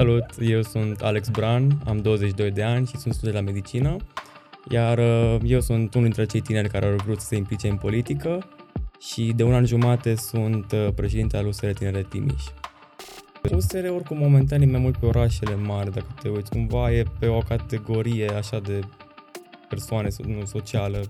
[0.00, 3.96] Salut, eu sunt Alex Bran, am 22 de ani și sunt student la medicină,
[4.70, 7.76] iar uh, eu sunt unul dintre cei tineri care au vrut să se implice în
[7.76, 8.48] politică
[8.98, 12.42] și de un an jumate sunt uh, președinte al USR Tineret Timiș.
[13.50, 17.26] USR oricum momentan e mai mult pe orașele mari, dacă te uiți, cumva e pe
[17.26, 18.80] o categorie așa de
[19.68, 21.00] persoane nu, socială,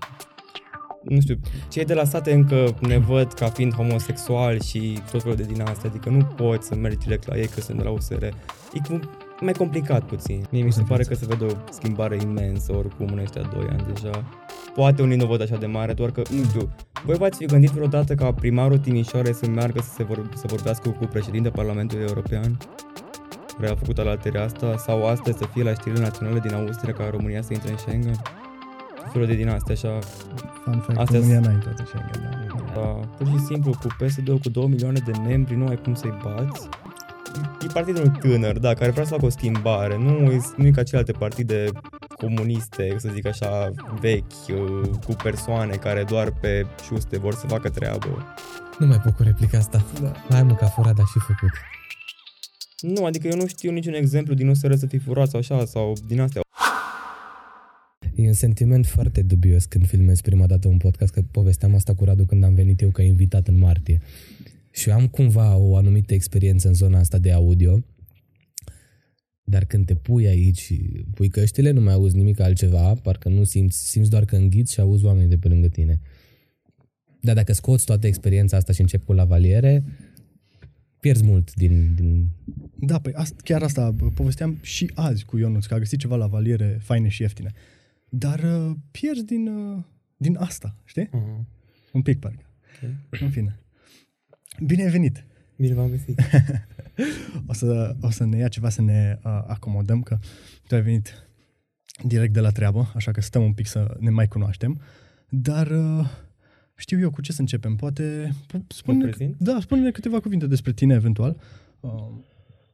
[1.03, 1.39] nu știu,
[1.69, 5.61] cei de la state încă ne văd ca fiind homosexuali și tot felul de din
[5.61, 8.25] asta, adică nu poți să mergi direct la ei că sunt de la USR.
[8.73, 9.01] E cum,
[9.39, 10.45] mai complicat puțin.
[10.51, 13.85] Mie mi se pare că se vede o schimbare imensă oricum în ăștia doi ani
[13.93, 14.23] deja.
[14.75, 16.69] Poate unii nu văd așa de mare, doar că, nu știu,
[17.05, 20.89] voi v-ați fi gândit vreodată ca primarul Timișoare să meargă să, se vor, să vorbească
[20.89, 22.57] cu președintele Parlamentului European?
[23.59, 27.09] care a făcut alaterea asta, sau astăzi să fie la știrile naționale din Austria ca
[27.09, 28.21] România să intre în Schengen?
[29.11, 29.99] felul de din astea, așa...
[30.63, 32.81] Fun fact, astea România n-a intrat în Schengen, da.
[32.81, 32.87] da.
[33.17, 36.69] Pur și simplu, cu PSD-ul cu 2 milioane de membri, nu ai cum să-i bați.
[37.63, 39.97] E partidul tânăr, da, care vrea să facă o schimbare.
[39.97, 41.69] Nu e, nu e ca celelalte partide
[42.17, 47.69] comuniste, să zic așa, vechi, uh, cu persoane care doar pe șuste vor să facă
[47.69, 48.35] treabă.
[48.79, 49.85] Nu mai pot cu replica asta.
[50.01, 50.11] Da.
[50.29, 51.51] Hai mă, că a furat, dar și făcut.
[52.81, 55.93] Nu, adică eu nu știu niciun exemplu din USR să fi furat sau așa, sau
[56.07, 56.41] din astea.
[58.15, 62.03] E un sentiment foarte dubios când filmez prima dată un podcast, că povesteam asta cu
[62.03, 64.01] Radu când am venit eu ca invitat în martie.
[64.71, 67.83] Și am cumva o anumită experiență în zona asta de audio,
[69.43, 70.75] dar când te pui aici și
[71.13, 74.79] pui căștile, nu mai auzi nimic altceva, parcă nu simți, simți doar că înghiți și
[74.79, 76.01] auzi oamenii de pe lângă tine.
[77.21, 79.83] Dar dacă scoți toată experiența asta și începi cu lavaliere,
[80.99, 81.93] pierzi mult din...
[81.95, 82.29] din...
[82.79, 86.79] Da, păi asta, chiar asta povesteam și azi cu Ionuț, că a găsit ceva lavaliere
[86.81, 87.51] faine și ieftine.
[88.09, 89.83] Dar uh, pierzi din, uh,
[90.17, 91.07] din asta, știi?
[91.07, 91.45] Uh-huh.
[91.91, 92.45] Un pic, parcă.
[92.75, 92.95] Okay.
[93.21, 93.60] În fine.
[94.65, 95.25] Bine ai venit!
[95.55, 96.19] Bine v-am găsit!
[97.49, 100.17] o, să, o să ne ia ceva să ne uh, acomodăm, că
[100.67, 101.27] tu ai venit
[102.03, 104.81] direct de la treabă, așa că stăm un pic să ne mai cunoaștem.
[105.29, 106.05] Dar uh,
[106.75, 107.75] știu eu cu ce să începem.
[107.75, 108.33] Poate
[108.67, 111.37] spune da, spune câteva cuvinte despre tine eventual.
[111.79, 112.09] Uh,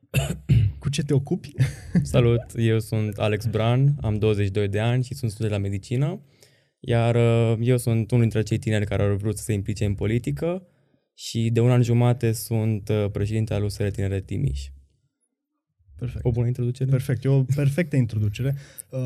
[0.79, 1.53] cu ce te ocupi?
[2.01, 6.19] Salut, eu sunt Alex Bran, am 22 de ani și sunt student la medicină,
[6.79, 9.93] iar uh, eu sunt unul dintre cei tineri care au vrut să se implice în
[9.93, 10.67] politică
[11.17, 14.69] și de un an jumate sunt uh, președinte al USR Tineret Timiș.
[15.95, 16.25] Perfect.
[16.25, 16.89] O bună introducere?
[16.89, 18.55] Perfect, e o perfectă introducere,
[18.89, 18.99] uh,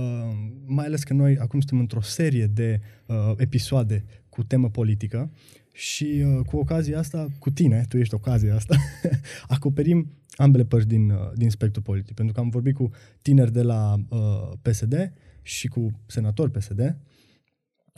[0.65, 5.31] mai ales că noi acum suntem într-o serie de uh, episoade cu temă politică
[5.73, 8.75] și uh, cu ocazia asta, cu tine, tu ești ocazia asta,
[9.47, 12.15] acoperim ambele părți din, uh, din spectrul politic.
[12.15, 16.97] Pentru că am vorbit cu tineri de la uh, PSD și cu senatori PSD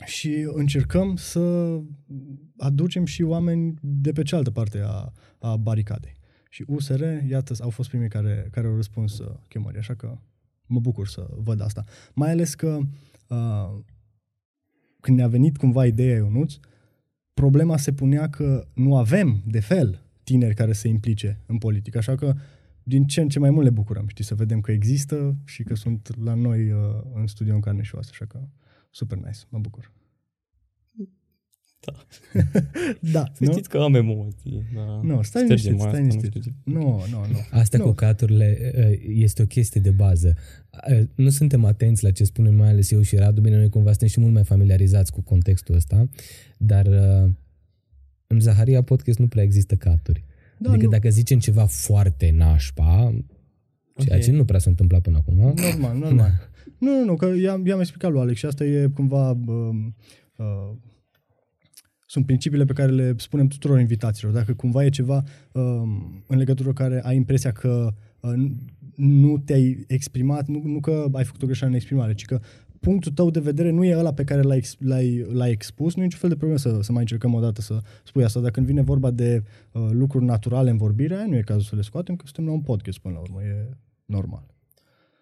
[0.04, 1.40] și încercăm să
[2.56, 6.14] aducem și oameni de pe cealaltă parte a, a baricadei.
[6.50, 10.18] Și USR, iată, au fost primii care, care au răspuns uh, chemării, așa că
[10.66, 11.84] mă bucur să văd asta.
[12.14, 12.78] Mai ales că
[13.28, 13.78] uh,
[15.00, 16.54] când ne-a venit cumva ideea Ionuț,
[17.34, 21.98] problema se punea că nu avem, de fel, tineri care se implice în politică.
[21.98, 22.34] Așa că
[22.82, 25.74] din ce în ce mai mult le bucurăm, știi, să vedem că există și că
[25.74, 26.78] sunt la noi uh,
[27.14, 28.40] în studio în carne și oasă, așa că
[28.90, 29.92] super nice, mă bucur.
[31.84, 31.92] Da.
[33.12, 33.52] da, Să nu?
[33.52, 34.62] știți că am emoții.
[34.74, 35.00] Da.
[35.02, 36.44] Nu, stai liniștit, stai liniștit.
[36.64, 37.38] Nu, nu, nu.
[37.50, 37.84] Asta nu.
[37.84, 40.36] cu caturile uh, este o chestie de bază.
[40.90, 43.40] Uh, nu suntem atenți la ce spunem, mai ales eu și Radu.
[43.40, 46.08] Bine, noi cumva suntem și mult mai familiarizați cu contextul ăsta,
[46.58, 47.30] dar uh,
[48.26, 50.24] în Zaharia Podcast nu prea există caturi.
[50.58, 50.90] Da, adică nu.
[50.90, 53.14] dacă zicem ceva foarte nașpa,
[53.96, 54.20] ceea okay.
[54.20, 55.54] ce nu prea s-a întâmplat până acum.
[55.56, 56.30] Normal, normal.
[56.78, 59.30] nu, nu, nu, că i-am, i-am explicat lui Alex și asta e cumva...
[59.30, 59.76] Uh,
[60.36, 60.76] uh,
[62.14, 64.32] sunt principiile pe care le spunem tuturor invitațiilor.
[64.32, 65.62] Dacă cumva e ceva uh,
[66.26, 68.32] în legătură cu care ai impresia că uh,
[68.94, 72.40] nu te-ai exprimat, nu, nu că ai făcut o greșeală în exprimare, ci că
[72.80, 76.04] punctul tău de vedere nu e ăla pe care l-ai, l-ai, l-ai expus, nu e
[76.04, 78.40] niciun fel de problemă să, să mai încercăm o dată să spui asta.
[78.40, 79.42] Dacă când vine vorba de
[79.72, 82.60] uh, lucruri naturale în vorbire, nu e cazul să le scoatem, că suntem la un
[82.60, 83.68] podcast până la urmă, e
[84.04, 84.53] normal.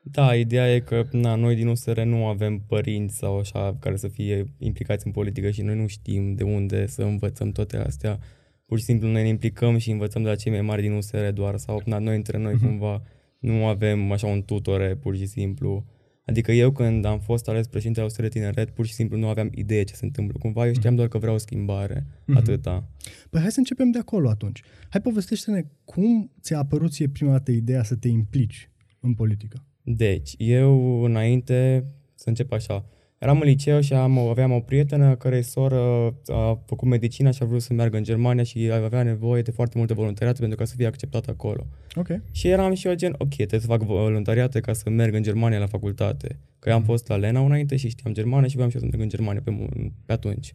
[0.04, 4.08] Da, ideea e că na, noi din USR nu avem părinți sau așa care să
[4.08, 8.18] fie implicați în politică și noi nu știm de unde să învățăm toate astea.
[8.66, 11.28] Pur și simplu noi ne implicăm și învățăm de la cei mai mari din USR
[11.28, 12.60] doar sau na, noi între noi uh-huh.
[12.60, 13.02] cumva
[13.38, 15.84] nu avem așa un tutore pur și simplu.
[16.24, 19.50] Adică eu când am fost ales președinte al USR Tineret, pur și simplu nu aveam
[19.54, 20.38] idee ce se întâmplă.
[20.38, 22.36] Cumva eu știam doar că vreau o schimbare, mm-hmm.
[22.36, 22.88] atâta.
[23.30, 24.62] Păi hai să începem de acolo atunci.
[24.88, 28.70] Hai povestește-ne cum ți-a apărut ție prima dată ideea să te implici
[29.00, 29.64] în politică?
[29.82, 31.84] Deci, eu înainte,
[32.14, 32.84] să încep așa,
[33.22, 37.46] Eram în liceu și am, aveam o prietenă care soră a făcut medicina și a
[37.46, 40.74] vrut să meargă în Germania și avea nevoie de foarte multe voluntariate pentru ca să
[40.76, 41.66] fie acceptată acolo.
[41.94, 42.08] Ok.
[42.30, 45.58] Și eram și eu gen, ok, trebuie să fac voluntariate ca să merg în Germania
[45.58, 46.38] la facultate.
[46.58, 48.88] Că eu am fost la Lena înainte și știam Germania și vreau și eu să
[48.90, 49.68] merg în Germania pe,
[50.06, 50.54] pe atunci.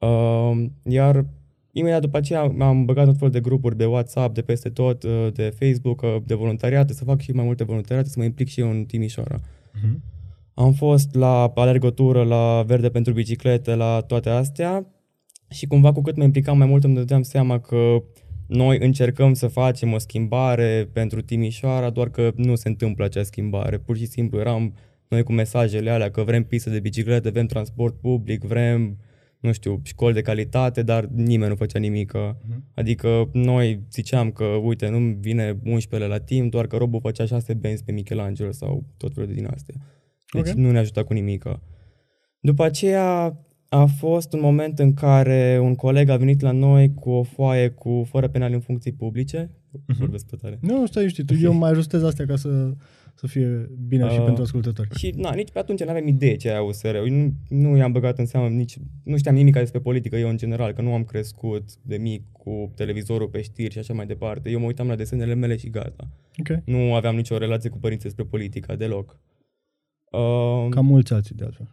[0.00, 1.26] Uh, iar
[1.74, 5.28] imediat după aceea am băgat tot fel de grupuri de WhatsApp, de peste tot, uh,
[5.32, 8.60] de Facebook, uh, de voluntariate, să fac și mai multe voluntariate, să mă implic și
[8.60, 9.40] eu în Timișoara.
[9.40, 9.98] Uh-huh.
[10.54, 14.86] Am fost la alergătură, la verde pentru biciclete, la toate astea
[15.48, 18.02] și cumva cu cât mă implicam mai mult îmi dădeam seama că
[18.46, 23.78] noi încercăm să facem o schimbare pentru Timișoara, doar că nu se întâmplă acea schimbare.
[23.78, 24.74] Pur și simplu eram
[25.08, 28.98] noi cu mesajele alea că vrem pistă de biciclete, vrem transport public, vrem,
[29.44, 32.12] nu știu, școli de calitate, dar nimeni nu făcea nimic.
[32.12, 32.74] Uh-huh.
[32.74, 37.54] Adică noi ziceam că, uite, nu vine 11 la timp, doar că robul făcea 6
[37.54, 39.74] benzi pe Michelangelo sau tot felul de din astea.
[40.32, 40.62] Deci okay.
[40.62, 41.44] nu ne ajuta cu nimic.
[42.40, 43.38] După aceea
[43.68, 47.68] a fost un moment în care un coleg a venit la noi cu o foaie
[47.68, 49.50] cu fără penal în funcții publice.
[49.50, 49.98] Uh-huh.
[49.98, 50.58] Vorbesc pe tare.
[50.60, 52.74] Nu, stai știi, tu, eu mai ajustez astea ca să,
[53.14, 54.88] să fie bine uh, și pentru ascultători.
[54.94, 56.94] Și na, nici pe atunci nu aveam idee ce aia USR.
[56.94, 60.36] Eu nu, nu i-am băgat în seamă nici, nu știam nimic despre politică eu în
[60.36, 64.50] general, că nu am crescut de mic cu televizorul pe știri și așa mai departe.
[64.50, 66.08] Eu mă uitam la desenele mele și gata.
[66.38, 66.62] Okay.
[66.64, 69.18] Nu aveam nicio relație cu părinții despre politică deloc.
[70.10, 71.68] Uh, Ca mulți alții de altfel.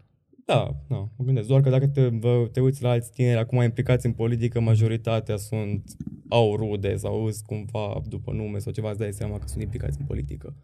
[0.46, 1.48] Da, da, mă gândesc.
[1.48, 2.10] Doar că dacă te,
[2.52, 5.96] te uiți la alți tineri acum implicați în politică, majoritatea sunt
[6.30, 9.98] au rude sau îs cumva după nume sau ceva, îți dai seama că sunt implicați
[10.00, 10.56] în politică.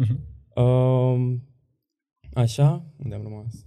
[0.00, 0.28] Uh-huh.
[0.54, 1.34] Uh,
[2.32, 3.64] așa, unde am rămas?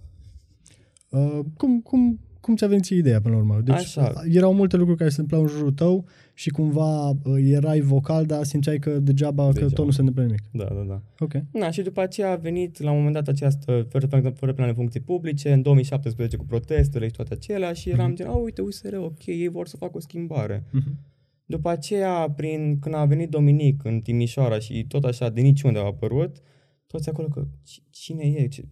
[1.08, 3.60] Uh, cum, cum, cum ți-a venit ideea până la urmă?
[3.64, 4.12] Deci Așa.
[4.30, 6.04] erau multe lucruri care se întâmplau în jurul tău
[6.34, 9.68] și cumva uh, erai vocal, dar simțeai că degeaba, degeaba.
[9.68, 10.42] că tot nu se întâmplă nimic.
[10.50, 11.02] Da, da, da.
[11.18, 11.32] Ok.
[11.52, 14.74] Na, și după aceea a venit la un moment dat această, fără, fără plan de
[14.74, 18.16] funcții publice, în 2017 cu protestele și toate acelea și eram uh-huh.
[18.16, 20.64] gen, oh, uite, USR, ok, ei vor să facă o schimbare.
[20.64, 21.13] Uh-huh.
[21.44, 25.84] După aceea, prin, când a venit Dominic în Timișoara și tot așa, de niciunde a
[25.84, 26.36] apărut,
[26.86, 27.46] toți acolo că
[27.90, 28.64] cine e, ce,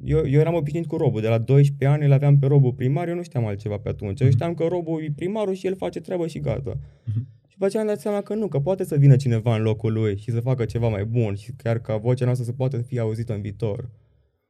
[0.00, 3.08] eu, eu eram obișnuit cu robul, de la 12 ani îl aveam pe robul primar,
[3.08, 4.20] eu nu știam altceva pe atunci.
[4.20, 4.36] Eu mhm.
[4.36, 6.74] știam că robul e primarul și el face treabă și gata.
[6.74, 7.22] Uh-huh.
[7.48, 9.92] Și după aceea am dat seama că nu, că poate să vină cineva în locul
[9.92, 12.98] lui și să facă ceva mai bun și chiar ca vocea noastră să poată fi
[12.98, 13.90] auzită în viitor.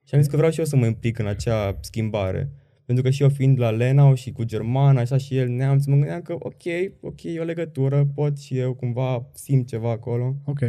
[0.05, 2.50] Și am zis că vreau și eu să mă implic în acea schimbare.
[2.93, 5.94] Pentru că și eu fiind la Lenau și cu german, așa și el neamț, mă
[5.94, 6.62] gândeam că ok,
[7.00, 10.37] ok, e o legătură, pot și eu cumva simt ceva acolo.
[10.44, 10.61] Ok.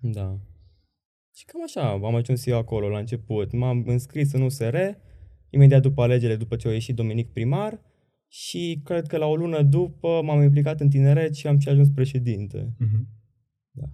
[0.00, 0.38] Da.
[1.34, 3.52] Și cam așa am ajuns eu acolo la început.
[3.52, 4.76] M-am înscris în USR,
[5.50, 7.80] imediat după alegerile, după ce a ieșit Dominic primar
[8.28, 11.90] și cred că la o lună după m-am implicat în tineret și am și ajuns
[11.90, 12.74] președinte.
[12.74, 13.06] Mm-hmm.
[13.70, 13.84] Da.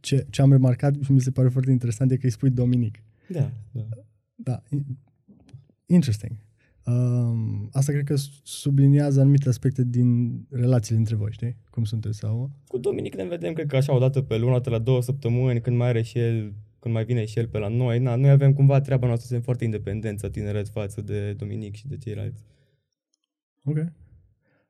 [0.00, 3.02] Ce, ce am remarcat și mi se pare foarte interesant e că îi spui Dominic.
[3.28, 3.88] Da, da.
[4.34, 4.62] Da,
[5.86, 6.50] interesting.
[6.84, 11.56] Um, asta cred că subliniază anumite aspecte din relațiile între voi, știi?
[11.70, 12.50] Cum sunteți sau?
[12.66, 15.02] Cu Dominic ne vedem, cred că așa, o dată pe lună, o dată la două
[15.02, 17.98] săptămâni, când mai are și el, când mai vine și el pe la noi.
[17.98, 21.96] Na, noi avem cumva treaba noastră, suntem foarte independență, tineret față de Dominic și de
[21.96, 22.42] ceilalți.
[23.64, 23.76] Ok.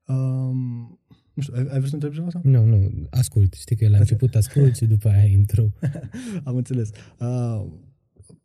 [0.06, 1.00] Um,
[1.35, 2.41] nu știu, ai, ai vrut să întrebi ceva sau?
[2.44, 3.53] Nu, nu, ascult.
[3.55, 5.73] Știi că la început ascult și după aia intru.
[6.44, 6.91] Am înțeles.
[7.19, 7.67] Uh,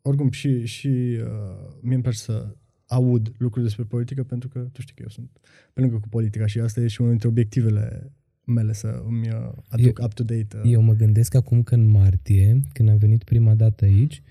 [0.01, 2.55] oricum, și, și uh, mie îmi place să
[2.87, 5.29] aud lucruri despre politică pentru că tu știi că eu sunt
[5.73, 8.11] pe lângă cu politica și asta e și unul dintre obiectivele
[8.43, 10.57] mele să îmi uh, aduc up-to-date.
[10.57, 10.71] Uh.
[10.71, 14.21] Eu mă gândesc acum că în martie, când am venit prima dată aici,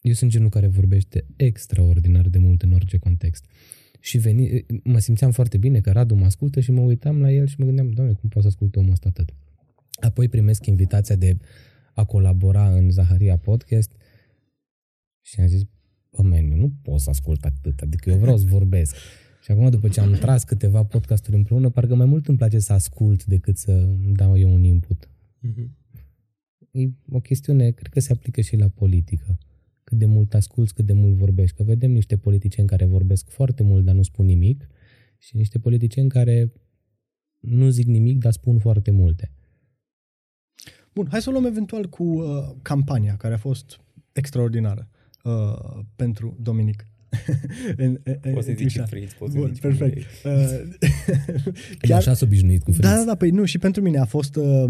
[0.00, 3.44] eu sunt genul care vorbește extraordinar de mult în orice context.
[4.00, 7.46] Și veni, mă simțeam foarte bine că Radu mă ascultă și mă uitam la el
[7.46, 9.34] și mă gândeam, doamne, cum pot să ascult omul ăsta atât?
[10.00, 11.36] Apoi primesc invitația de
[11.94, 13.90] a colabora în Zaharia Podcast
[15.20, 15.62] și am zis,
[16.16, 18.96] bă, man, eu nu pot să ascult atât, adică eu vreau să vorbesc.
[19.42, 22.72] Și acum, după ce am tras câteva podcasturi împreună, parcă mai mult îmi place să
[22.72, 25.08] ascult decât să dau eu un input.
[25.46, 25.68] Mm-hmm.
[26.70, 29.38] E o chestiune, cred că se aplică și la politică.
[29.84, 31.56] Cât de mult asculți, cât de mult vorbești.
[31.56, 34.68] Că vedem niște politicieni care vorbesc foarte mult, dar nu spun nimic,
[35.18, 36.52] și niște politicieni care
[37.38, 39.32] nu zic nimic, dar spun foarte multe.
[40.94, 43.80] Bun, hai să o luăm eventual cu uh, campania, care a fost
[44.12, 45.01] extraordinară uh,
[45.96, 46.86] pentru Dominic.
[47.76, 50.06] în, în, poți să zici Fritz, poți Bun, să zici perfect.
[50.24, 50.32] Uh,
[51.80, 52.88] chiar, așa s-a obișnuit cu Fritz.
[52.88, 54.64] Da, da, da, păi nu, și pentru mine a fost uh,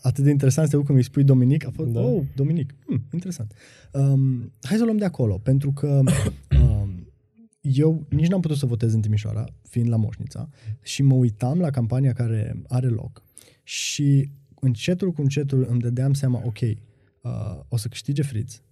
[0.00, 2.00] atât de interesant să cum îi spui Dominic, a fost, da.
[2.00, 3.52] oh, Dominic, hmm, interesant.
[3.92, 6.00] Um, hai să o luăm de acolo, pentru că
[6.62, 7.12] um,
[7.60, 10.48] eu nici n-am putut să votez în Timișoara, fiind la Moșnița,
[10.82, 13.22] și mă uitam la campania care are loc
[13.62, 14.30] și
[14.60, 18.62] încetul cu încetul îmi dădeam seama, ok, uh, o să câștige Fritz,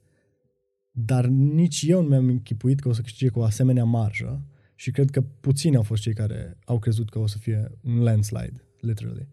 [0.99, 4.91] dar nici eu nu mi-am închipuit că o să câștige cu o asemenea marjă și
[4.91, 8.65] cred că puțini au fost cei care au crezut că o să fie un landslide,
[8.81, 9.29] literally.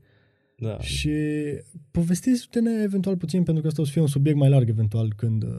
[0.58, 0.80] Da.
[0.80, 1.12] Și
[1.92, 5.44] povestiți-ne eventual puțin, pentru că ăsta o să fie un subiect mai larg eventual când,
[5.44, 5.50] uh,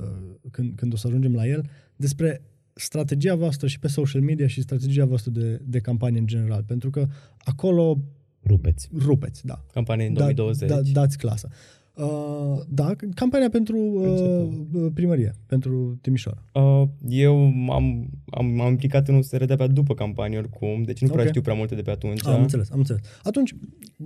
[0.51, 2.43] când, când o să ajungem la el, despre
[2.75, 6.63] strategia voastră și pe social media și strategia voastră de, de campanie în general.
[6.63, 7.07] Pentru că
[7.39, 7.99] acolo
[8.47, 8.89] Rupeți.
[8.99, 9.65] rupeți, da.
[9.73, 10.69] Campanie în Da, 2020.
[10.69, 11.49] Da, dați clasa.
[11.95, 16.43] Uh, da, campania pentru uh, primărie, pentru Timișoara.
[16.53, 17.37] Uh, eu
[17.71, 21.29] am, am, m-am implicat în USR de pe după campanie oricum, deci nu prea Ok.
[21.29, 22.27] știu prea multe de pe atunci.
[22.27, 23.03] Am înțeles, am înțeles.
[23.23, 23.55] Atunci,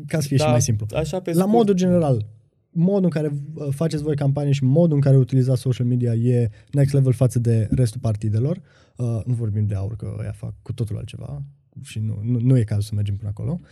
[0.07, 2.27] ca să fie Da, și mai simplu, Așa pe la scurt, modul general,
[2.71, 6.51] modul în care uh, faceți voi campanie și modul în care utilizați social media e
[6.73, 8.61] next level față de restul partidelor.
[8.97, 11.43] Uh, nu vorbim de aur, că ăia fac cu totul altceva
[11.83, 13.61] și nu, nu, nu e cazul să mergem până acolo.
[13.61, 13.67] Uh,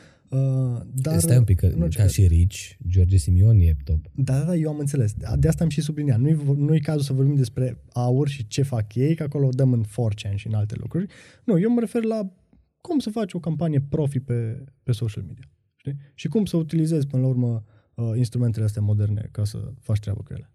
[0.95, 4.11] dar, Stai un pic, că, în orice ca caz- și Rich, George Simion e top.
[4.15, 5.13] Da, da, da, eu am înțeles.
[5.13, 6.19] De de asta am și subliniat.
[6.21, 9.51] Nu-i, vor- nu-i cazul să vorbim despre aur și ce fac ei, că acolo o
[9.51, 11.07] dăm în 4chan și în alte lucruri.
[11.45, 12.33] Nu, eu mă refer la
[12.81, 15.51] cum să faci o campanie profi pe, pe social media.
[15.77, 15.97] Știi?
[16.15, 17.65] Și cum să utilizezi, până la urmă,
[17.95, 20.51] uh, instrumentele astea moderne ca să faci treabă cu ele.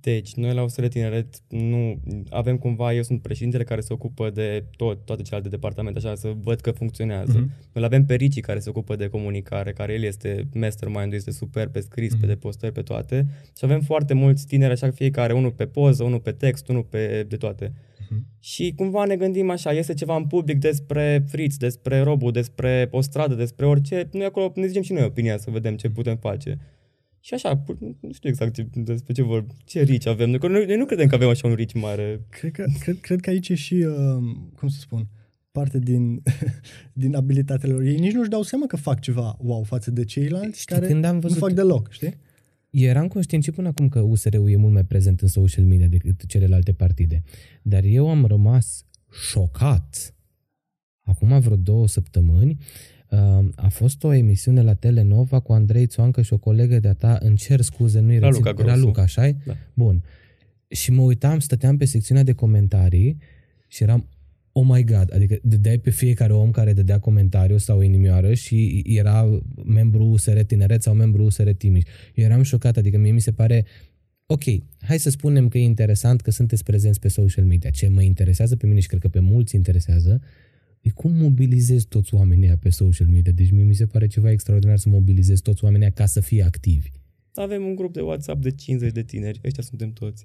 [0.00, 4.64] Deci, noi la USR Tineret nu avem cumva, eu sunt președintele care se ocupă de
[4.76, 7.38] tot, toate celelalte departamente, așa, să văd că funcționează.
[7.38, 7.50] Mhm.
[7.72, 11.68] Noi avem pe Ricci care se ocupă de comunicare, care el este mastermind este super
[11.68, 12.20] pe scris, Mhm.
[12.20, 13.26] pe depostări, pe toate.
[13.58, 17.24] Și avem foarte mulți tineri, așa, fiecare, unul pe poză, unul pe text, unul pe
[17.28, 17.72] de toate.
[18.08, 18.26] Mhm.
[18.40, 23.00] Și cumva ne gândim așa, este ceva în public despre Fritz, despre Robu, despre o
[23.00, 26.58] stradă, despre orice, noi acolo ne zicem și noi opinia să vedem ce putem face.
[27.26, 30.66] Și așa, pu- nu știu exact ce, despre ce vor, ce rici avem, noi, noi,
[30.66, 32.20] noi nu credem că avem așa un rici mare.
[32.28, 34.16] Cred că, cred, cred că aici e și, uh,
[34.54, 35.08] cum să spun,
[35.52, 36.22] parte din,
[37.02, 37.82] din abilitatele lor.
[37.82, 41.04] Ei nici nu-și dau seama că fac ceva wow față de ceilalți Știi, care când
[41.04, 42.14] am nu văzut- fac deloc, știi?
[42.70, 46.26] Eram conștient și până acum că USR-ul e mult mai prezent în social media decât
[46.26, 47.22] celelalte partide.
[47.62, 48.84] Dar eu am rămas
[49.30, 50.14] șocat.
[51.00, 52.95] Acum vreo două săptămâni uh,
[53.54, 57.36] a fost o emisiune la Telenova cu Andrei Țoancă și o colegă de-a ta, îmi
[57.36, 58.80] cer scuze, nu-i Raluca rețin, Grosu.
[58.80, 59.56] Raluca, așa Da.
[59.74, 60.02] Bun.
[60.68, 63.18] Și mă uitam, stăteam pe secțiunea de comentarii
[63.68, 64.08] și eram,
[64.52, 69.40] oh my god, adică dădeai pe fiecare om care dădea comentariu sau inimioară și era
[69.64, 71.82] membru USR Tineret sau membru USR Timiș.
[72.14, 73.64] Eu eram șocat, adică mie mi se pare
[74.26, 74.42] ok,
[74.80, 77.70] hai să spunem că e interesant că sunteți prezenți pe social media.
[77.70, 80.20] Ce mă interesează pe mine și cred că pe mulți interesează,
[80.80, 83.32] e cum mobilizezi toți oamenii ăia pe social media.
[83.32, 86.42] Deci mie mi se pare ceva extraordinar să mobilizezi toți oamenii ăia ca să fie
[86.42, 86.90] activi.
[87.34, 90.24] Avem un grup de WhatsApp de 50 de tineri, ăștia suntem toți.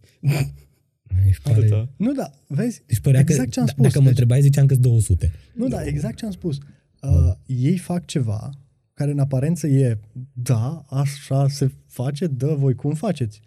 [1.27, 1.57] Își pare...
[1.59, 1.89] Atâta.
[1.97, 2.81] Nu, da, vezi?
[2.85, 3.83] Deci părea exact că, ce am d- spus.
[3.83, 5.31] Dacă mă Deci- întrebai, ziceam că 200.
[5.53, 6.57] Nu, da, exact ce am spus.
[7.01, 8.49] Uh, ei fac ceva
[8.93, 9.97] care în aparență e,
[10.33, 13.41] da, așa se face, dă, voi cum faceți?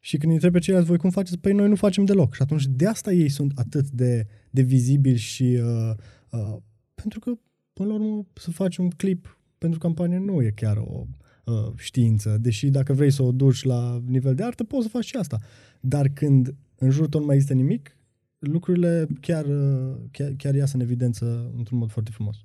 [0.00, 1.38] Și când îi întreb pe ceilalți, voi cum faceți?
[1.38, 2.34] Păi noi nu facem deloc.
[2.34, 5.94] Și atunci de asta ei sunt atât de, de vizibili și uh,
[6.32, 6.56] uh,
[6.94, 7.32] pentru că,
[7.72, 11.06] până la urmă, să faci un clip pentru campanie nu e chiar o
[11.44, 15.04] uh, știință, deși dacă vrei să o duci la nivel de artă, poți să faci
[15.04, 15.38] și asta.
[15.80, 17.96] Dar când în jurul tău nu mai există nimic,
[18.38, 22.36] lucrurile chiar, uh, chiar, chiar iasă în evidență într-un mod foarte frumos.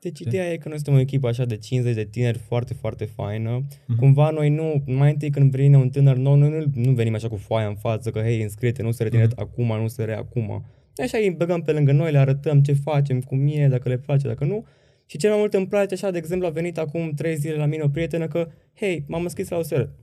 [0.00, 3.04] Deci ideea e că noi suntem o echipă așa de 50 de tineri foarte, foarte
[3.04, 3.50] faină.
[3.50, 3.66] Mhm.
[3.66, 3.96] Mm-hmm.
[3.96, 7.28] Cumva noi nu, mai întâi când vine un tânăr nou, noi nu, nu venim așa
[7.28, 9.32] cu foaia în față că hei, înscrie-te, nu se retine Mhm.
[9.32, 9.38] mm-hmm.
[9.38, 10.64] acum, nu se re acum.
[10.96, 14.26] Așa îi băgăm pe lângă noi, le arătăm ce facem, cum e, dacă le place,
[14.26, 14.66] dacă nu.
[15.06, 17.66] Și cel mai mult îmi place așa, de exemplu, a venit acum trei zile la
[17.66, 19.94] mine o prietenă că, hei, m-am înscris la o seră.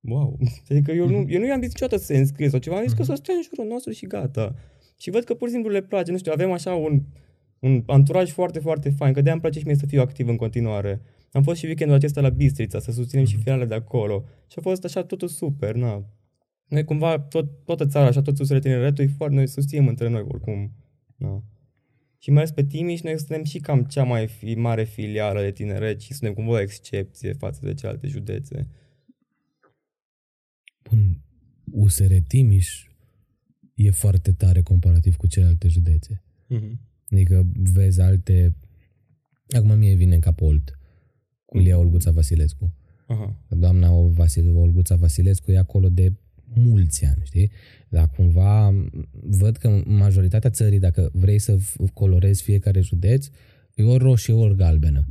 [0.00, 0.38] Wow!
[0.70, 2.92] Adică eu nu, eu nu i-am zis niciodată să se înscrie sau ceva, am zis
[2.92, 4.54] că să stea în jurul nostru și gata.
[4.98, 7.02] Și văd că pur și simplu le place, nu știu, avem așa un,
[7.58, 10.36] un anturaj foarte, foarte fain, că de-aia îmi place și mie să fiu activ în
[10.36, 11.02] continuare.
[11.32, 14.24] Am fost și weekendul acesta la Bistrița, să susținem și finalele de acolo.
[14.50, 16.04] Și a fost așa totul super, na.
[16.68, 20.24] Noi cumva, tot, toată țara, așa, toți susține tineretul, e foarte, noi susținem între noi
[20.28, 20.72] oricum.
[21.16, 21.44] Na.
[22.18, 25.50] Și mai ales pe Timiș, noi suntem și cam cea mai fi, mare filială de
[25.50, 28.68] tineret și suntem cumva o excepție față de celelalte județe.
[30.82, 31.22] Bun,
[31.70, 32.86] USR Timiș
[33.74, 36.22] e foarte tare comparativ cu celelalte județe.
[36.50, 36.78] Mm-hmm.
[37.10, 38.56] Adică vezi alte...
[39.56, 40.78] Acum mie vine în cap Olt,
[41.44, 42.74] cu Lia Olguța Vasilescu.
[43.06, 43.44] Aha.
[43.48, 46.12] Doamna o Vasile, Olguța Vasilescu e acolo de
[46.54, 47.50] mulți ani, știi?
[47.88, 53.26] Dar cumva m, văd că majoritatea țării, dacă vrei să f- colorezi fiecare județ,
[53.74, 55.08] e ori roșie, ori galbenă.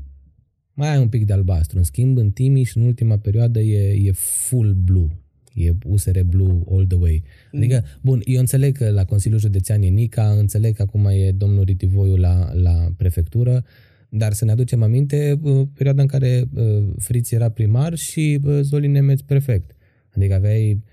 [0.74, 1.78] Mai ai un pic de albastru.
[1.78, 5.18] În schimb, în Timiș, în ultima perioadă, e, e full blue.
[5.54, 7.24] E USR Blue all the way.
[7.54, 11.64] Adică, bun, eu înțeleg că la Consiliul Județean e Nica, înțeleg că acum e domnul
[11.64, 13.64] Ritivoiu la, la prefectură,
[14.10, 18.60] dar să ne aducem aminte uh, perioada în care uh, Friț era primar și uh,
[18.62, 19.76] Zolin Nemeț prefect.
[20.16, 20.84] Adică aveai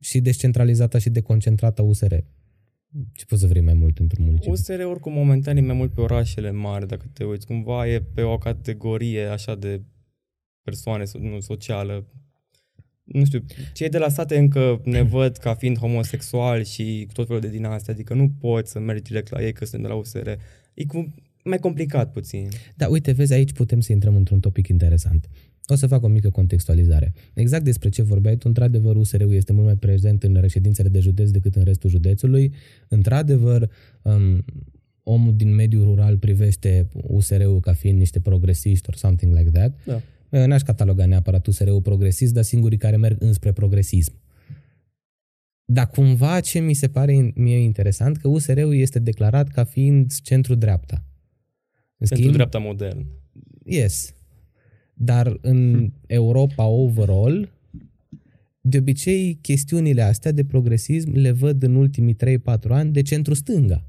[0.00, 2.14] și descentralizată și deconcentrată USR.
[3.12, 4.52] Ce poți să vrei mai mult într-un municipiu?
[4.52, 7.46] USR oricum momentan e mai mult pe orașele mari, dacă te uiți.
[7.46, 9.82] Cumva e pe o categorie așa de
[10.62, 12.06] persoane, nu socială.
[13.04, 17.40] Nu știu, cei de la sate încă ne văd ca fiind homosexuali și tot felul
[17.40, 19.94] de din astea, adică nu poți să mergi direct la ei că sunt de la
[19.94, 20.28] USR.
[20.74, 21.14] E cum,
[21.44, 22.48] mai complicat puțin.
[22.76, 25.28] Da, uite, vezi, aici putem să intrăm într-un topic interesant.
[25.70, 27.12] O să fac o mică contextualizare.
[27.34, 31.30] Exact despre ce vorbeai tu, într-adevăr, USR-ul este mult mai prezent în reședințele de județ
[31.30, 32.52] decât în restul județului.
[32.88, 33.70] Într-adevăr,
[34.02, 34.44] um,
[35.02, 39.78] omul din mediul rural privește USR-ul ca fiind niște progresiști or something like that.
[39.84, 40.00] Da.
[40.46, 44.12] N-aș cataloga neapărat USR-ul progresist, dar singurii care merg înspre progresism.
[45.64, 50.94] Dar cumva ce mi se pare mie interesant, că USR-ul este declarat ca fiind centru-dreapta.
[50.94, 51.02] În
[51.96, 53.06] Pentru schimb, dreapta modern.
[53.64, 54.14] Yes.
[55.02, 55.92] Dar în hmm.
[56.06, 57.52] Europa overall,
[58.60, 62.18] de obicei, chestiunile astea de progresism le văd în ultimii 3-4
[62.68, 63.84] ani de centru-stânga.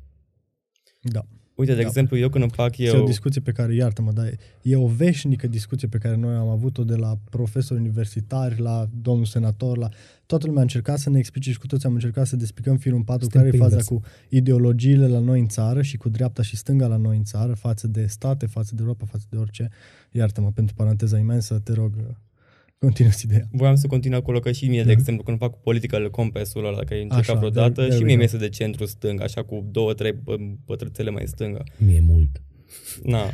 [1.02, 1.28] Da.
[1.62, 1.88] Uite, de da.
[1.88, 2.96] exemplu, eu când îmi fac eu...
[2.96, 4.26] E o discuție pe care, iartă-mă, dar
[4.62, 9.26] e o veșnică discuție pe care noi am avut-o de la profesori universitari, la domnul
[9.26, 9.90] senator, la...
[10.26, 12.98] Toată lumea a încercat să ne explice și cu toți am încercat să despicăm firul
[12.98, 16.56] în patru care e faza cu ideologiile la noi în țară și cu dreapta și
[16.56, 19.70] stânga la noi în țară, față de state, față de Europa, față de orice.
[20.12, 21.94] Iartă-mă pentru paranteza imensă, te rog,
[22.86, 23.48] Continuă ideea.
[23.52, 26.94] Voiam să continui acolo că și mie, de exemplu, când fac political compasul ăla, dacă
[26.94, 30.14] ai încercat vreodată, de, și mie mi este de centru stâng, așa cu două, trei
[30.66, 31.64] pătrățele mai stângă.
[31.78, 32.42] Mie mult.
[33.04, 33.34] Na.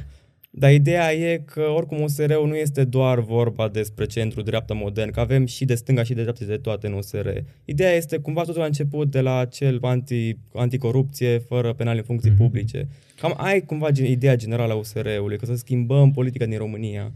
[0.49, 5.19] Dar ideea e că oricum USR-ul nu este doar vorba despre centru dreapta modern, că
[5.19, 7.27] avem și de stânga și de dreapta de toate în USR.
[7.65, 12.31] Ideea este cumva totul a început de la cel anti, anticorupție fără penale în funcții
[12.31, 12.37] mm-hmm.
[12.37, 12.87] publice.
[13.19, 17.11] Cam ai cumva ideea generală a USR-ului, că să schimbăm politica din România.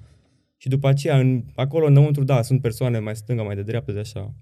[0.61, 3.99] Și după aceea, în, acolo înăuntru, da, sunt persoane mai stânga, mai de dreapta, de
[3.99, 4.33] așa.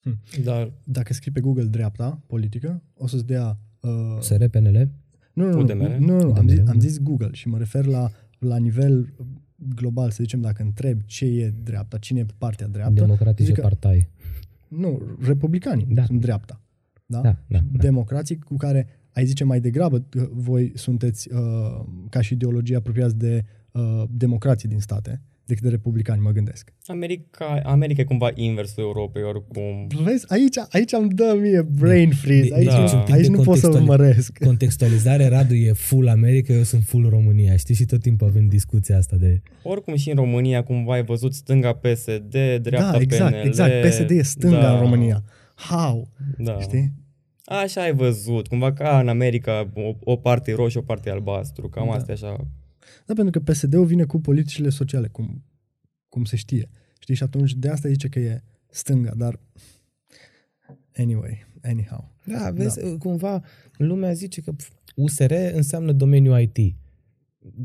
[0.00, 0.20] Hmm.
[0.44, 0.72] Dar...
[0.84, 3.58] Dacă scrii pe Google dreapta politică, o să-ți dea...
[3.80, 4.20] Uh...
[4.20, 4.90] SR, PNL?
[5.32, 8.10] Nu, nu, nu, nu, nu, nu am, zis, am zis Google și mă refer la,
[8.38, 9.14] la nivel
[9.74, 13.00] global, să zicem, dacă întreb ce e dreapta, cine e partea dreaptă.
[13.00, 14.08] Democratice că, partai.
[14.68, 16.04] Nu, republicanii da.
[16.04, 16.60] sunt dreapta.
[17.06, 17.20] Da?
[17.20, 17.78] Da, da, da.
[17.78, 23.44] Democrații cu care ai zice mai degrabă voi sunteți uh, ca și ideologie apropiați de
[23.72, 26.72] uh, democrații din state decât de republicani, mă gândesc.
[26.86, 29.86] America, America e cumva inversul Europei, oricum.
[30.02, 33.04] Vezi, aici, aici îmi dă mie brain freeze, aici, da.
[33.10, 34.38] aici nu pot să urmăresc.
[34.44, 37.74] Contextualizare, Radu e full America, eu sunt full România, știi?
[37.74, 39.40] Și tot timpul avem discuția asta de...
[39.62, 43.46] Oricum și în România, cumva ai văzut stânga PSD, dreapta da, exact, PNL.
[43.46, 44.72] exact, PSD e stânga da.
[44.72, 45.24] în România.
[45.54, 46.08] How?
[46.38, 46.60] Da.
[46.60, 46.92] Știi?
[47.44, 51.86] Așa ai văzut, cumva ca în America, o, o parte roșie, o parte albastru, cam
[51.86, 51.92] da.
[51.92, 52.46] asta așa
[53.06, 55.44] da, pentru că PSD-ul vine cu politicile sociale, cum,
[56.08, 56.68] cum se știe.
[56.98, 57.14] Știi?
[57.14, 59.40] Și atunci de asta zice că e stânga, dar
[60.96, 62.14] anyway, anyhow.
[62.24, 62.96] Da, vezi, da.
[62.98, 63.42] cumva
[63.76, 64.54] lumea zice că
[64.94, 66.76] USR înseamnă domeniul IT.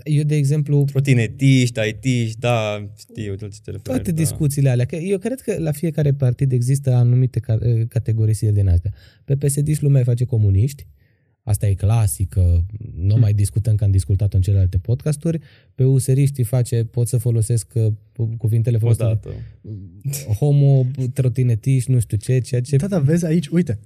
[0.03, 0.83] Eu, de exemplu...
[0.83, 3.83] Trotinetiști, IT, da, știu tot ce te referi.
[3.83, 4.17] Toate da.
[4.17, 4.85] discuțiile alea.
[4.85, 7.39] Că eu cred că la fiecare partid există anumite
[7.87, 8.93] categorii din astea.
[9.25, 10.87] Pe PSD lumea face comuniști,
[11.49, 13.19] Asta e clasică, nu hmm.
[13.19, 15.39] mai discutăm că am discutat în celelalte podcasturi.
[15.75, 19.19] Pe useriștii face, pot să folosesc uh, cuvintele folosite.
[20.37, 22.75] Homo, trotinetiști, nu știu ce, ceea ce...
[22.75, 23.79] Da, da, vezi aici, uite,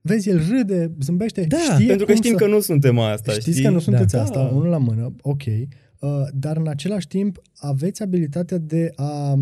[0.00, 2.36] Vezi, el râde, zâmbește, da, știe pentru că știm să...
[2.36, 3.62] că nu suntem asta, Știți știi?
[3.62, 4.22] că nu sunteți da.
[4.22, 9.32] asta, unul la mână, ok, uh, dar în același timp aveți abilitatea de a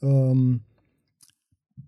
[0.00, 0.62] um,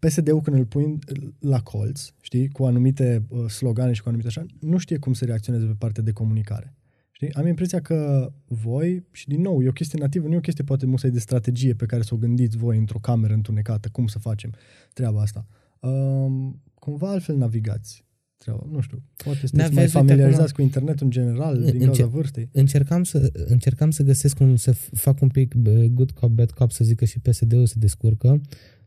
[0.01, 0.99] PSD-ul când îl pui
[1.39, 5.25] la colț, știi, cu anumite uh, slogane și cu anumite așa, nu știe cum să
[5.25, 6.75] reacționeze pe partea de comunicare.
[7.11, 7.33] Știi?
[7.33, 10.65] Am impresia că voi, și din nou, e o chestie nativă, nu e o chestie
[10.65, 14.19] poate musai de strategie pe care să o gândiți voi într-o cameră întunecată, cum să
[14.19, 14.55] facem
[14.93, 15.47] treaba asta.
[15.81, 18.05] Um, cumva altfel navigați
[18.37, 18.67] treaba.
[18.71, 22.49] Nu știu, poate sunteți mai familiarizați acum, cu internetul în general din cauza vârstei.
[22.53, 25.55] Încercam să, încercam să găsesc un, să fac un pic
[25.91, 28.41] good cop, bad cop, să zic că și PSD-ul se descurcă.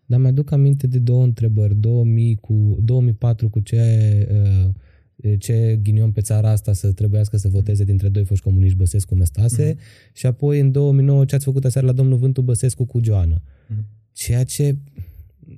[0.05, 1.75] Dar mi-aduc aminte de două întrebări.
[1.75, 3.81] 2000 cu, 2004 cu ce,
[4.31, 4.69] uh,
[5.39, 9.73] ce ghinion pe țara asta să trebuiască să voteze dintre doi foști comuniști Băsescu Năstase
[9.73, 10.13] mm-hmm.
[10.13, 13.41] și apoi în 2009 ce ați făcut aseară la domnul Vântu Băsescu cu Joana.
[13.41, 14.11] Mm-hmm.
[14.11, 14.77] Ceea ce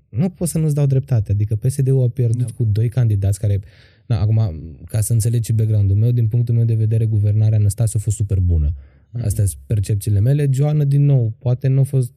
[0.10, 1.32] nu pot să nu-ți dau dreptate.
[1.32, 2.54] Adică PSD-ul a pierdut da.
[2.58, 3.60] cu doi candidați care...
[4.06, 8.00] Na, acum, ca să înțelegi background-ul meu, din punctul meu de vedere, guvernarea Năstase a
[8.00, 8.70] fost super bună.
[8.72, 9.24] Mm-hmm.
[9.24, 10.48] Astea sunt percepțiile mele.
[10.52, 12.12] Joana, din nou, poate nu a fost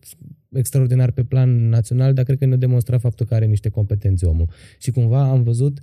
[0.53, 4.51] extraordinar pe plan național, dar cred că ne demonstra faptul că are niște competențe omul.
[4.79, 5.81] Și cumva am văzut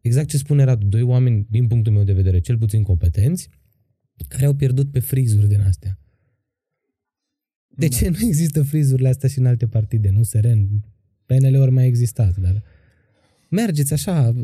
[0.00, 3.48] exact ce spune Radu, doi oameni, din punctul meu de vedere, cel puțin competenți,
[4.28, 5.98] care au pierdut pe frizuri din astea.
[7.68, 7.96] De da.
[7.96, 10.10] ce nu există frizurile astea și în alte partide?
[10.10, 10.68] Nu Seren,
[11.26, 12.62] PNL ori mai existat, dar...
[13.52, 14.34] mergeți așa,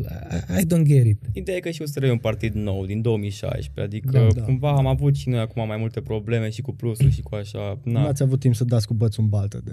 [0.61, 1.23] I don't get it.
[1.33, 4.43] Ideea e că și USR e un partid nou, din 2016, adică Da, da, da.
[4.43, 7.79] cumva am avut și noi acum mai multe probleme și cu plusul și cu așa.
[7.85, 8.07] Nu Na.
[8.07, 9.61] ați avut timp să dați cu bățul în baltă.
[9.65, 9.73] De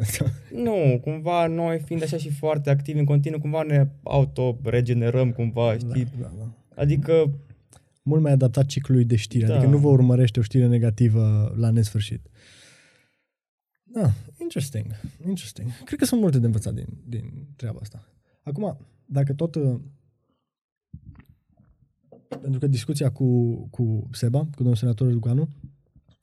[0.64, 6.04] Nu, cumva noi fiind așa și foarte activi în continuu, cumva ne auto-regenerăm cumva, știi?
[6.04, 6.82] Da, da, da.
[6.82, 7.32] Adică,
[8.08, 9.56] Mult mai adaptat ciclului de știri, Da.
[9.56, 12.22] adică nu vă urmărește o știre negativă la nesfârșit.
[13.84, 14.86] Da, interesting,
[15.28, 15.68] interesting.
[15.86, 18.10] Cred că sunt multe de învățat din, din treaba asta.
[18.46, 19.56] Acum, dacă tot...
[19.56, 19.80] uh,
[22.42, 25.50] Pentru că discuția cu, cu Seba, cu domnul senator Ducanu,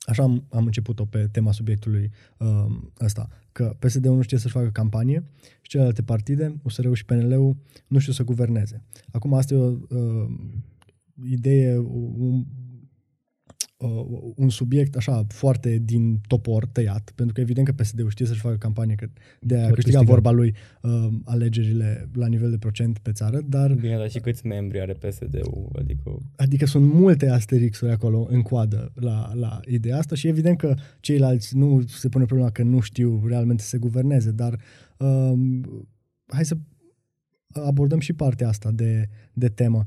[0.00, 2.66] așa am, am început-o pe tema subiectului uh,
[3.00, 5.24] ăsta, că PSD-ul nu știe să-și facă campanie
[5.60, 7.56] și celelalte partide, USR-ul și PNL-ul,
[7.86, 8.82] nu știu să guverneze.
[9.12, 10.30] Acum asta e o uh,
[11.24, 12.44] idee, un,
[13.82, 18.40] uh, un subiect așa foarte din topor tăiat, pentru că evident că PSD-ul știe să-și
[18.40, 19.06] facă campanie, că
[19.40, 20.20] de a Ori câștiga câștigă.
[20.20, 24.46] vorba lui uh, alegerile la nivel de procent pe țară, dar bine, dar și câți
[24.46, 25.68] membri are PSD-ul?
[25.78, 30.74] Adică, Adică sunt multe asterixuri acolo în coadă la, la ideea asta și evident că
[31.00, 34.58] ceilalți nu se pune problema că nu știu realmente să se guverneze, dar
[34.98, 35.86] um,
[36.26, 36.56] hai să
[37.52, 39.86] abordăm și partea asta de, de temă.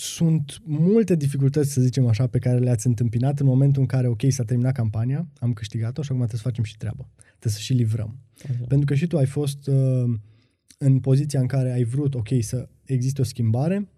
[0.00, 4.20] Sunt multe dificultăți, să zicem așa, pe care le-ați întâmpinat în momentul în care, ok,
[4.28, 7.08] s-a terminat campania, am câștigat-o și acum trebuie să facem și treabă.
[7.16, 8.18] Trebuie să și livrăm.
[8.48, 8.64] așa.
[8.68, 10.04] Pentru că și tu ai fost uh,
[10.78, 13.88] în poziția în care ai vrut, ok, să existe o schimbare,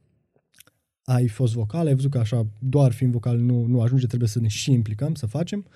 [1.05, 4.41] ai fost vocal, ai văzut că așa, doar fiind vocal nu, nu ajunge, trebuie să
[4.41, 5.67] ne și implicăm, să facem.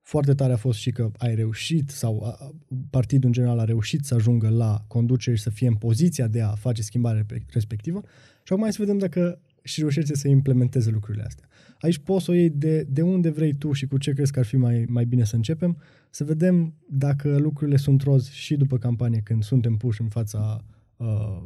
[0.00, 2.54] Foarte tare a fost și că ai reușit sau a, a-
[2.90, 6.40] partidul în general a reușit să ajungă la conducere și să fie în poziția de
[6.40, 8.02] a face schimbarea pe- respectivă.
[8.44, 11.46] Și acum hai să vedem dacă și reușește să implementeze lucrurile astea.
[11.80, 14.38] Aici poți să o iei de, de unde vrei tu și cu ce crezi că
[14.38, 15.76] ar fi mai, mai bine să începem,
[16.10, 20.64] să vedem dacă lucrurile sunt roz și după campanie, când suntem puși în fața...
[20.96, 21.42] Uh,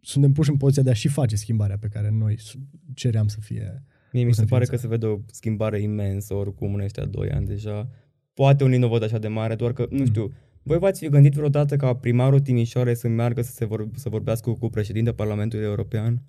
[0.00, 2.54] suntem puși în poziția de a și face schimbarea pe care noi s-
[2.94, 3.82] ceream să fie.
[4.12, 6.80] Mie mi O să se pare fie că se vede o schimbare imensă oricum în
[6.80, 7.90] ăștia doi ani deja.
[8.34, 11.08] Poate unii nu o văd așa de mare, doar că, nu știu, voi v-ați fi
[11.08, 15.64] gândit vreodată ca primarul Timișoarei să meargă să, se vor, să vorbească cu președintele Parlamentului
[15.64, 16.22] European?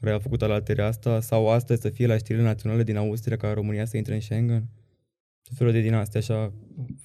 [0.00, 1.20] Care a făcut alaterea asta?
[1.20, 4.68] Sau astăzi să fie la știrile naționale din Austria ca România să intre în Schengen?
[5.42, 6.52] Tot felul de din astea așa.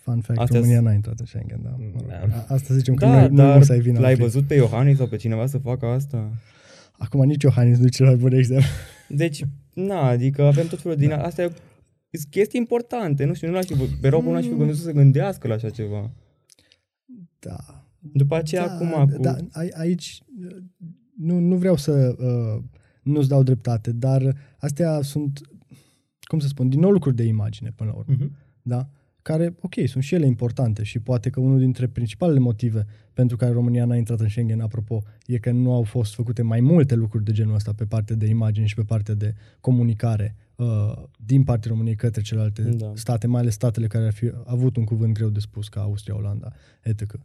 [0.02, 1.70] Fun fact, Astea România s- n-a intrat în Schengen, da.
[1.70, 2.44] Mă rog, Da.
[2.48, 4.00] a- Asta zicem că Da, noi, noi dar nu să ai vina.
[4.00, 4.26] l-ai un pic.
[4.26, 6.32] văzut pe Iohannis sau pe cineva să facă asta?
[6.92, 8.68] Acum nici Iohannis nu e cel mai bun exemplu.
[9.10, 11.12] Deci, na, adică avem tot felul din...
[11.12, 11.50] Astea
[12.12, 14.82] sunt chestii importante, nu știu, nu l-aș fi, pe Robu nu aș fi gândit să
[14.84, 16.12] se gândească la așa ceva.
[17.40, 17.58] Da.
[18.00, 19.22] După aceea, acum, cu...
[19.22, 20.56] da, ai- aici uh,
[21.18, 22.64] nu, nu vreau să uh,
[23.06, 25.42] nu-ți dau dreptate, dar astea sunt,
[26.22, 28.16] cum să spun, din nou lucruri de imagine până la urmă.
[28.18, 28.32] Mhm.
[28.62, 28.90] da?
[29.22, 33.52] care, ok, sunt și ele importante și poate că unul dintre principalele motive pentru care
[33.52, 37.24] România n-a intrat în Schengen, apropo, e că nu au fost făcute mai multe lucruri
[37.24, 40.94] de genul ăsta pe partea de imagine și pe partea de comunicare uh,
[41.26, 42.92] din partea României către celelalte Da.
[42.96, 46.16] state, mai ales statele care ar fi avut un cuvânt greu de spus, ca Austria,
[46.16, 47.16] Olanda, etc.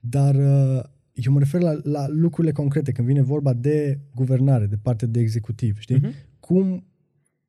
[0.00, 0.82] Dar uh,
[1.26, 5.20] eu mă refer la, la lucrurile concrete, când vine vorba de guvernare, de partea de
[5.20, 5.96] executiv, știi?
[5.96, 6.12] Mhm.
[6.40, 6.86] Cum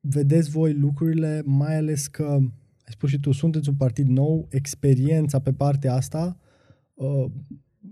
[0.00, 2.24] vedeți voi lucrurile, mai ales că,
[2.84, 6.38] ai spus și tu, sunteți un partid nou, experiența pe partea asta,
[6.94, 7.24] uh,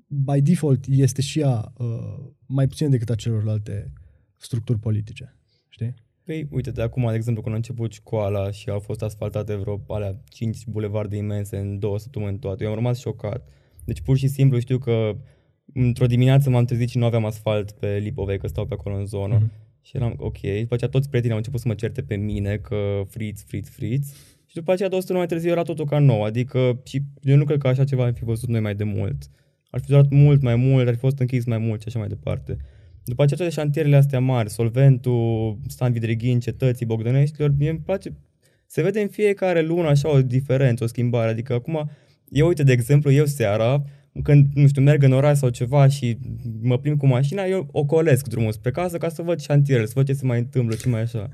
[0.06, 3.92] by default, este și ea uh, mai puțin decât a celorlalte
[4.36, 5.36] structuri politice,
[5.68, 5.94] știi?
[6.24, 9.80] Păi, uite, de acum, de exemplu, când a început școala și au fost asfaltate vreo
[9.88, 13.48] alea 5 bulevarde imense în două săptămâni toate, eu am rămas șocat.
[13.84, 15.16] Deci, pur și simplu, știu că
[15.74, 19.06] într-o dimineață m-am trezit și nu aveam asfalt pe Lipovei, că stau pe acolo în
[19.06, 19.34] zonă.
[19.34, 19.52] Mhm.
[19.82, 20.40] Și eram ok.
[20.40, 24.14] După aceea toți prietenii au început să mă certe pe mine că friți, friți, friți.
[24.46, 26.22] Și după aceea, două săptămâni mai târziu, era totul ca nou.
[26.22, 29.30] Adică și eu nu cred că așa ceva am fi văzut noi mai de mult.
[29.70, 32.08] Ar fi durat mult mai mult, ar fi fost închis mai mult și așa mai
[32.08, 32.56] departe.
[33.04, 38.16] După aceea toate șantierele astea mari, Solventul, Stan Vidreghin, Cetății, Bogdăneștilor, mie îmi place,
[38.66, 41.30] se vede în fiecare lună așa o diferență, o schimbare.
[41.30, 41.90] Adică acum,
[42.30, 43.84] eu uite, de exemplu, eu seara,
[44.22, 46.18] când, nu știu, merg în oraș sau ceva și
[46.60, 50.06] mă plimb cu mașina, eu ocolesc drumul spre casă ca să văd șantierele, să văd
[50.06, 51.28] ce se mai întâmplă, ce mai așa.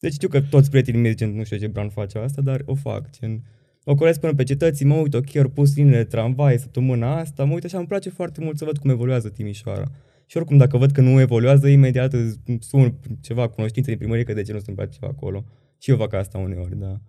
[0.00, 2.74] Deci știu că toți prietenii mei zicem, nu știu ce Bran face asta, dar o
[2.74, 3.10] fac.
[3.10, 3.42] Gen,
[3.84, 7.52] ocolesc până pe cetății, mă uit, ok, au pus linile de tramvai săptămâna asta, mă
[7.52, 9.90] uit așa, îmi place foarte mult să văd cum evoluează Timișoara.
[10.26, 14.32] Și oricum, dacă văd că nu evoluează, imediat îți sun ceva cunoștințe din primărie că
[14.32, 15.44] de ce nu se întâmplă ceva acolo.
[15.78, 17.00] Și eu fac asta uneori, da.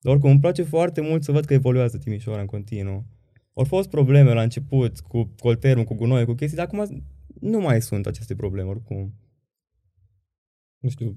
[0.00, 3.06] Dar oricum, îmi place foarte mult să văd că evoluează Timișoara în continuu.
[3.56, 7.04] Au fost probleme la început cu colterul, cu gunoi, cu chestii, dar acum
[7.40, 9.14] nu mai sunt aceste probleme oricum.
[10.78, 11.16] Nu știu,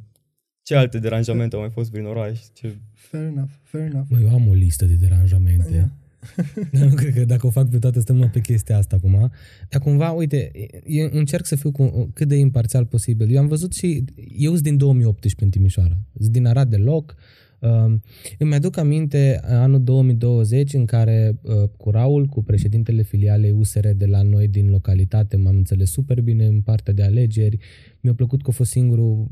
[0.61, 2.39] ce alte deranjamente au mai fost prin oraș?
[2.53, 2.77] Ce...
[2.93, 4.05] Fair enough, fair enough.
[4.09, 5.73] Mă, eu am o listă de deranjamente.
[5.73, 5.89] Yeah.
[6.71, 9.31] Dar nu cred că dacă o fac pe toate stăm numai pe chestia asta acum.
[9.69, 10.51] Dar cumva, uite,
[10.85, 13.31] eu încerc să fiu cu, cât de imparțial posibil.
[13.31, 14.03] Eu am văzut și,
[14.37, 15.97] eu sunt din 2018 în Timișoara.
[16.19, 17.15] Sunt din Arad loc.
[17.59, 17.93] Uh,
[18.37, 24.05] îmi aduc aminte anul 2020 în care uh, cu Raul, cu președintele filialei USR de
[24.05, 27.57] la noi din localitate, m-am înțeles super bine în partea de alegeri.
[28.01, 29.27] Mi-a plăcut că a fost singurul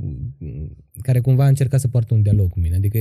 [1.01, 2.75] care cumva a încercat să poartă un dialog cu mine.
[2.75, 2.99] Adică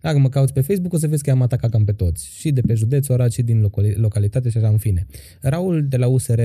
[0.00, 2.28] dacă mă cauți pe Facebook o să vezi că am atacat cam pe toți.
[2.36, 5.06] Și de pe județ, ora, și din localitate și așa în fine.
[5.40, 6.40] Raul de la USR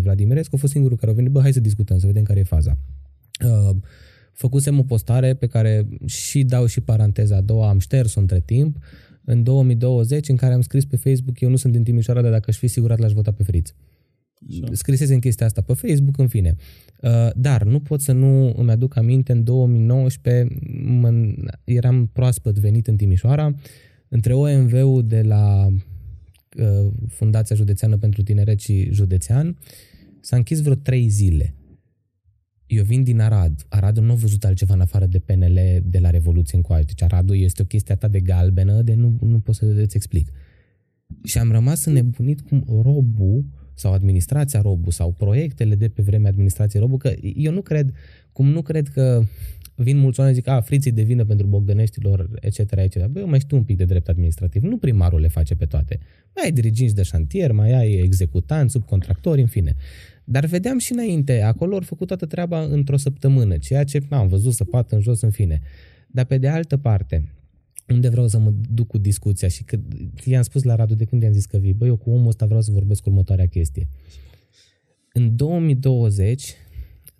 [0.00, 2.42] Vladimirescu a fost singurul care a venit, bă, hai să discutăm, să vedem care e
[2.42, 2.78] faza.
[3.44, 3.76] Uh,
[4.32, 8.76] făcusem o postare pe care și dau și paranteza a doua, am șters-o între timp,
[9.24, 12.44] în 2020, în care am scris pe Facebook, eu nu sunt din Timișoara, dar dacă
[12.48, 13.70] aș fi sigurat l-aș vota pe Friț.
[14.72, 16.54] Scrisese în chestia asta pe Facebook, în fine.
[17.02, 20.48] Uh, dar nu pot să nu îmi aduc aminte, în 2019
[20.84, 23.54] mă, eram proaspăt venit în Timișoara,
[24.08, 29.58] între OMV-ul de la uh, Fundația Județeană pentru Tineret și Județean,
[30.20, 31.54] s-a închis vreo trei zile.
[32.70, 33.66] Eu vin din Arad.
[33.68, 36.84] Aradul nu a văzut altceva în afară de PNL de la Revoluție încoace.
[36.84, 40.32] Deci Aradul este o chestie atât de galbenă de nu, nu pot să îți explic.
[41.24, 46.82] Și am rămas înnebunit cum robul sau administrația Robu sau proiectele de pe vremea administrației
[46.82, 47.92] Robu, că eu nu cred,
[48.32, 49.22] cum nu cred că
[49.74, 53.06] vin mulți oameni zic, a, friții de vină pentru bogdăneștilor, etc., etc.
[53.06, 54.62] Băi, mai știu un pic de drept administrativ.
[54.62, 55.98] Nu primarul le face pe toate.
[56.34, 59.76] Mai ai diriginți de șantier, mai ai executanți, subcontractori, în fine.
[60.24, 64.52] Dar vedeam și înainte, acolo au făcut toată treaba într-o săptămână, ceea ce am văzut
[64.52, 65.60] săpat în jos, în fine.
[66.08, 67.32] Dar pe de altă parte,
[67.88, 69.78] unde vreau să mă duc cu discuția și că
[70.24, 72.46] i-am spus la Radu de când i-am zis că vii, băi, eu cu omul ăsta
[72.46, 73.88] vreau să vorbesc următoarea chestie.
[75.12, 76.54] În 2020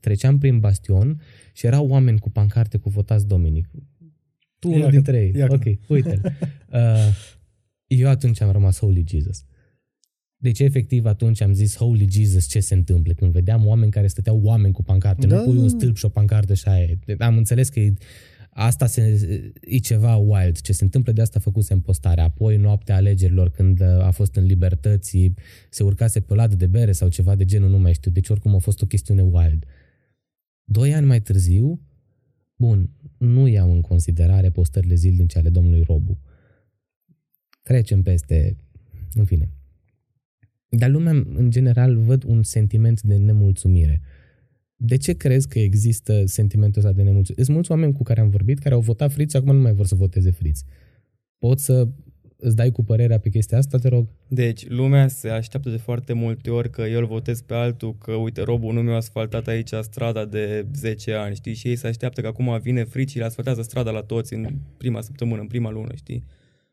[0.00, 1.20] treceam prin bastion
[1.52, 3.70] și erau oameni cu pancarte cu votați Dominic.
[4.58, 5.42] Tu unul dintre ei.
[5.48, 6.20] Ok, uite
[6.72, 7.38] uh,
[7.86, 9.44] Eu atunci am rămas Holy Jesus.
[10.42, 13.12] Deci, efectiv, atunci am zis, Holy Jesus, ce se întâmplă?
[13.12, 15.36] Când vedeam oameni care stăteau oameni cu pancarte, da.
[15.36, 16.86] nu pui un stâlp și o pancartă și aia.
[17.18, 17.92] Am înțeles că e
[18.52, 19.20] Asta se,
[19.60, 20.60] e ceva wild.
[20.60, 22.20] Ce se întâmplă de asta făcuse în postare.
[22.20, 25.34] Apoi, noaptea alegerilor, când uh, a fost în libertății,
[25.70, 28.10] se urcase pe o ladă de bere sau ceva de genul, nu mai știu.
[28.10, 29.64] Deci, oricum, a fost o chestiune wild.
[30.64, 31.80] Doi ani mai târziu,
[32.56, 36.18] bun, nu iau în considerare postările zilnice ale domnului Robu.
[37.62, 38.56] Trecem peste,
[39.14, 39.50] în fine.
[40.70, 44.00] Dar lumea, în general, văd un sentiment de nemulțumire.
[44.76, 47.42] De ce crezi că există sentimentul ăsta de nemulțumire?
[47.44, 49.86] Sunt mulți oameni cu care am vorbit care au votat friți, acum nu mai vor
[49.86, 50.64] să voteze friți.
[51.38, 51.88] Poți să
[52.36, 54.08] îți dai cu părerea pe chestia asta, te rog?
[54.28, 58.12] Deci, lumea se așteaptă de foarte multe ori că eu îl votez pe altul, că
[58.12, 61.54] uite, robul nu mi-a asfaltat aici strada de 10 ani, știi?
[61.54, 64.46] Și ei se așteaptă că acum vine frici și le asfaltează strada la toți în
[64.76, 66.24] prima săptămână, în prima lună, știi?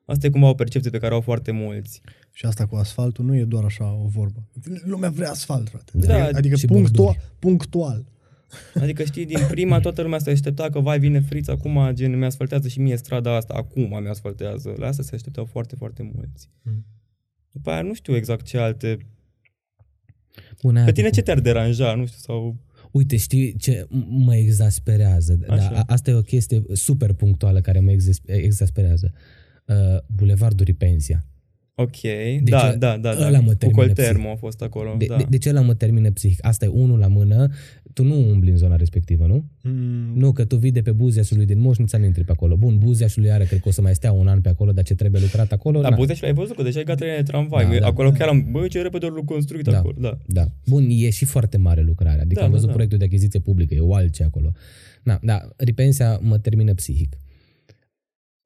[0.05, 2.01] Asta e cumva o percepție pe care au foarte mulți.
[2.37, 4.47] Și asta cu asfaltul nu e doar așa o vorbă.
[4.83, 5.91] Lumea vrea asfalt, frate.
[5.93, 8.05] Da, adică, adică punctual, punctual.
[8.73, 12.67] Adică știi, din prima toată lumea se aștepta că vai vine frița, acum gen mi-asfaltează
[12.67, 14.73] și mie strada asta, acum mi-asfaltează.
[14.77, 16.49] La asta se așteptau foarte, foarte mulți.
[16.61, 16.85] Mm.
[17.51, 18.97] După aia nu știu exact ce alte...
[20.61, 22.57] Bune, Pe tine ce te-ar deranja, nu știu, sau...
[22.91, 25.33] Uite, știi ce mă exasperează?
[25.33, 27.91] Da, asta e o chestie super punctuală care mă
[28.25, 29.13] exasperează.
[29.65, 31.25] Uh, Bulevardul Pensia.
[31.79, 33.39] Ok, de da, ce, da, da, da.
[33.39, 34.95] Mă cu Coltermo a fost acolo.
[34.97, 35.15] De, da.
[35.15, 36.45] de, de ce ăla mă termină psihic?
[36.45, 37.49] Asta e unul la mână.
[37.93, 39.45] Tu nu umbli în zona respectivă, nu?
[39.61, 40.11] Mm.
[40.13, 42.55] Nu, că tu vii de pe Buziașului din Moșnița, nu intri pe acolo.
[42.55, 44.95] Bun, Buziașului are, cred că o să mai stea un an pe acolo, dar ce
[44.95, 45.81] trebuie lucrat acolo?
[45.81, 47.69] Da, Buziașul ai văzut că deja ai gata de tramvai.
[47.69, 48.17] Da, da, acolo da.
[48.17, 49.95] chiar am, băi, ce repede ori construit da, acolo.
[49.99, 50.17] Da.
[50.25, 50.45] da.
[50.65, 52.21] Bun, e și foarte mare lucrarea.
[52.21, 52.73] Adică da, am văzut da, da.
[52.73, 54.51] proiectul de achiziție publică, e o altce acolo.
[55.03, 57.17] Da, da, Ripensia mă termină psihic.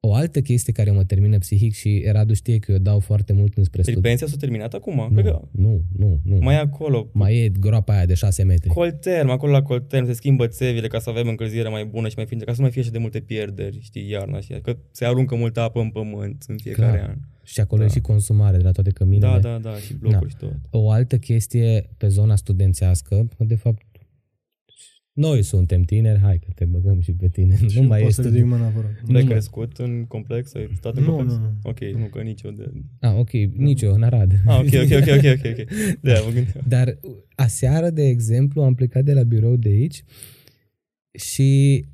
[0.04, 3.56] O altă chestie care mă termină psihic și Radu știe că eu dau foarte mult
[3.56, 4.00] înspre studii.
[4.00, 5.08] Pensia s-a terminat acum?
[5.10, 5.40] Nu, că...
[5.50, 6.38] nu, nu, nu.
[6.40, 7.08] Mai e acolo.
[7.12, 8.68] Mai e groapa aia de 6 metri.
[8.68, 12.26] Colterm, acolo la Colterm se schimbă țevile ca să avem încălzire mai bună și mai
[12.26, 15.04] fină, ca să nu mai fie și de multe pierderi, știi, iarna și că se
[15.04, 17.08] aruncă multă apă în pământ în fiecare Clar.
[17.08, 17.16] an.
[17.42, 17.86] Și acolo da.
[17.86, 19.38] e și consumare de la toate căminele.
[19.40, 20.28] Da, da, da, și blocuri da.
[20.28, 20.54] și tot.
[20.70, 23.82] O altă chestie pe zona studențească, de fapt
[25.12, 27.56] noi suntem tineri, hai că te băgăm și pe tine.
[27.68, 28.22] Și nu mai este.
[28.22, 28.72] Să mâna,
[29.06, 30.54] Nu ai crescut în complex?
[30.54, 31.32] Ai stat în nu, complex?
[31.32, 31.54] Nu, nu.
[31.62, 32.72] Ok, nu, că nici eu de...
[33.00, 34.32] Ah, ok, nici eu, în Arad.
[34.46, 35.50] Ah, ok, ok, ok, ok, ok.
[35.50, 35.66] okay.
[36.00, 36.98] Da, mă Dar
[37.34, 40.04] aseară, de exemplu, am plecat de la birou de aici
[41.12, 41.84] și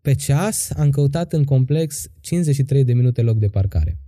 [0.00, 4.01] pe ceas am căutat în complex 53 de minute loc de parcare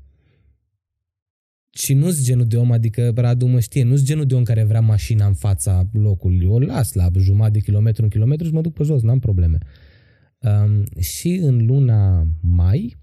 [1.75, 4.81] și nu-s genul de om, adică Radu mă știe, nu-s genul de om care vrea
[4.81, 6.47] mașina în fața locului.
[6.47, 9.59] O las la jumătate de kilometru, un kilometru și mă duc pe jos, n-am probleme.
[10.39, 12.97] Um, și în luna mai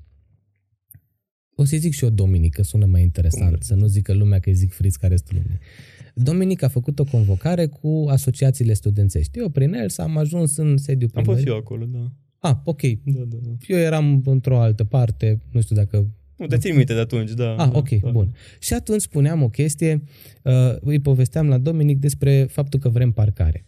[1.55, 3.61] O să zic și eu Dominic, că sună mai interesant, Cum?
[3.61, 5.59] să nu zică lumea că îi zic Fritz care este lumea.
[6.15, 9.39] Dominic a făcut o convocare cu asociațiile studențești.
[9.39, 11.53] Eu prin el s-am ajuns în sediu Am fost și primăriei.
[11.53, 12.11] eu acolo, da.
[12.49, 12.81] Ah, ok.
[12.81, 13.51] Da, da, da.
[13.67, 16.07] Eu eram într-o altă parte, nu știu dacă
[16.41, 17.55] Nu, te țin minte de atunci, da.
[17.55, 18.09] Ah, da, ok, da.
[18.09, 18.35] bun.
[18.59, 20.03] Și atunci spuneam o chestie,
[20.41, 23.65] uh, îi povesteam la Dominic despre faptul că vrem parcare.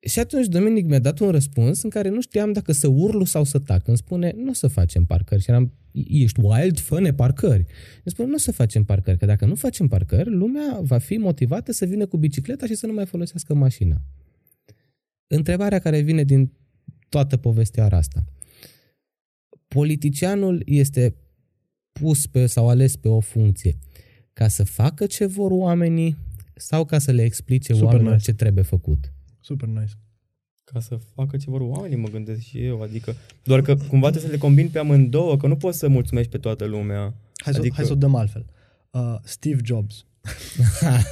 [0.00, 3.44] Și atunci Dominic mi-a dat un răspuns în care nu știam dacă să urlu sau
[3.44, 3.88] să tac.
[3.88, 5.42] Îmi spune, nu o să facem parcări.
[5.42, 7.64] Și eram, ești wild, fă parcări.
[8.04, 11.16] Îmi spune, nu o să facem parcări, că dacă nu facem parcări, lumea va fi
[11.16, 13.96] motivată să vină cu bicicleta și să nu mai folosească mașina.
[15.26, 16.52] Întrebarea care vine din
[17.08, 18.24] toată povestea asta.
[19.68, 21.14] Politicianul este
[22.00, 23.76] pus pe sau ales pe o funcție
[24.32, 26.16] ca să facă ce vor oamenii
[26.54, 28.24] sau ca să le explice Super oamenilor nice.
[28.30, 29.12] ce trebuie făcut.
[29.40, 29.92] Super nice.
[30.64, 32.82] Ca să facă ce vor oamenii, mă gândesc și eu.
[32.82, 36.30] Adică, doar că cumva trebuie să le combin pe amândouă, că nu poți să mulțumești
[36.30, 37.14] pe toată lumea.
[37.36, 38.46] Hai să, Adică- hai să o dăm altfel.
[38.90, 40.04] Uh, Steve Jobs.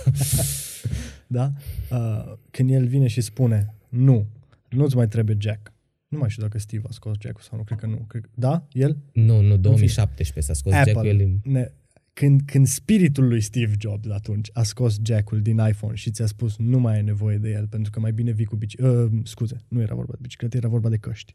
[1.26, 1.52] da?
[1.90, 4.26] Uh, când el vine și spune, nu,
[4.68, 5.72] nu-ți mai trebuie Jack.
[6.14, 7.96] Nu mai știu dacă Steve a scos Jack sau nu, cred că nu.
[7.96, 8.66] Cred, da?
[8.72, 8.96] El?
[9.12, 11.06] Nu, nu, 2017 s-a scos Jack-ul.
[11.06, 11.72] El, ne,
[12.12, 16.56] când, când spiritul lui Steve Jobs atunci a scos Jack-ul din iPhone și ți-a spus
[16.56, 19.10] nu mai ai nevoie de el pentru că mai bine vii cu bicicletă.
[19.12, 21.34] Uh, scuze, nu era vorba de bicicletă, era vorba de căști.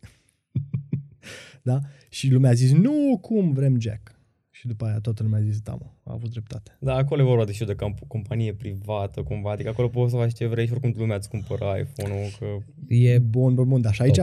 [1.70, 1.80] da?
[2.10, 4.19] Și lumea a zis, nu, cum vrem Jack.
[4.60, 6.78] Și după aia toată lumea a zis, da, mă, a avut dreptate.
[6.80, 9.52] Da, acolo e vorba de și de camp- companie privată, cumva.
[9.52, 12.46] Adică acolo poți să faci ce vrei și oricum lumea îți cumpără iPhone-ul, că
[12.94, 14.18] e Bun, bun, bun, dar și aici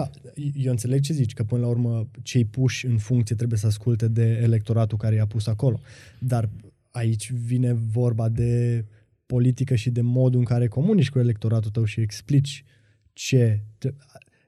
[0.55, 4.09] eu înțeleg ce zici, că până la urmă cei puși în funcție trebuie să asculte
[4.09, 5.81] de electoratul care i-a pus acolo.
[6.19, 6.49] Dar
[6.91, 8.85] aici vine vorba de
[9.27, 12.65] politică și de modul în care comunici cu electoratul tău și explici
[13.13, 13.61] ce...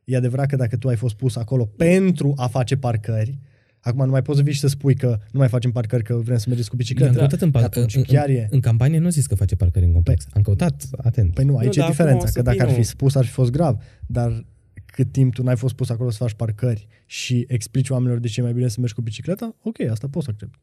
[0.04, 3.38] E adevărat că dacă tu ai fost pus acolo pentru a face parcări,
[3.80, 6.14] acum nu mai poți să vii și să spui că nu mai facem parcări, că
[6.16, 7.12] vrem să mergeți cu I-am bicicleta.
[7.18, 8.48] căutat în, Că par- atunci în, chiar în, e...
[8.50, 10.26] în campanie nu zis că face parcări în complex.
[10.32, 11.34] Am căutat, atent.
[11.34, 12.84] Păi nu, aici Nu, e dar acum diferența, o să că dacă ar fi vină-
[12.86, 13.82] spus, ar fi fost grav.
[14.06, 14.44] Dar
[14.86, 18.40] cât timp tu n-ai fost pus acolo să faci parcări și explici oamenilor de ce
[18.40, 20.54] e mai bine să mergi cu bicicleta, ok, asta poți să accept.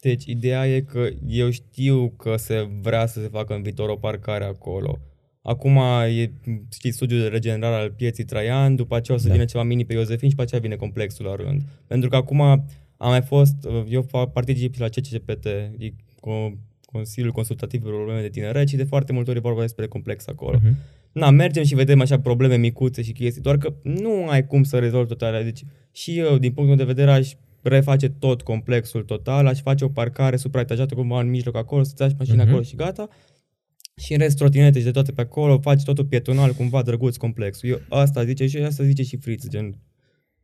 [0.00, 3.96] Deci, ideea e că eu știu că se vrea să se facă în viitor o
[3.96, 4.98] parcare acolo.
[5.48, 5.76] Acum
[6.16, 6.30] e,
[6.72, 9.32] știi, studiul de regenerare al pieții Traian, după aceea o să Da.
[9.32, 11.62] vină ceva mini pe Iosefin și după aceea vine complexul la rând.
[11.86, 12.64] Pentru că acum am
[12.98, 13.54] mai fost,
[13.88, 15.44] eu fac particip și la CCCPT,
[15.78, 16.52] e co-
[16.84, 20.26] Consiliul Consultativ pentru Probleme de Tineret și de foarte multe ori e vorba despre complex
[20.26, 20.58] acolo.
[20.62, 20.76] Mhm.
[21.12, 24.78] Na, mergem și vedem așa probleme micuțe și chestii, doar că nu ai cum să
[24.78, 25.42] rezolvi toate alea.
[25.42, 27.32] Deci și eu, din punctul meu de vedere, aș
[27.62, 32.14] reface tot complexul total, aș face o parcare supraetajată cumva în mijloc acolo, să-ți lași
[32.18, 32.48] mașina Mhm.
[32.48, 33.08] acolo și gata.
[34.00, 37.68] Și în rest trotinete și de toate pe acolo, faci totul pietonal, cumva drăguț complexul.
[37.68, 39.78] Eu asta zice și asta zice și Fritz, gen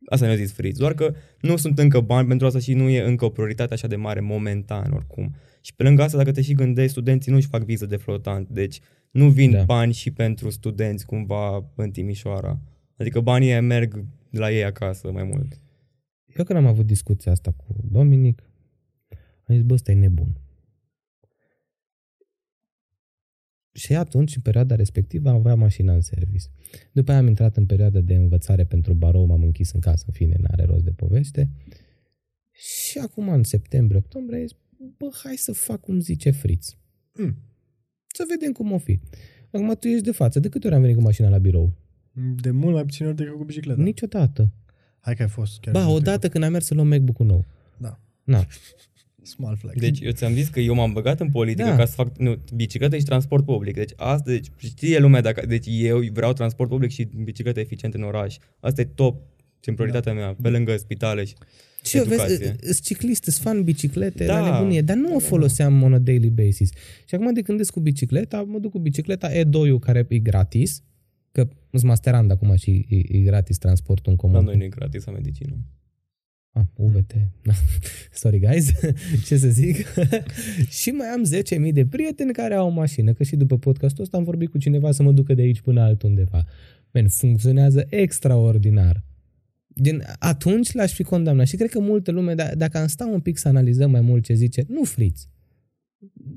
[0.05, 3.01] Asta ne-a zis Fritz, doar că nu sunt încă bani pentru asta și nu e
[3.01, 5.35] încă o prioritate așa de mare momentan oricum.
[5.61, 8.79] Și pe lângă asta, dacă te și gândești, studenții nu-și fac viză de flotant, deci
[9.11, 9.57] nu vin Da.
[9.57, 9.63] da.
[9.63, 12.59] bani și pentru studenți cumva în Timișoara.
[12.97, 15.59] Adică banii ăia merg la ei acasă mai mult.
[16.37, 18.43] Eu când am avut discuția asta cu Dominic,
[19.47, 20.42] am zis, bă, ăsta e nebun.
[23.75, 26.45] Și atunci, în perioada respectivă, am avea mașina în service.
[26.91, 30.13] După aia am intrat în perioada de învățare pentru barou, m-am închis în casă, în
[30.13, 31.49] fine, n-are rost de poveste.
[32.51, 34.57] Și acum, în septembrie, octombrie, am zis,
[34.97, 36.77] bă, hai să fac cum zice Fritz.
[37.13, 37.35] Mm.
[38.07, 38.99] Să vedem cum o fi.
[39.51, 40.39] Acum tu ești de față.
[40.39, 41.73] De câte ori am venit cu mașina la birou?
[42.41, 43.81] De mult mai puțin ori decât cu bicicleta.
[43.81, 44.51] Niciodată.
[44.99, 45.73] Hai că ai fost chiar.
[45.73, 47.45] Ba, anul odată când am mers să luăm MacBook-ul nou.
[47.77, 47.99] Da.
[48.23, 48.45] Na,
[49.23, 49.79] Small flex.
[49.79, 51.69] Deci eu ți-am zis că eu m-am băgat în politică Da.
[51.69, 51.75] da.
[51.77, 53.75] ca să fac nu, bicicletă și transport public.
[53.75, 58.01] Deci asta, deci știe lumea dacă, deci eu vreau transport public și bicicletă eficient în
[58.03, 58.37] oraș.
[58.59, 59.21] Asta e top,
[59.65, 61.33] în prioritatea mea, pe lângă spitale și
[61.83, 62.55] Și eu, vezi, educație.
[62.61, 64.39] sunt ciclist, sunt fan biciclete, Da.
[64.39, 66.69] la nebunie, dar nu o foloseam on a daily basis.
[67.05, 70.81] Și acum de când ies cu bicicleta, mă duc cu bicicleta E2-ul care e gratis,
[71.31, 74.35] că sunt masterand acum și e, e gratis transportul în comun.
[74.35, 75.55] la noi nu e gratis la medicină.
[76.55, 77.13] Ah, UVT.
[77.43, 77.53] Da.
[78.21, 78.71] Sorry, guys.
[79.27, 79.85] Ce să zic?
[80.81, 81.23] și mai am
[81.67, 84.57] 10.000 de prieteni care au o mașină, că și după podcastul ăsta am vorbit cu
[84.57, 86.45] cineva să mă ducă de aici până altundeva.
[86.91, 89.03] Men, funcționează extraordinar.
[89.67, 93.19] Din atunci l-aș fi condamnat și cred că multă lume, d- dacă am sta un
[93.19, 95.29] pic să analizăm mai mult ce zice, nu friți.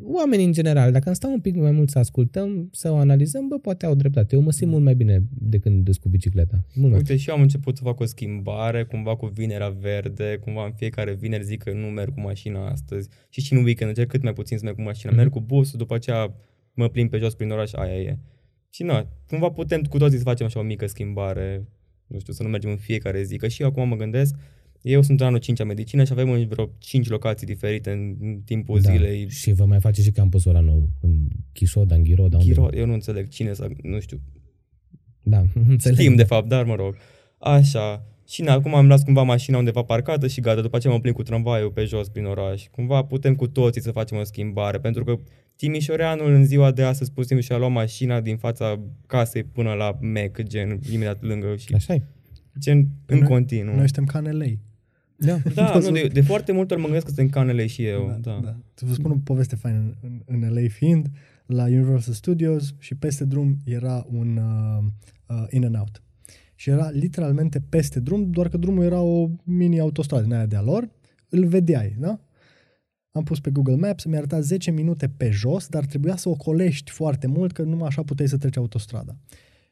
[0.02, 3.48] Oamenii în general, dacă am sta un pic mai mult să ascultăm, să o analizăm,
[3.48, 4.34] bă, poate au dreptate.
[4.34, 6.64] Eu mă simt mult mai bine de când îs cu bicicleta.
[6.74, 10.38] Mult mai Uite, și eu am început să fac o schimbare, cumva cu vinerea verde,
[10.40, 13.88] cumva în fiecare vineri zic că nu merg cu mașina astăzi și și în weekend
[13.88, 15.10] încerc cât mai puțin să merg cu mașina.
[15.10, 15.20] Mhm.
[15.20, 16.34] Merg cu busul, după aceea
[16.74, 18.18] mă plimb pe jos prin oraș, aia e.
[18.70, 21.68] Și na, cumva putem cu toții să facem așa o mică schimbare,
[22.06, 24.34] nu știu, să nu mergem în fiecare zi, că și eu acum mă gândesc,
[24.88, 28.16] Eu sunt în anul 5 a medicină și avem în vreo 5 locații diferite în
[28.20, 28.90] în timpul da.
[28.92, 29.28] zilei.
[29.30, 31.18] Și vă mai face și campusul ăla nou, în
[31.52, 32.36] Chișoda, în Ghiroda.
[32.36, 34.20] unde- Ghiro, eu nu înțeleg cine să, nu știu,
[35.22, 35.98] Da, înțeleg.
[35.98, 36.96] Știm, de fapt, dar mă rog.
[37.38, 38.06] Așa.
[38.28, 41.12] Și na, acum am las cumva mașina undeva parcată și gata, după aceea mă plin
[41.12, 42.66] cu tramvaiul pe jos prin oraș.
[42.70, 45.18] Cumva putem cu toții să facem o schimbare, pentru că
[45.56, 49.72] Timișoreanul în ziua de astăzi pur și simplu și-a luat mașina din fața casei până
[49.72, 52.02] la Mac, gen, imediat lângă și așa e.
[52.58, 53.74] gen în Noi- continuu.
[53.74, 54.44] Noi suntem ca în LA.
[55.16, 55.38] Da.
[55.54, 58.06] Da, nu, de, de, foarte multe ori mă gândesc că sunt canele și eu.
[58.20, 58.40] Da, da.
[58.44, 58.56] da.
[58.74, 59.78] Să vă spun o poveste faină.
[59.78, 59.94] În,
[60.26, 61.10] în, în LA fiind,
[61.46, 64.84] la Universal Studios și peste drum era un uh,
[65.26, 66.02] uh, In-N-Out.
[66.54, 70.88] Și era literalmente peste drum, doar că drumul era o mini-autostradă din aia de-a lor.
[71.28, 72.20] Îl vedeai, da?
[73.10, 76.90] Am pus pe Google Maps, mi-a arătat 10 minute pe jos, dar trebuia să ocolești
[76.90, 79.16] foarte mult, că numai așa puteai să treci autostrada.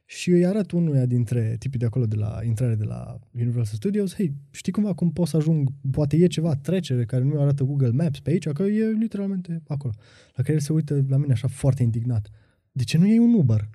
[0.07, 4.15] Și îi arăt unuia dintre tipii de acolo, de la intrare de la Universal Studios,
[4.15, 7.91] hei, știi cumva cum pot să ajung, poate e ceva trecere care nu arată Google
[7.91, 9.93] Maps pe aici, că e literalmente acolo.
[10.35, 12.31] La care el se uită la mine așa foarte indignat.
[12.73, 13.71] De ce nu iei un Uber?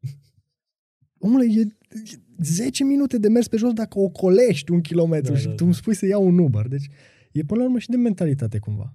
[1.18, 5.46] Omule, e, e 10 minute de mers pe jos dacă ocolești un kilometru Da, și
[5.46, 5.64] da, tu da.
[5.64, 6.66] îmi spui să iau un Uber.
[6.68, 6.88] Deci
[7.32, 8.94] e până la urmă și de mentalitate cumva.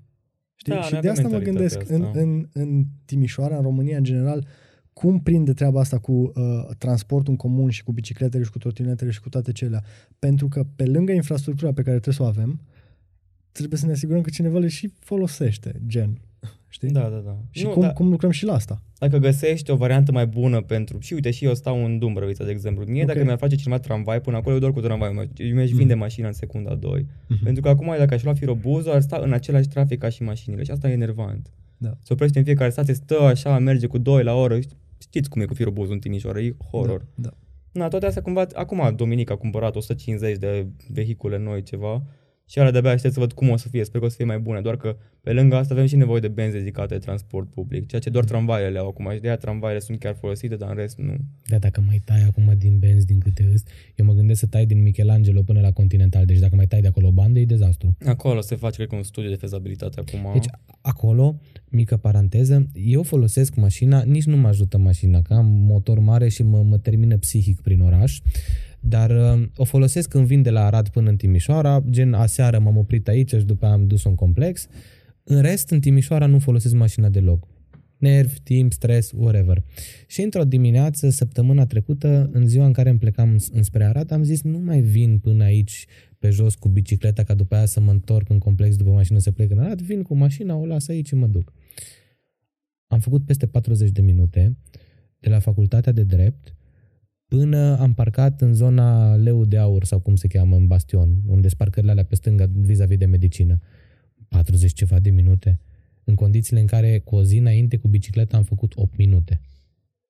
[0.56, 0.74] Știi?
[0.74, 2.20] Da, și noi de avem asta mă mentalitatea gândesc în, asta.
[2.20, 4.48] în, în Timișoara, în România în general,
[4.94, 6.32] cum prinde treaba asta cu uh,
[6.78, 9.84] transportul în comun și cu bicicletele și cu trotinetele și cu toate cele.
[10.20, 12.60] Pentru că pe lângă infrastructura pe care trebuie să o avem,
[13.52, 16.20] trebuie să ne asigurăm că cineva le și folosește, gen.
[16.70, 16.90] Știi?
[16.90, 17.38] Da, da, da.
[17.50, 18.82] Și nu, cum, da, cum lucrăm și la asta.
[19.00, 21.00] dacă găsești o variantă mai bună pentru...
[21.00, 22.86] Și uite, și eu stau în Dumbrăvița, de exemplu.
[22.86, 23.08] Mie, Ok.
[23.08, 25.30] dacă mi-ar face cineva tramvai până acolo, eu doar cu tramvai.
[25.36, 27.06] Eu mi-aș vinde mașina în secunda 2.
[27.28, 27.44] Mhm.
[27.44, 30.64] Pentru că acum, dacă aș lua firobuzul, ar sta în același trafic ca și mașinile.
[30.64, 31.50] Și asta e enervant.
[31.78, 31.98] Da.
[32.04, 34.60] Se oprește în fiecare stație, stă așa, merge cu 2 la oră.
[35.04, 37.06] Știți cum e cu firobuzul în Timișoara, e horror.
[37.16, 37.38] Da, da.
[37.72, 42.04] Na, toate astea cumva, acum Dominic a cumpărat 150 de vehicule noi ceva
[42.46, 44.26] și alea de-abia aștept să văd cum o să fie, sper că o să fie
[44.26, 47.50] mai bune, doar că pe lângă asta avem și nevoie de benzi ridicate de transport
[47.50, 50.70] public, ceea ce doar tramvaiele au acum și de aia tramvaiele sunt chiar folosite, dar
[50.70, 51.16] în rest nu.
[51.48, 53.64] Da, dacă mai tai acum din benzi, din câte îs,
[53.96, 56.26] eu mă gândesc să tai din Michelangelo până la Continental.
[56.26, 57.98] Deci dacă mai tai de acolo o bandă, e dezastru.
[58.06, 60.30] Acolo se face, cred că, un studiu de fezabilitate acum.
[60.34, 60.48] Deci
[60.82, 61.40] acolo,
[61.70, 66.44] mică paranteză, eu folosesc mașina, nici nu mă ajută mașina, că am motor mare și
[66.44, 68.22] mă, mă termină psihic prin oraș,
[68.86, 72.78] dar uh, o folosesc când vin de la Arad până în Timișoara, gen aseară m-am
[72.78, 74.68] oprit aici și după aia am dus un complex.
[75.24, 77.48] În rest, în Timișoara nu folosesc mașina deloc.
[77.98, 79.64] Nervi, timp, stres, whatever.
[80.08, 84.42] Și într-o dimineață, săptămâna trecută, în ziua în care îmi plecam înspre Arad, am zis
[84.42, 85.86] nu mai vin până aici
[86.20, 89.32] pe jos cu bicicleta ca după aia să mă întorc în complex după mașină să
[89.32, 91.54] plec în Arad, vin cu mașina, o las aici și mă duc.
[92.88, 94.58] Am făcut peste 40 de minute
[95.20, 96.56] de la facultatea de drept
[97.38, 101.48] până am parcat în zona Leu de Aur sau cum se cheamă, în Bastion, unde
[101.48, 103.60] sunt parcările alea pe stânga vis-a-vis de medicină.
[104.28, 105.60] 40 ceva de minute.
[106.04, 109.42] În condițiile în care cu o zi înainte cu bicicleta am făcut 8 minute.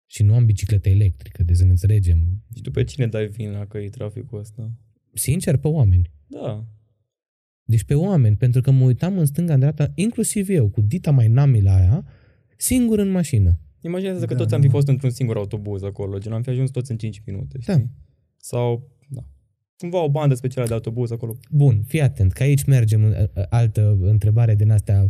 [0.06, 2.44] Și nu am bicicletă electrică, de să ne înțelegem.
[2.56, 4.72] Și tu pe cine dai vina că e traficul ăsta?
[5.14, 6.12] Sincer, pe oameni.
[6.28, 6.66] Da.
[7.64, 11.12] Deci pe oameni, pentru că mă uitam în stânga, în dreapta, inclusiv eu, cu dita
[11.12, 12.06] mai nami la aia,
[12.58, 13.60] singur în mașină.
[13.84, 14.66] Imaginează că Da, toți am da.
[14.68, 17.74] fi fost într-un singur autobuz acolo, gen am fi ajuns toți în 5 minute, știi?
[17.74, 17.82] Da.
[18.38, 19.24] Sau, da.
[19.78, 21.36] Cumva o bandă specială de autobuz acolo.
[21.52, 25.10] Bun, fii atent, că aici mergem în uh, altă întrebare din astea uh,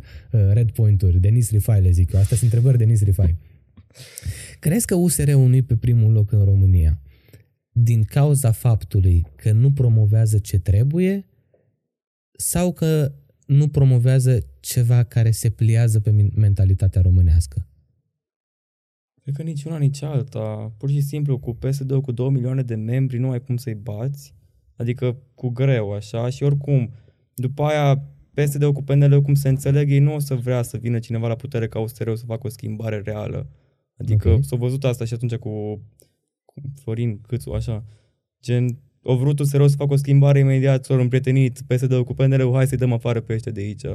[0.52, 2.20] red point-uri, de Nisrify le zic eu.
[2.20, 3.36] Astea sunt întrebări de Nisrify.
[4.60, 7.00] Crezi că USR-ul nu pe primul loc în România
[7.72, 11.26] din cauza faptului că nu promovează ce trebuie
[12.32, 13.12] sau că
[13.46, 17.68] nu promovează ceva care se pliază pe min- mentalitatea românească?
[19.24, 20.72] Cred că nici una, nici alta.
[20.78, 24.34] Pur și simplu, cu PSD-ul cu 2 milioane de membri, nu ai cum să-i bați.
[24.76, 26.30] Adică cu greu, așa.
[26.30, 26.94] Și oricum,
[27.36, 28.04] după aia,
[28.34, 31.36] PSD-ul cu PNL-ul, cum se înțeleg, ei nu o să vrea să vină cineva la
[31.36, 33.50] putere ca USR-ul să facă o schimbare reală.
[33.98, 34.44] Adică Ok.
[34.44, 35.82] s-a văzut asta și atunci cu,
[36.46, 37.84] cu Florin Câțu, așa.
[38.42, 42.68] Gen, o vrut USR-ul să facă o schimbare imediat, s-au împrietenit PSD-ul cu PNL-ul, hai
[42.68, 43.86] să-i dăm afară pe ăștia de aici.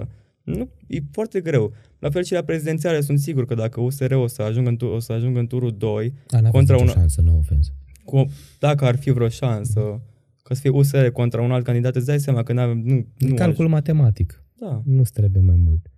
[0.56, 1.72] Nu, e foarte greu.
[1.98, 4.86] La fel și la prezidențiale, sunt sigur că dacă USR o să ajungă în, tu-
[4.86, 7.70] o să ajungă în turul 2, A, n-a Contra fost nicio una- șansă, nu ofensă.
[8.04, 8.24] cu,
[8.58, 10.00] dacă ar fi vreo șansă
[10.42, 13.28] ca să fie USR contra un alt candidat, îți dai seama că n-avem, nu, Nu
[13.28, 14.32] nu calcul matematic.
[14.32, 14.82] Aș, da.
[14.84, 15.90] Nu-ți trebuie mai mult.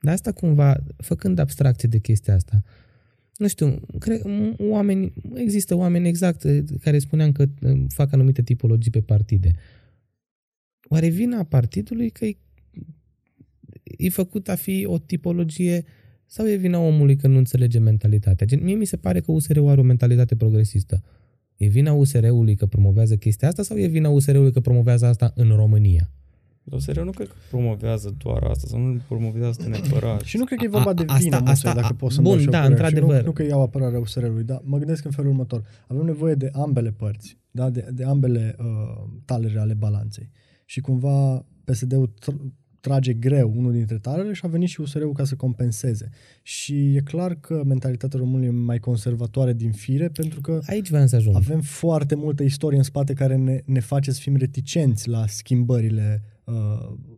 [0.00, 2.62] Dar asta cumva, făcând abstracție de chestia asta,
[3.36, 8.42] nu știu, cred, m- oameni, există oameni exact eh, care spuneam că eh, fac anumite
[8.42, 9.50] tipologii pe partide.
[10.88, 12.36] Oare vina partidului că e,
[13.96, 15.84] e făcut a fi o tipologie
[16.26, 18.46] sau e vina omului că nu înțelege mentalitatea?
[18.46, 21.02] Gen, mie mi se pare că USR-ul are o mentalitate progresistă.
[21.56, 25.48] E vina USR-ului că promovează chestia asta sau e vina USR-ului că promovează asta în
[25.48, 26.10] România?
[26.64, 30.20] Dar USR nu cred că promovează doar asta, sau nu promovează asta neapărat.
[30.20, 32.20] Și nu cred că e vorba A- de asta- vină, asta- asta, dacă pot să
[32.20, 32.76] bun, și eu da, părerea.
[32.76, 33.20] Și într-adevăr.
[33.20, 35.64] Nu, nu că iau apărarea USR-ului, dar mă gândesc în felul următor.
[35.86, 37.70] Avem nevoie de ambele părți, da?
[37.70, 38.64] de, de ambele uh,
[39.24, 40.30] talere ale balanței.
[40.64, 42.52] Și cumva PSD-ul tr-
[42.82, 46.10] trage greu unul dintre talere și a venit și USR-ul ca să compenseze.
[46.42, 51.06] Și e clar că mentalitatea românului e mai conservatoare din fire, pentru că Aici vreau
[51.06, 51.36] să ajung.
[51.36, 56.22] avem foarte multă istorie în spate care ne, ne face să fim reticenți la schimbările
[56.44, 56.54] uh,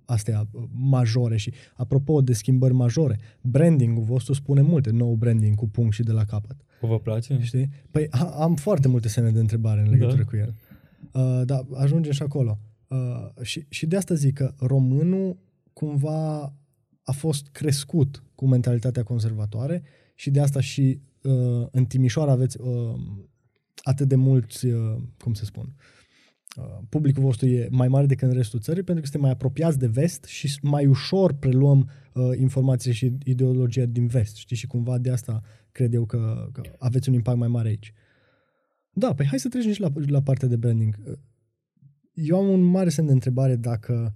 [0.04, 5.68] astea uh, majore și apropo de schimbări majore, brandingul vostru spune multe, nou branding cu
[5.68, 6.56] punct și de la capăt.
[6.80, 7.38] Vă place?
[7.42, 7.70] Știi?
[7.90, 10.28] Păi a, am foarte multe semne de întrebare în legătură Da.
[10.28, 10.54] cu el.
[11.12, 12.58] Uh, dar ajungem și acolo.
[12.88, 15.36] Uh, și, și de asta zic că românul
[15.74, 16.42] cumva
[17.02, 19.82] a fost crescut cu mentalitatea conservatoare
[20.14, 22.94] și de asta și uh, în Timișoara aveți uh,
[23.82, 25.74] atât de mulți, uh, cum se spun,
[26.56, 29.78] uh, publicul vostru e mai mare decât în restul țării pentru că suntem mai apropiați
[29.78, 34.60] de vest și mai ușor preluăm uh, informațiile și ideologia din vest, știți?
[34.60, 37.92] Și cumva de asta cred eu că, că aveți un impact mai mare aici.
[38.90, 41.18] Da, păi hai să trecem și la, la partea de branding.
[42.12, 44.14] Eu am un mare semn de întrebare dacă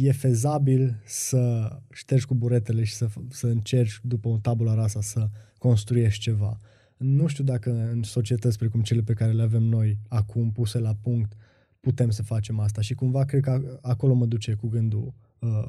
[0.00, 5.28] e fezabil să ștergi cu buretele și să, să încerci după un tabula rasa să
[5.58, 6.58] construiești ceva.
[6.96, 10.94] Nu știu dacă în societăți precum cele pe care le avem noi acum puse la
[11.02, 11.32] punct
[11.80, 15.68] putem să facem asta și cumva cred că acolo mă duce cu gândul uh,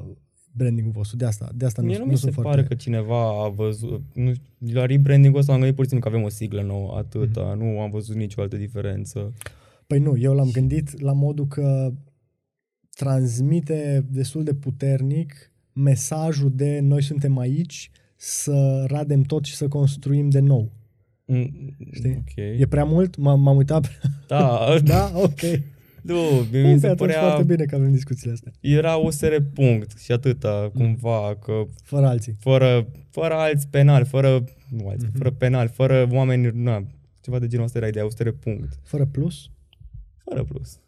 [0.52, 1.16] brandingul vostru.
[1.16, 2.68] De asta, de asta Mie nu, nu nu mi se sunt pare foarte...
[2.68, 6.16] că cineva a văzut, nu știu, la rebranding-ul ăsta am gândit pur și simplu că
[6.16, 7.64] avem o siglă nouă, atâta, Mhm.
[7.64, 9.32] nu am văzut nicio altă diferență.
[9.86, 11.92] Păi nu, eu l-am gândit la modul că
[12.94, 20.28] transmite destul de puternic mesajul de noi suntem aici să radem tot și să construim
[20.30, 20.72] de nou.
[21.24, 22.16] Mm, Știi?
[22.18, 22.36] Ok.
[22.60, 23.16] E prea mult?
[23.16, 23.98] M- m-am uitat?
[24.26, 25.10] Da, da?
[25.14, 25.40] Ok.
[26.02, 26.14] nu,
[26.50, 28.52] Bun, mi pe se atunci părea, foarte bine că avem discuțiile astea.
[28.60, 30.80] era USR punct și atâta, Mm.
[30.80, 32.34] cumva, că Fără alții.
[32.38, 35.16] fără, fără alți penali, fără, nu alți, Mhm.
[35.16, 36.86] fără penali, fără oameni, na,
[37.20, 39.50] ceva de genul ăsta era ideea, USR punct, Fără plus.
[40.24, 40.78] fără plus.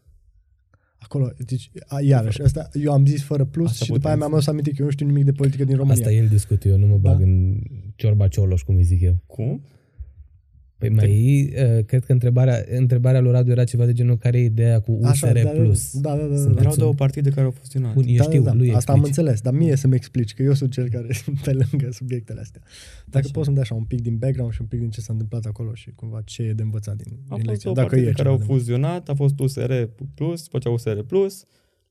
[1.08, 4.18] Acolo, deci, a, iarăși, asta, eu am zis fără plus Asta și după aia putem
[4.28, 6.02] mi-am adus aminte că eu nu știu nimic de politică din România.
[6.02, 7.24] Asta el discută, eu nu mă bag Da?
[7.24, 7.60] în
[7.96, 9.22] ciorba cioloș, cum îi zic eu.
[9.26, 9.62] Cum?
[10.78, 11.42] Păi mai,
[11.78, 14.92] uh, cred că întrebarea, întrebarea lui Radu era ceva de genul care e ideea cu
[14.92, 15.06] USR+.
[15.06, 16.00] Așa, da, da, plus.
[16.00, 16.60] da, da, da, da, Sunt da.
[16.60, 17.94] Erau Sunt- două partide care au fusionat.
[17.94, 18.56] Bun, eu Da, știu, da, da.
[18.56, 19.16] lui Asta am explici.
[19.18, 22.60] înțeles, dar mie să-mi explici, că eu sunt cel care sunt pe lângă subiectele astea.
[23.06, 23.30] Dacă Așa.
[23.32, 25.44] poți să-mi dai așa un pic din background și un pic din ce s-a întâmplat
[25.44, 27.60] acolo și cumva ce e de învățat din, Au din fost lecție.
[27.72, 28.62] două Dacă partide e care ceva au de învățat.
[28.64, 29.72] fuzionat, a fost USR
[30.14, 31.44] plus, după aceea USR plus.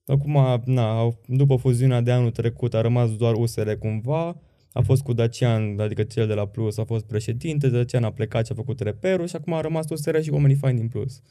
[0.06, 4.42] Acum, na, au- după fuziunea de anul trecut a rămas doar USR cumva.
[4.76, 8.46] A fost cu Dacian, adică cel de la Plus, a fost președinte, Dacian a plecat
[8.46, 11.22] și a făcut reperul și acum a rămas USR și oamenii faini din Plus.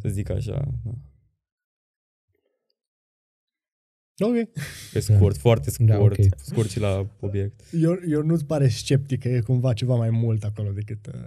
[0.00, 0.90] Să zic așa, da.
[4.26, 4.34] Ok.
[4.92, 6.14] pe scurt, foarte scurt, Da, ok.
[6.36, 7.60] scurt și la obiect.
[7.72, 11.06] Eu, eu nu-ți pare sceptic că e cumva ceva mai mult acolo decât...
[11.06, 11.24] Uh...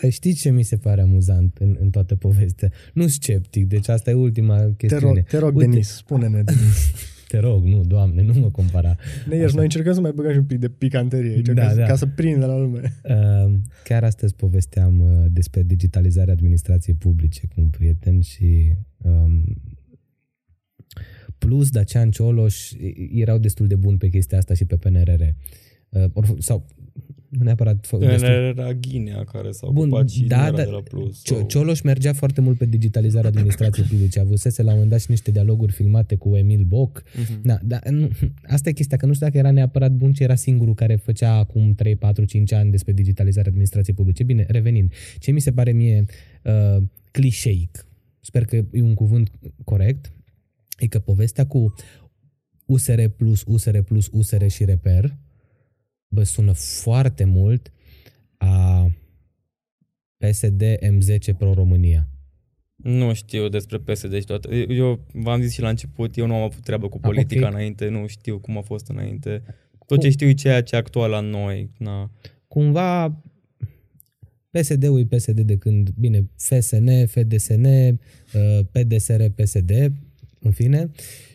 [0.00, 2.72] Păi știi ce mi se pare amuzant în, în toată povestea?
[2.94, 5.12] Nu sceptic, deci asta e ultima Te chestiune.
[5.14, 6.92] rog, te rog Uite, Denis, spune-ne, Denis.
[7.30, 8.96] Te rog, nu, doamne, nu mă compara.
[9.28, 11.74] Ne ierți, noi încercăm să mai băgăm și un pic de picanterie aici, Da, ca,
[11.74, 11.86] da.
[11.86, 12.92] ca să prindă la lume.
[13.04, 13.52] Uh,
[13.84, 19.44] chiar astăzi povesteam uh, despre digitalizarea administrației publice cu un prieten și um,
[21.38, 22.70] plus Dacian Cioloș
[23.14, 25.22] erau destul de buni pe chestia asta și pe PNRR.
[25.88, 26.66] Uh, or- sau
[27.30, 30.62] nu neapărat fă- destul, Era Ghinea care s-a Bun, ocupat și da, nu era da,
[30.64, 31.18] de la Plus.
[31.20, 34.20] Cio- sau- Cioloș mergea foarte mult pe digitalizarea administrației publice.
[34.20, 37.02] Avusese la un moment dat și niște dialoguri filmate cu Emil Boc.
[37.18, 37.40] Mhm.
[37.42, 38.08] Da, da, nu,
[38.42, 41.32] asta e chestia, că nu știu dacă era neapărat bun, ci era singurul care făcea
[41.34, 44.22] acum 3, 4, 5 ani despre digitalizarea administrației publice.
[44.22, 44.92] Bine, revenind.
[45.18, 46.04] Ce mi se pare mie
[46.44, 47.86] uh, clișeic,
[48.20, 49.30] sper că e un cuvânt
[49.64, 50.12] corect,
[50.78, 51.74] e că povestea cu
[52.66, 55.16] USR plus, USR plus, USR și reper,
[56.10, 57.72] bă, sună foarte mult
[58.36, 58.86] a
[60.16, 62.08] PSD M10 Pro România.
[62.76, 64.66] Nu știu despre PSD și toate.
[64.68, 67.52] Eu v-am zis și la început, eu nu am avut treabă cu Ah, politica ok.
[67.52, 69.42] înainte, nu știu cum a fost înainte.
[69.86, 71.70] Tot ce știu e ceea ce e actual la noi.
[71.78, 72.10] Na.
[72.48, 73.22] cumva
[74.50, 77.98] PSD-ul e PSD de când, bine, FSN, FDSN, uh,
[78.70, 79.70] PDSR, PSD,
[80.40, 80.90] în fine,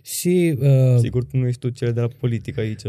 [0.05, 2.81] și uh, Sigur, tu nu ești tu cel de la politică aici.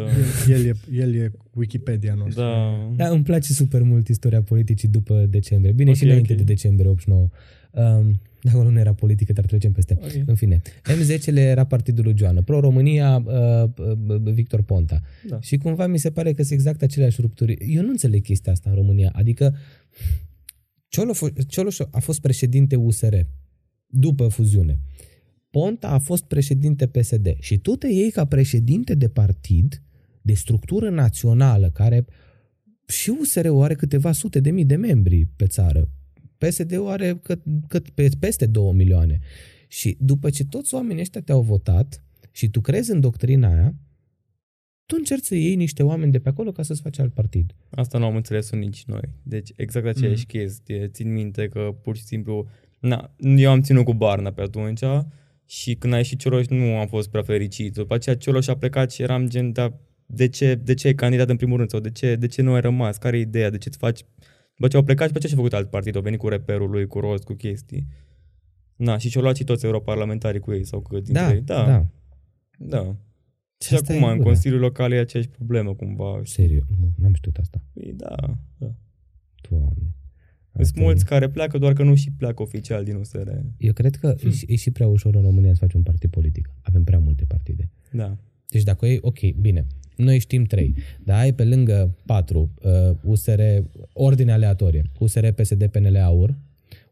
[0.48, 2.40] El e, el e Wikipedia nostru.
[2.42, 2.88] Da.
[2.96, 5.72] da, îmi place super mult istoria politicii după decembrie.
[5.72, 6.38] Bine, Ok, și înainte ok.
[6.38, 7.28] de decembrie 89.
[7.70, 9.98] Um, dacă nu era politică, dar trecem peste.
[10.02, 10.10] Ok.
[10.26, 13.70] În fine, M10 era partidul lui Joană, Pro-România, uh,
[14.08, 15.00] uh, Victor Ponta.
[15.28, 15.40] Da.
[15.40, 17.52] Și cumva mi se pare că sunt exact aceleași rupturi.
[17.52, 19.12] Eu nu înțeleg chestia asta în România.
[19.14, 19.56] Adică
[20.88, 23.14] Cioloș, Cioloș a fost președinte USR
[23.86, 24.78] după fuziune.
[25.56, 29.82] Ponta a fost președinte PSD și tu te iei ca președinte de partid,
[30.22, 32.04] de structură națională, care
[32.86, 35.88] și USR-ul are câteva sute de mii de membri pe țară.
[36.38, 37.88] PSD-ul are cât, cât,
[38.18, 39.18] peste 2 milioane.
[39.68, 43.74] Și după ce toți oamenii ăștia te-au votat și tu crezi în doctrina aia,
[44.86, 47.54] tu încerci să iei niște oameni de pe acolo ca să-ți faci alt partid.
[47.70, 49.08] Asta nu am înțeles nici noi.
[49.22, 50.40] Deci exact aceeași mm.
[50.40, 50.88] chestie.
[50.88, 52.48] Țin minte că pur și simplu,
[52.80, 54.82] na, eu am ținut cu Barna pe atunci
[55.46, 57.72] și când a ieșit Cioloș nu am fost prea fericit.
[57.74, 61.28] După aceea Cioloș a plecat și eram gen, da, de ce, de ce ai candidat
[61.28, 62.96] în primul rând sau de ce, de ce nu ai rămas?
[62.96, 63.50] Care e ideea?
[63.50, 64.00] De ce îți faci...
[64.54, 65.96] După ce au plecat și pe ce și-a făcut alt partid?
[65.96, 67.86] Au venit cu reperul lui, cu rost, cu chestii.
[68.76, 71.40] Na, și și-au luat și toți europarlamentarii cu ei sau cât dintre Da, ei.
[71.40, 71.86] Da, da.
[72.58, 72.96] da.
[73.58, 74.28] Și Și asta e acum, în gura.
[74.28, 76.20] Consiliul Local e aceeași problemă cumva.
[76.24, 77.62] Serios, nu, n-am știut asta.
[77.72, 78.14] Păi, da,
[78.58, 78.74] da.
[79.48, 79.94] Doamne.
[80.56, 83.28] Sunt Asta e- mulți care pleacă, doar că nu și pleacă oficial din USR.
[83.56, 86.10] Eu cred că e, și- e și prea ușor în România să faci un partid
[86.10, 86.50] politic.
[86.60, 87.70] Avem prea multe partide.
[87.92, 88.16] Da.
[88.48, 93.40] Deci dacă e, ok, bine, noi știm trei, dar ai pe lângă patru, uh, USR,
[93.92, 96.38] ordine aleatorie, USR, PSD, PNL, AUR,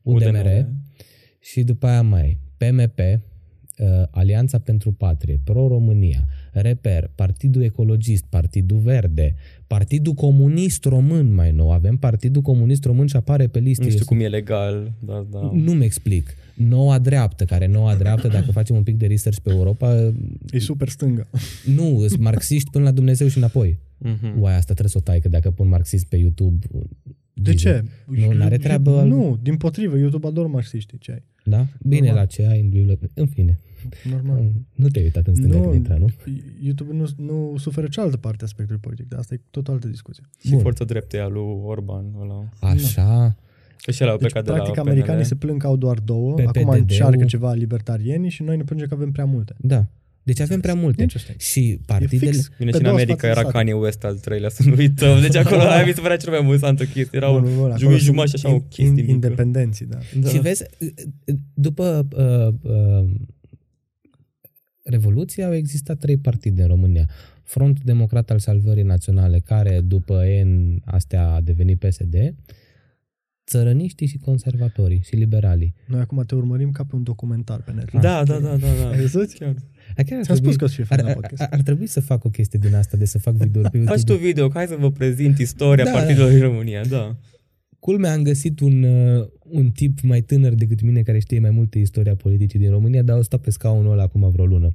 [0.02, 0.46] UDMR,
[1.40, 6.28] și după aia mai ai PMP, uh, Alianța pentru Patrie, Pro-România,
[6.60, 9.34] Reper, Partidul Ecologist, Partidul Verde,
[9.66, 11.70] Partidul Comunist Român mai nou.
[11.70, 13.82] Avem Partidul Comunist Român și apare pe listă.
[13.82, 15.50] Nu știu Eu cum e legal, dar da.
[15.52, 16.36] Nu-mi explic.
[16.54, 20.12] Noua dreaptă, care noua dreaptă, dacă facem un pic de research pe Europa,
[20.50, 21.26] E super stângă.
[21.76, 23.78] nu, sunt marxiști până la Dumnezeu și înapoi.
[23.98, 24.40] Mhm.
[24.40, 26.66] Uai, asta trebuie să o tai, că dacă pun marxist pe YouTube...
[27.36, 27.62] De Jesus.
[27.62, 27.84] ce?
[28.06, 29.02] Nu, n-are treabă...
[29.02, 31.22] Nu, din potrivă, YouTube ador marxiștii, ce ai?
[31.44, 31.66] Da?
[31.82, 32.16] Bine, Normal.
[32.16, 33.10] la ce ai în bibliotecă.
[33.14, 33.58] În fine.
[34.10, 34.50] Normal.
[34.74, 36.06] Nu te-ai uitat în stânga Nu, când intra, nu?
[36.62, 39.86] YouTube nu, nu suferă cealaltă parte a spectrului politic, dar asta e tot o altă
[39.88, 40.22] discuție.
[40.44, 40.60] Și Bun.
[40.60, 42.48] forța dreptă e a lui Orban ăla.
[42.60, 43.36] Așa.
[43.82, 45.28] Că și el au Deci, plecat practic, de la americanii PNL.
[45.28, 46.62] se plâng că au doar două, PPDD-ul.
[46.62, 49.54] acum încearcă ceva libertarieni și noi ne plângem că avem prea multe.
[49.58, 49.86] Da.
[50.22, 51.02] Deci avem prea multe.
[51.02, 51.38] Interesting.
[51.38, 52.30] Și E partidele...
[52.30, 52.50] fix.
[52.58, 53.52] Bine, pe și în două America sfațe era de sat.
[53.52, 55.20] Kanye West al treilea, să nu uităm.
[55.20, 57.08] Deci acolo aia mi se părea cea mai amuzantă chestie.
[57.18, 59.10] Erau Bun, bun, acolo jumătate sunt jumătate și așa o in- chestie in- mică.
[59.10, 59.98] Independenții, da.
[60.20, 60.28] Da.
[60.28, 60.64] Și vezi,
[61.54, 63.10] după uh, uh,
[64.88, 67.08] Revoluție au existat trei partide în România.
[67.42, 72.14] Front Democrat al Salvării Naționale, care după N astea a devenit PSD,
[73.46, 75.74] țărăniștii și conservatorii și liberalii.
[75.86, 78.02] Noi acum te urmărim ca pe un documentar pe Netflix.
[78.04, 78.88] Da, da, da, da, da.
[78.88, 79.32] Ai văzut?
[79.32, 79.54] Chiar.
[79.96, 81.42] Dar chiar ar Ți-am trebui- spus că o să fie ar, fan la ar, podcast.
[81.42, 84.02] ar, ar trebui să fac o chestie din asta, de să fac videouri pe Faci
[84.02, 84.26] tu YouTube.
[84.28, 87.16] video, că hai să vă prezint istoria Da, partidului din România, da.
[87.78, 91.78] Culmea, am găsit un, uh, un tip mai tânăr decât mine care știe mai multe
[91.78, 94.74] istoria politicii din România, dar o stat pe scaunul ăla acum vreo lună.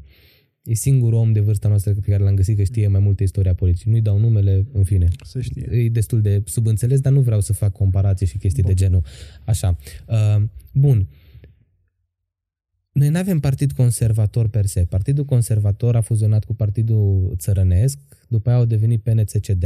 [0.64, 3.54] E singurul om de vârsta noastră pe care l-am găsit că știe mai multe istoria
[3.54, 3.92] politicii.
[3.92, 5.08] Nu-i dau numele, în fine.
[5.24, 5.70] Să știe.
[5.72, 8.74] E destul de subînțeles, dar nu vreau să fac comparații și chestii Bun.
[8.74, 9.04] de genul.
[9.46, 9.78] Așa.
[10.08, 11.08] Uh, bun.
[12.92, 14.86] Noi nu avem partid conservator per se.
[14.86, 19.66] Partidul conservator a fuzionat cu partidul țărănesc, după aia au devenit PNCCD,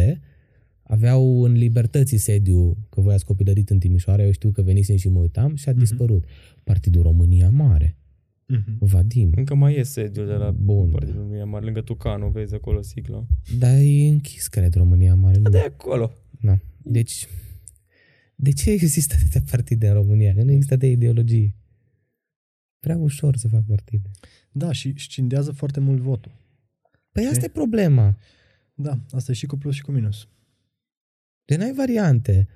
[0.83, 5.09] aveau în libertății sediu, că voi ați copilărit în Timișoara, eu știu că venisem și
[5.09, 6.25] mă uitam și a dispărut.
[6.63, 7.97] Partidul România Mare,
[8.47, 8.77] Mhm.
[8.79, 9.31] Vadim.
[9.35, 10.89] Încă mai e sediul de la Bun.
[10.89, 13.25] Partidul România Mare, lângă Tucanu, vezi acolo sigla.
[13.57, 15.37] Dar e închis, cred, România Mare.
[15.37, 15.49] Nu.
[15.49, 16.11] De acolo.
[16.41, 16.57] Da.
[16.83, 17.27] Deci,
[18.35, 20.33] de ce există atâtea partide în România?
[20.33, 21.55] Că nu există de ideologie.
[22.79, 24.09] Prea ușor să fac partide.
[24.51, 26.31] Da, și scindează foarte mult votul.
[27.11, 28.17] Păi asta e problema.
[28.75, 30.27] Da, asta e și cu plus și cu minus.
[31.45, 32.47] De n-ai variante.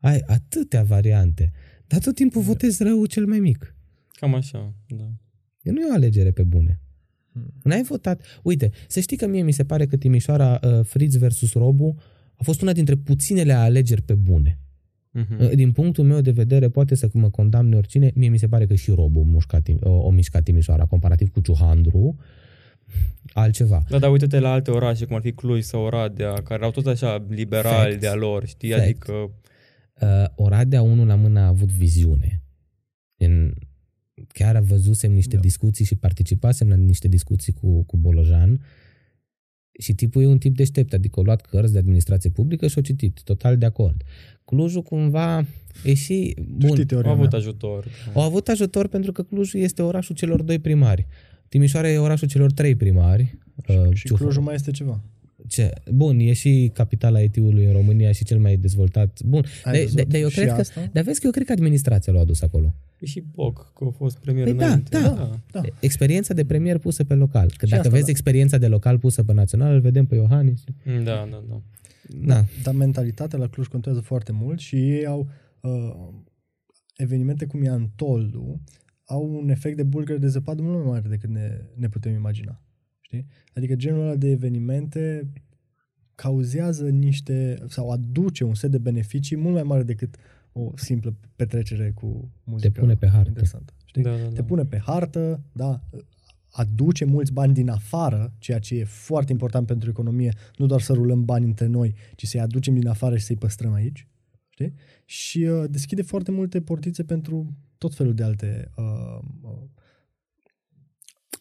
[0.00, 1.52] Ai atâtea variante.
[1.86, 3.74] Dar tot timpul votezi rău cel mai mic.
[4.12, 5.10] Cam așa, da.
[5.62, 6.80] E nu e o alegere pe bune.
[7.32, 7.52] Hmm.
[7.62, 8.22] N-ai votat.
[8.42, 11.94] Uite, să știi că mie mi se pare că Timișoara uh, Fritz versus Robu
[12.34, 14.58] a fost una dintre puținele alegeri pe bune.
[15.10, 15.40] Mhm.
[15.40, 18.66] Uh, Din punctul meu de vedere, poate să mă condamne oricine, mie mi se pare
[18.66, 22.16] că și Robu mușca, Tim- o, o mișca Timișoara, comparativ cu Ciuhandru,
[23.32, 23.84] altceva.
[23.88, 26.86] Da, dar uite-te la alte orașe, cum ar fi Cluj sau Oradea, care erau tot
[26.86, 28.00] așa liberali Fact.
[28.00, 28.70] de-a lor, știi?
[28.70, 28.82] Fact.
[28.82, 29.30] Adică,
[30.00, 32.42] Uh, Oradea, unul la mână, a avut viziune.
[33.16, 33.52] În,
[34.32, 35.40] chiar văzusem niște Da.
[35.40, 38.60] discuții și participasem la niște discuții cu, cu Bolojan
[39.80, 42.82] și tipul e un tip deștept, adică a luat cărți de administrație publică și a
[42.82, 44.02] citit, total de acord.
[44.44, 45.44] Clujul cumva
[45.84, 46.36] e și...
[46.48, 47.38] Bun, Știi au teoria avut mea.
[47.38, 47.86] ajutor.
[48.14, 51.06] Au avut ajutor pentru că Clujul este orașul celor doi primari.
[51.54, 53.38] Timișoara e orașul celor trei primari.
[53.68, 55.00] Uh, Și Ciuha- Clujul mai este ceva.
[55.48, 55.70] Ce?
[55.92, 59.20] Bun, e și capitala IT-ului în România și cel mai dezvoltat.
[59.22, 59.96] Bun, Ai dar văzut?
[59.96, 60.54] dar- dar eu Și cred că...
[60.60, 60.88] asta?
[60.92, 62.74] Dar vezi că eu cred că administrația l-a adus acolo.
[62.98, 64.98] E și Boc, că a fost premier Păi da, înainte.
[64.98, 65.40] da.
[65.50, 65.60] Da.
[65.80, 67.46] Experiența de premier pusă pe local.
[67.56, 68.10] Că Și dacă asta, vezi da.
[68.10, 70.64] experiența de local pusă pe național, îl vedem pe Iohannis.
[70.84, 71.60] Da, da, da.
[72.26, 72.44] Da.
[72.62, 75.28] Dar mentalitatea la Cluj contează foarte mult și ei au
[75.60, 76.14] uh,
[76.96, 78.60] evenimente cum e Antoldu,
[79.04, 82.62] au un efect de bulgăre de zăpadă mult mai mare decât ne, ne putem imagina.
[83.00, 83.26] Știi?
[83.54, 85.32] Adică genul ăla de evenimente
[86.14, 90.16] cauzează niște sau aduce un set de beneficii mult mai mare decât
[90.52, 93.28] o simplă petrecere cu muzică Te pune pe hartă.
[93.28, 93.72] interesantă.
[93.84, 94.02] Știi?
[94.02, 94.28] Da, da, da.
[94.28, 95.80] Te pune pe hartă, da,
[96.50, 100.92] aduce mulți bani din afară, ceea ce e foarte important pentru economie, nu doar să
[100.92, 104.06] rulăm bani între noi, ci să-i aducem din afară și să-i păstrăm aici.
[104.48, 104.74] Știi?
[105.04, 109.50] Și uh, deschide foarte multe portițe pentru tot felul de alte uh, uh,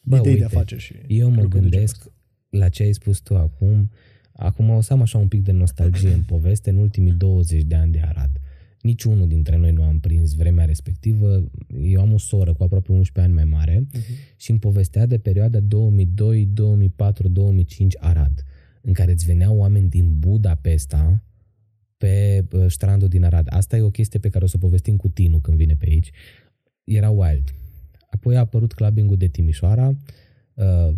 [0.03, 0.81] Bă, idei uite, de afaceri.
[0.81, 2.11] Și Eu mă lucruri de genul gândesc ăsta.
[2.49, 3.89] la ce ai spus tu acum.
[4.35, 6.69] Acum o să am așa un pic de nostalgie în poveste.
[6.69, 8.31] În ultimii 20 de ani de Arad,
[8.81, 11.51] niciunul dintre noi nu am prins vremea respectivă.
[11.81, 14.01] Eu am o soră cu aproape 11 ani mai mare Mhm.
[14.37, 18.43] și îmi povestea de perioada 2002, 2004, 2005 Arad,
[18.81, 21.23] în care îți veneau oameni din Budapesta
[22.03, 23.47] pe uh, strandul din Arad.
[23.49, 25.85] Asta e o chestie pe care o să o povestim cu Tinu când vine pe
[25.89, 26.11] aici.
[26.83, 27.53] Era wild.
[28.09, 29.87] Apoi a apărut clubbing de Timișoara,
[30.53, 30.93] uh,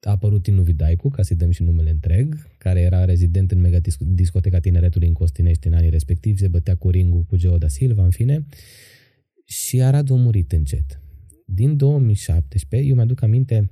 [0.00, 3.78] a apărut Tinu Vidaicu, ca să-i dăm și numele întreg, care era rezident în mega
[3.98, 8.04] discoteca tineretului în Costinești în anii respectivi, se bătea cu ringul cu Geo da Silva,
[8.04, 8.46] în fine,
[9.44, 11.00] și Arad a murit încet.
[11.44, 13.70] Din 2017, eu mi-aduc aminte,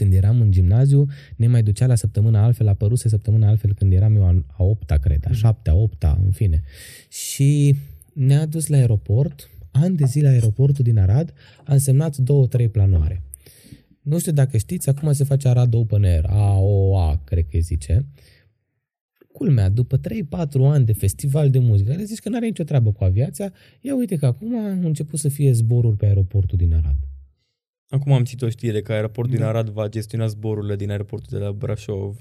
[0.00, 3.92] când eram în gimnaziu, ne mai ducea la săptămâna altfel, a apăruse săptămâna altfel când
[3.92, 6.62] eram eu a, a opta, cred, a șaptea, a opta, în fine.
[7.08, 7.74] Și
[8.12, 11.32] ne-a dus la aeroport, ani de zile aeroportul din Arad
[11.64, 13.22] a însemnat două, trei planoare.
[14.02, 18.06] Nu știu dacă știți, acum se face Arad Open Air, AOA, cred că îi zice.
[19.32, 20.00] Culmea, după 3-4
[20.60, 23.94] ani de festival de muzică, care zici că nu are nicio treabă cu aviația, ia
[23.96, 27.09] uite că acum a început să fie zboruri pe aeroportul din Arad.
[27.90, 29.48] Acum am citit o știre că aeroportul din Da.
[29.48, 32.20] Arad va gestiona zborurile din aeroportul de la Brașov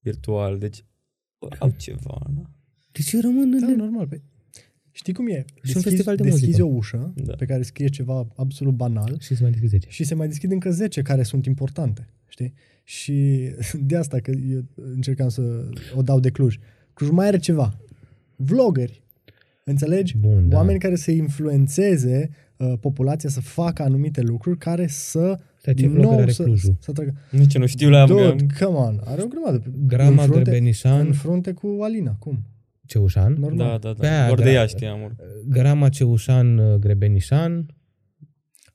[0.00, 0.84] virtual, deci
[1.38, 2.50] bă, au ceva, na?
[2.92, 3.60] Deci eu rămân în...
[3.60, 4.06] Da, normal.
[4.06, 4.20] Pe...
[4.90, 5.44] Știi cum e?
[5.62, 6.64] Și un festival de deschizi muzică.
[6.64, 7.32] o ușă Da.
[7.34, 9.88] pe care scrie ceva absolut banal Și să mai deschid 10.
[9.90, 12.08] și se mai deschid încă 10 care sunt importante.
[12.28, 12.54] Știi?
[12.84, 13.48] Și
[13.88, 16.58] de asta că eu încercam să o dau de Cluj.
[16.92, 17.78] Cluj mai are ceva.
[18.36, 19.02] Vloggeri.
[19.64, 20.16] Înțelegi?
[20.16, 20.56] Bun, da.
[20.56, 22.30] Oameni care să influențeze
[22.62, 26.42] uh, populația să facă anumite lucruri care să Stai, ce din vlogger nou are să,
[26.42, 26.76] Clujul?
[26.80, 27.14] să tragă.
[27.30, 29.62] Nici eu nu știu la Dude, come on, are o grămadă.
[29.86, 32.42] Grama în frunte, Grebenișan, În frunte cu Alina, cum?
[32.86, 33.36] Ceușan.
[33.38, 33.56] Normal.
[33.68, 34.08] Da, da, Pe da.
[34.12, 35.16] aia, Doar de gra- ea știam.
[35.48, 37.66] Grama Ceușan uh, Grebenișan.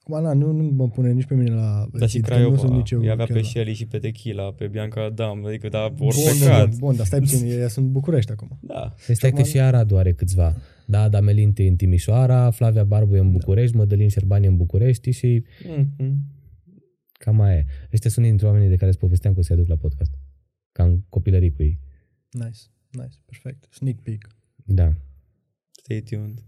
[0.10, 2.44] Acum, na, nu, nu mă pune nici pe mine la Dar și zid, că nu
[2.44, 5.04] sunt Craiova, nici eu îi avea chiar pe la- Shelly și pe Tequila, pe Bianca
[5.04, 6.78] Adam, adică da, Bun, orice bun, bun, caz.
[6.78, 8.58] bun, dar stai puțin, ei sunt București acum.
[8.62, 8.94] Da.
[9.06, 10.56] Păi stai că acum- și Aradu are câțiva.
[10.86, 14.58] Da, Ada Melinte e în Timișoara, Flavia Barbu e în București, Mădălin Șerbani e în
[14.58, 16.14] București și Mm-hmm.
[17.12, 17.66] cam aia e.
[17.94, 20.12] Ăștia sunt dintre oamenii de care îți povesteam că o să-i aduc la podcast.
[20.72, 21.80] Cam copilării cu ei.
[22.30, 22.60] Nice,
[22.92, 23.68] nice, perfect.
[23.74, 24.28] Sneak peek.
[24.66, 24.90] Da.
[25.72, 26.44] Stay tuned.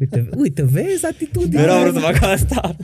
[0.00, 1.60] Uite, uite vezi atitudinea.
[1.60, 2.76] Mereu am vrut să fac asta.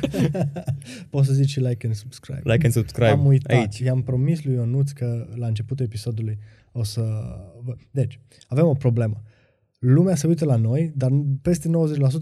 [1.11, 2.41] Poți să zici și like and subscribe.
[2.45, 3.57] Like and subscribe Am uitat.
[3.59, 3.79] aici.
[3.79, 6.39] I-am promis lui Ionuț că la începutul episodului
[6.73, 7.01] o să...
[7.65, 9.23] vă- Deci, avem o problemă.
[9.79, 11.11] Lumea se uită la noi, dar
[11.43, 11.71] peste 90%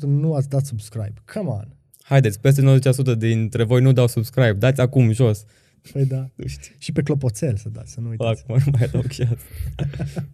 [0.06, 1.14] nu ați dat subscribe.
[1.34, 1.68] Come on!
[2.02, 2.78] Haideți, peste
[3.14, 4.52] 90% dintre voi nu dau subscribe.
[4.52, 5.44] Dați acum jos.
[5.92, 6.28] Păi da.
[6.34, 6.74] Nu știu.
[6.78, 8.42] Și pe clopoțel să dați, să nu uitați.
[8.48, 9.42] Acum nu mai adaug și asta.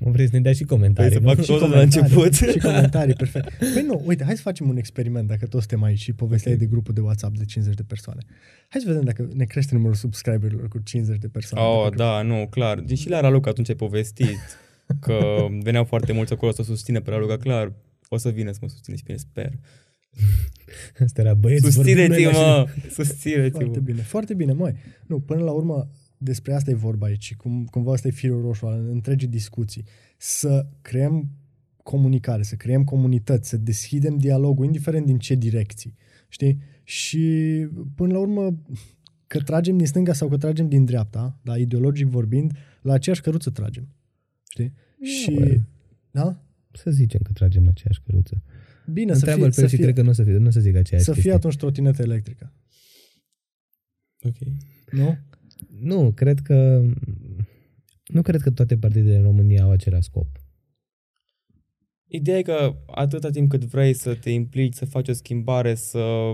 [0.00, 1.34] Mă vrei să ne dea și comentarii, Vrei să nu?
[1.34, 2.50] fac Și tot de la comentarii, început?
[2.52, 3.48] Și comentarii, perfect.
[3.74, 6.66] Păi nu, uite, hai să facem un experiment dacă toți suntem aici și povesteai de
[6.66, 8.20] grupul de WhatsApp de 50 de persoane.
[8.68, 11.66] Hai să vedem dacă ne crește numărul subscriberilor cu 50 de persoane.
[11.66, 12.80] Oh, de pe da, nu, clar.
[12.80, 14.38] Deci și la Raluca atunci ai povestit
[15.00, 17.72] că veneau foarte mulți acolo să susține pe Raluca, clar.
[18.08, 19.52] O să vină să mă susține și pe mine, sper.
[21.04, 22.66] Asta era băieți vorbim noi la Susțineți-mă!
[22.66, 23.78] Foarte Susțineți-mă!
[23.84, 24.74] bine, foarte bine, măi.
[25.06, 25.88] Nu, până la urmă,
[26.22, 29.84] despre asta e vorba aici și cum, cumva asta e firul roșu al întregii discuții.
[30.16, 31.30] Să creăm
[31.82, 35.94] comunicare, să creăm comunități, să deschidem dialogul, indiferent din ce direcții.
[36.28, 36.58] Știi?
[36.84, 37.20] Și
[37.94, 38.62] până la urmă,
[39.26, 42.52] că tragem din stânga sau că tragem din dreapta, da, ideologic vorbind,
[42.82, 43.88] la aceeași căruță tragem.
[44.48, 44.72] Știi?
[45.02, 45.60] și, bă.
[46.10, 46.42] da?
[46.72, 48.42] Să zicem că tragem la aceeași căruță.
[48.92, 50.36] Bine, să Întreabă-l fie, pe el să și fie, cred că nu o să, fie,
[50.36, 51.36] nu o să zic aceeași să fie chestie.
[51.36, 52.52] atunci trotinetă electrică.
[54.22, 54.36] Ok.
[54.90, 55.18] Nu?
[55.80, 56.82] Nu, cred că
[58.06, 60.26] nu cred că toate partidele în România au același scop.
[62.06, 66.32] Ideea e că atâta timp cât vrei să te implici, să faci o schimbare, să,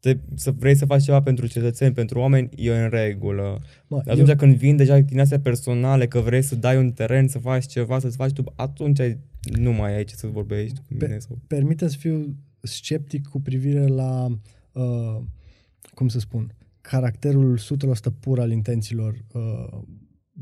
[0.00, 3.62] te, să vrei să faci ceva pentru cetățeni, pentru oameni, e în regulă.
[3.86, 7.38] Mă, Atunci când vin deja din astea personale, că vrei să dai un teren, să
[7.38, 9.18] faci ceva, să-ți faci tu, atunci ai-
[9.58, 11.18] nu mai ai ce să vorbești cu Pe- mine.
[11.18, 11.38] Sau...
[11.46, 14.26] permite să fiu sceptic cu privire la,
[14.72, 15.20] uh,
[15.94, 16.54] cum să spun,
[16.90, 17.62] caracterul 100%
[18.20, 19.78] pur al intențiilor uh,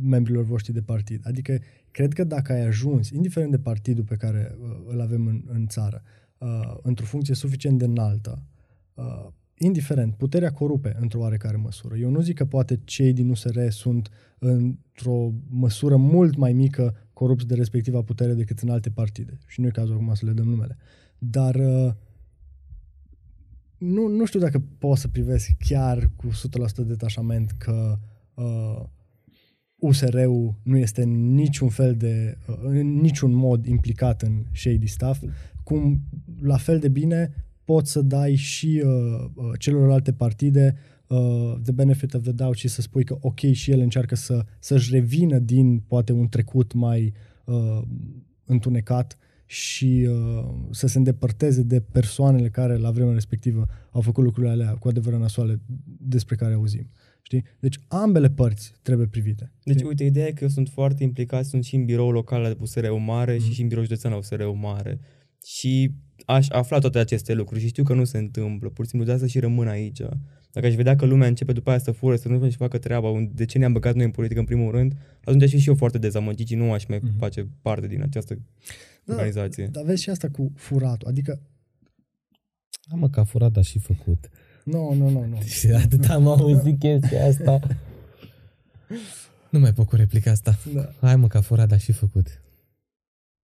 [0.01, 1.21] membrilor voștri de partid.
[1.27, 1.59] Adică,
[1.91, 5.67] cred că dacă ai ajuns, indiferent de partidul pe care uh, îl avem în, în
[5.67, 6.03] țară,
[6.39, 8.43] uh, într-o funcție suficient de înaltă,
[8.95, 9.27] uh,
[9.59, 11.97] indiferent, puterea corupe într-o oarecare măsură.
[11.97, 17.47] Eu nu zic că poate cei din USR sunt într-o măsură mult mai mică corupți
[17.47, 19.39] de respectiva putere decât în alte partide.
[19.47, 20.77] Și nu e cazul acum să le dăm numele.
[21.19, 21.93] Dar uh,
[23.85, 26.29] nu, nu știu dacă pot să privesc chiar cu
[26.83, 27.99] 100% detașament că
[28.35, 28.83] uh,
[29.77, 35.23] USR-ul nu este în niciun fel de, uh, în niciun mod implicat în shady stuff,
[35.63, 36.01] cum
[36.41, 40.77] la fel de bine poți să dai și uh, uh, celorlalte partide
[41.07, 44.45] uh, the benefit of the doubt și să spui că ok și el încearcă să,
[44.59, 47.13] să-și revină din poate un trecut mai
[47.45, 47.83] uh,
[48.45, 54.53] întunecat și uh, să se îndepărteze de persoanele care la vremea respectivă au făcut lucrurile
[54.53, 55.61] alea cu adevărat nasoale
[55.99, 56.91] despre care auzim.
[57.23, 57.45] Știi?
[57.61, 59.53] Deci ambele părți trebuie privite.
[59.63, 59.89] Deci, știi?
[59.89, 62.99] uite, ideea e că eu sunt foarte implicat, sunt și în birou local la USR-ul
[62.99, 63.39] Mare mm.
[63.39, 65.01] și, și în birou județean la USR-ul Mare.
[65.45, 65.95] Și
[66.27, 69.15] aș afla toate aceste lucruri și știu că nu se întâmplă, pur și simplu de
[69.15, 70.01] asta și rămân aici.
[70.53, 73.29] Dacă aș vedea că lumea începe după aia să fure, să nu și facă treaba,
[73.33, 74.93] de ce ne-am băgat noi în politică în primul rând,
[75.25, 77.19] atunci aș fi și eu foarte dezamăgit și nu aș mai mm-hmm.
[77.19, 78.39] face parte din această
[79.05, 79.69] da, organizație.
[79.73, 81.41] Dar vezi și asta cu furatul, adică...
[82.91, 84.29] Am că a furat, a și făcut.
[84.65, 85.41] Nu, nu, nu, nu.
[85.41, 87.61] Și atât am auzit chestia asta.
[89.51, 90.59] nu mai pot cu replica asta.
[90.75, 90.91] Da.
[91.01, 92.43] Hai mă, că a furat, a și făcut.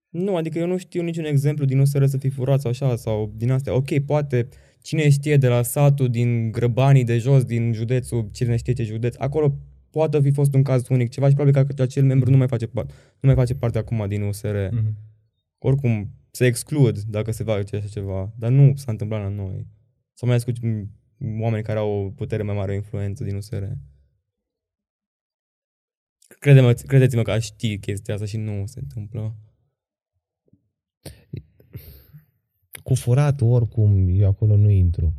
[0.09, 3.33] Nu, adică eu nu știu niciun exemplu din USR să fi furat sau așa, sau
[3.37, 3.75] din astea.
[3.75, 4.49] Ok, poate
[4.83, 9.15] cine știe de la satul din Grăbanii de jos, din județul, cine știe ce județ,
[9.19, 9.59] acolo
[9.91, 12.71] poate fi fost un caz unic, ceva și probabil că acel membru nu mai face,
[12.75, 12.85] nu
[13.21, 14.57] mai face parte acum din USR.
[14.57, 15.10] Mm-hmm.
[15.63, 19.67] Oricum, se exclud dacă se va așa ceva, dar nu s-a întâmplat la noi.
[20.13, 20.53] Sau mai ales cu
[21.41, 23.63] oameni care au o putere mai mare, o influență din USR.
[26.39, 29.37] Crede-mă, credeți-mă că aș ști chestia asta și nu se întâmplă.
[32.83, 35.15] Cu furatul, oricum, eu acolo nu intru.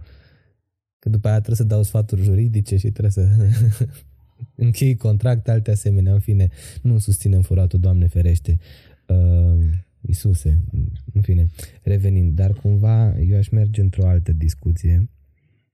[1.00, 3.30] Că după aia trebuie să dau sfaturi juridice și trebuie să
[4.66, 6.14] închei contract, alte asemenea.
[6.14, 6.50] În fine,
[6.82, 8.60] nu susținem furatul, Doamne ferește.
[9.08, 9.70] Uh,
[10.02, 10.62] Isuse,
[11.14, 11.48] în fine,
[11.82, 15.10] revenind, dar cumva eu aș merge într-o altă discuție,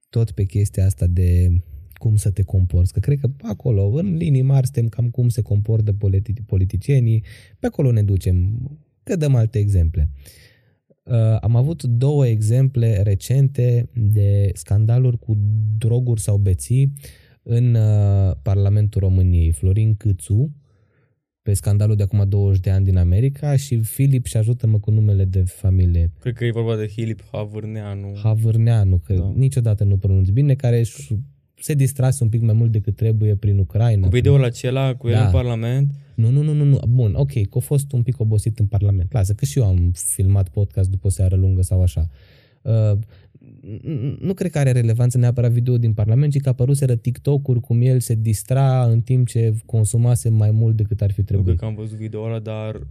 [0.09, 1.61] tot pe chestia asta de
[1.93, 5.41] cum să te comporți, că cred că acolo, în linii mari, suntem cam cum se
[5.41, 7.23] comportă politi- politicienii,
[7.59, 8.59] pe acolo ne ducem,
[9.03, 10.09] că dăm alte exemple.
[11.03, 15.37] Uh, am avut două exemple recente de scandaluri cu
[15.77, 16.93] droguri sau beții
[17.43, 19.51] în uh, Parlamentul României.
[19.51, 20.51] Florin Câțu,
[21.47, 25.25] pe scandalul de acum 20 de ani din America și Filip și ajută-mă cu numele
[25.25, 26.11] de familie.
[26.19, 28.15] Cred că e vorba de Filip Havârneanu.
[28.23, 29.31] Havârneanu, că da.
[29.35, 30.83] niciodată nu pronunț bine, care
[31.59, 34.07] se distrase un pic mai mult decât trebuie prin Ucraina.
[34.07, 35.17] Cu videoul acela cu da.
[35.17, 35.91] el în Parlament?
[36.15, 36.79] Nu, nu, nu, nu, nu.
[36.89, 39.13] Bun, ok, că a fost un pic obosit în Parlament.
[39.13, 42.09] Lasă că și eu am filmat podcast după o seară lungă sau așa.
[42.61, 42.97] Uh,
[44.19, 47.99] nu cred că are relevanță neapărat video din Parlament, ci că apăruseră TikTok-uri cum el
[47.99, 51.47] se distra în timp ce consumase mai mult decât ar fi trebuit.
[51.47, 52.87] Nu cred că am văzut video ăla, dar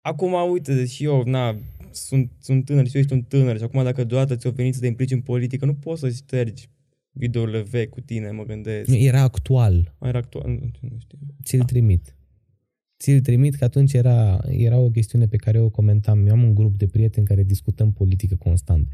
[0.00, 1.56] acum uite, și eu, na,
[1.90, 4.80] sunt, sunt tânăr și eu ești un tânăr și acum dacă deodată ți-o venit să
[4.80, 6.68] te implici în politică, nu poți să ștergi
[7.10, 8.90] videourile vechi cu tine, mă gândesc.
[8.92, 9.94] Era actual.
[10.00, 11.18] Era actual, nu, nu știu.
[11.42, 12.17] Ți-l trimit.
[12.98, 16.26] Ți-l trimit că atunci era, era o chestiune pe care eu o comentam.
[16.26, 18.88] Eu am un grup de prieteni care discutăm politică constant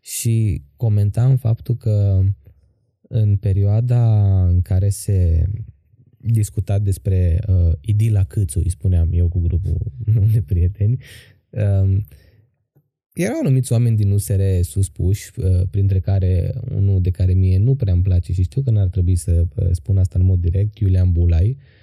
[0.00, 2.24] și comentam faptul că
[3.00, 5.44] în perioada în care se
[6.16, 9.92] discuta despre uh, Idila Câțu, îi spuneam eu cu grupul
[10.32, 10.98] de prieteni,
[11.50, 11.96] uh,
[13.12, 17.92] erau anumiți oameni din USR suspuși, uh, printre care unul de care mie nu prea
[17.92, 21.12] îmi place și știu că n-ar trebui să uh, spun asta în mod direct, Iulian
[21.12, 21.79] Bulai, uh,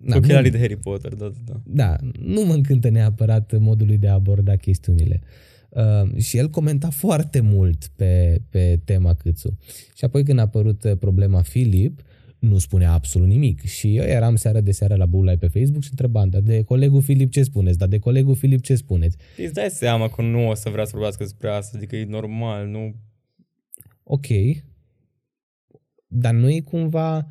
[0.00, 1.60] da, Ochelarii de Harry Potter, da, da, da.
[1.64, 5.20] Da, nu mă încântă neapărat modul lui de a aborda chestiunile.
[5.68, 9.58] Uh, și el comenta foarte mult pe, pe tema Câțu.
[9.96, 12.02] Și apoi când a apărut uh, problema Filip,
[12.38, 13.64] nu spunea absolut nimic.
[13.64, 17.02] Și eu eram seara de seară la Bulai pe Facebook și întrebam, dar de colegul
[17.02, 17.78] Filip ce spuneți?
[17.78, 19.16] Dar de colegul Filip ce spuneți?
[19.36, 22.66] Îți dai seama că nu o să vrea să vorbească despre asta, adică e normal,
[22.66, 22.94] nu...
[24.02, 24.26] Ok.
[26.06, 27.26] Dar nu e cumva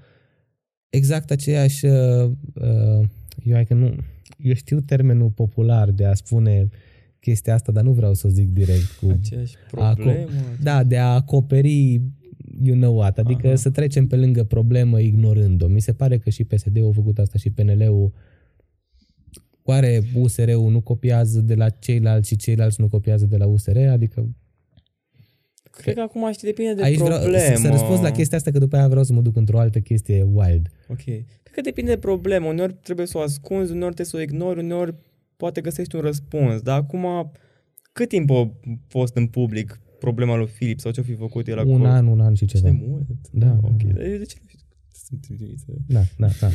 [0.89, 3.07] exact aceeași, uh, uh,
[3.43, 3.95] eu, că nu,
[4.37, 6.69] eu știu termenul popular de a spune
[7.19, 9.07] chestia asta, dar nu vreau să o zic direct cu...
[9.09, 10.29] Aceeași problemă?
[10.29, 12.01] A, da, de a acoperi
[12.61, 13.55] you know what, adică Aha.
[13.55, 15.67] să trecem pe lângă problemă ignorând-o.
[15.67, 18.13] Mi se pare că și PSD-ul a făcut asta și PNL-ul
[19.69, 23.77] Oare USR-ul nu copiază de la ceilalți și ceilalți nu copiază de la USR?
[23.77, 24.29] Adică
[25.81, 27.23] Cred că acum știi, depinde de Aici problemă.
[27.29, 29.79] Vreau să răspunzi la chestia asta, că după aia vreau să mă duc într-o altă
[29.79, 30.67] chestie wild.
[30.87, 31.03] Ok.
[31.03, 32.47] Cred că depinde de problemă.
[32.47, 34.93] Uneori trebuie să o ascunzi, uneori trebuie să o ignori, uneori
[35.37, 36.61] poate găsești un răspuns.
[36.61, 37.31] Dar acum,
[37.91, 38.51] cât timp a
[38.87, 41.85] fost în public problema lui Filip sau ce-o fi făcut el Un acolo.
[41.87, 42.69] an, un an și Ce ceva.
[42.69, 43.05] de mult.
[43.31, 43.93] Da, Ok, da.
[43.93, 44.58] dar eu de ce nu știu?
[45.09, 45.65] Sunt trimise.
[45.85, 46.49] Da, da, da.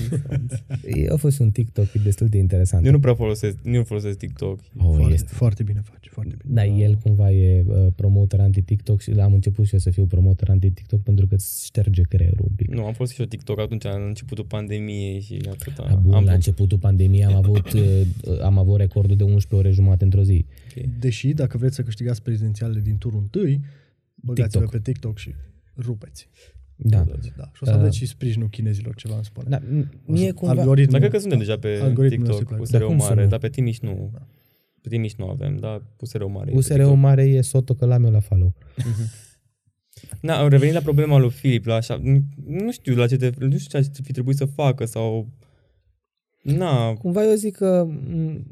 [0.84, 2.84] E- A fost un TikTok destul de interesant.
[2.86, 4.60] Eu nu prea folosesc, nu folosesc TikTok.
[4.76, 5.34] Oh, foarte, este.
[5.34, 6.54] foarte bine face, foarte bine.
[6.54, 10.48] Da, el cumva e uh, promoter anti-TikTok și am început și eu să fiu promoter
[10.48, 12.68] anti-TikTok pentru că îți șterge creierul un pic.
[12.68, 15.82] Nu, am folosit și eu TikTok atunci, la începutul pandemiei și atâta.
[15.82, 17.82] A, bun, am la făcut- începutul pandemiei am avut, uh,
[18.42, 20.46] am avut recordul de 11 ore jumate într-o zi.
[20.76, 20.84] ok.
[20.98, 23.60] Deși, dacă vreți să câștigați prezidențialele din turul întâi,
[24.14, 24.82] băgați-vă TikTok.
[24.82, 25.34] pe TikTok și
[25.76, 26.28] rupeți.
[26.76, 27.04] Da.
[27.36, 27.50] Da.
[27.52, 29.46] Și o să Uh, aveți și sprijinul chinezilor, ceva îmi spune.
[29.48, 30.60] da m- O să- mie cumva...
[30.60, 32.70] algoritmul, Dar cred că suntem deja pe Algoritmul TikTok nostru, cu clar.
[32.70, 33.26] Dar SRO cum mare, sună?
[33.26, 34.10] dar pe Timiș nu.
[34.80, 36.48] Pe Timiș nu avem, dar cu SRO mare.
[36.48, 36.96] e pe USR-ul TikTok.
[36.96, 38.54] mare e Soto că l-am eu la follow.
[40.20, 42.00] Na, revenind la problema lui Filip, la așa,
[42.46, 45.28] nu știu la ce te, nu știu ce ar fi trebuit să facă sau...
[46.42, 48.46] Na, Cumva eu zic că m,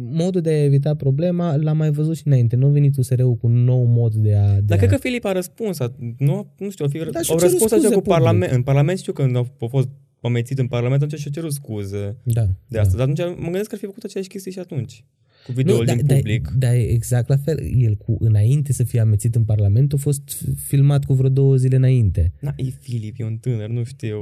[0.00, 2.56] modul de a evita problema l-am mai văzut și înainte.
[2.56, 4.54] Nu a venit USR-ul cu un nou mod de a...
[4.54, 4.80] De dar a...
[4.80, 7.40] cred că Filip a răspuns, a, nu, nu știu, au, fi, Da, și-a au cerut
[7.40, 8.18] răspuns scuze așa cu public.
[8.18, 9.88] parlament, în Parlament știu că când au, au fost
[10.22, 12.46] amețit în Parlament, atunci și-au cerut scuze Da.
[12.68, 15.04] de asta, dar atunci mă gândesc că ar fi făcut aceeași chestie și atunci,
[15.46, 16.48] cu Nu, video da, din da, public.
[16.58, 17.58] Da, exact la fel.
[17.76, 21.76] El cu înainte să fie amețit în Parlament a fost filmat cu vreo două zile
[21.76, 22.32] înainte.
[22.40, 24.18] Na, e Filip, e un tânăr, nu știu.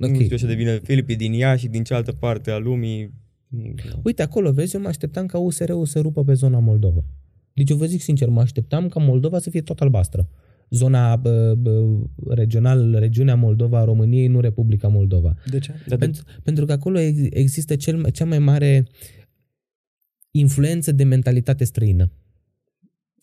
[0.00, 0.10] Ok.
[0.10, 0.78] Nu știu așa de bine.
[0.82, 3.10] Filip e din ea și din cealaltă parte a lumii.
[3.48, 7.04] Nu, Uite, acolo, vezi, eu mă așteptam ca USR-ul să rupă pe zona Moldova.
[7.52, 10.28] Deci eu vă zic sincer, mă așteptam ca Moldova să fie tot albastră.
[10.70, 15.34] Zona bă, bă, regional, regiunea Moldova a României, nu Republica Moldova.
[15.50, 15.70] De ce?
[15.70, 18.86] Dar de, Pentru, pentru că acolo ex- există cel, cea mai mare
[20.30, 22.10] influență de mentalitate străină.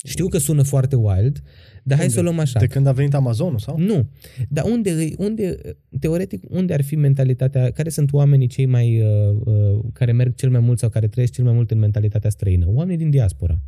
[0.03, 1.41] Știu că sună foarte wild,
[1.87, 2.17] dar hai Unde?
[2.17, 2.59] să o luăm așa.
[2.59, 3.77] De când a venit Amazonul, sau?
[3.79, 4.07] Nu.
[4.49, 5.57] Dar unde, îi- unde,
[5.99, 10.49] teoretic, unde ar fi mentalitatea, care sunt oamenii cei mai, uh, uh, care merg cel
[10.49, 12.65] mai mult sau care trăiesc cel mai mult în mentalitatea străină?
[12.69, 13.59] Oamenii din diaspora.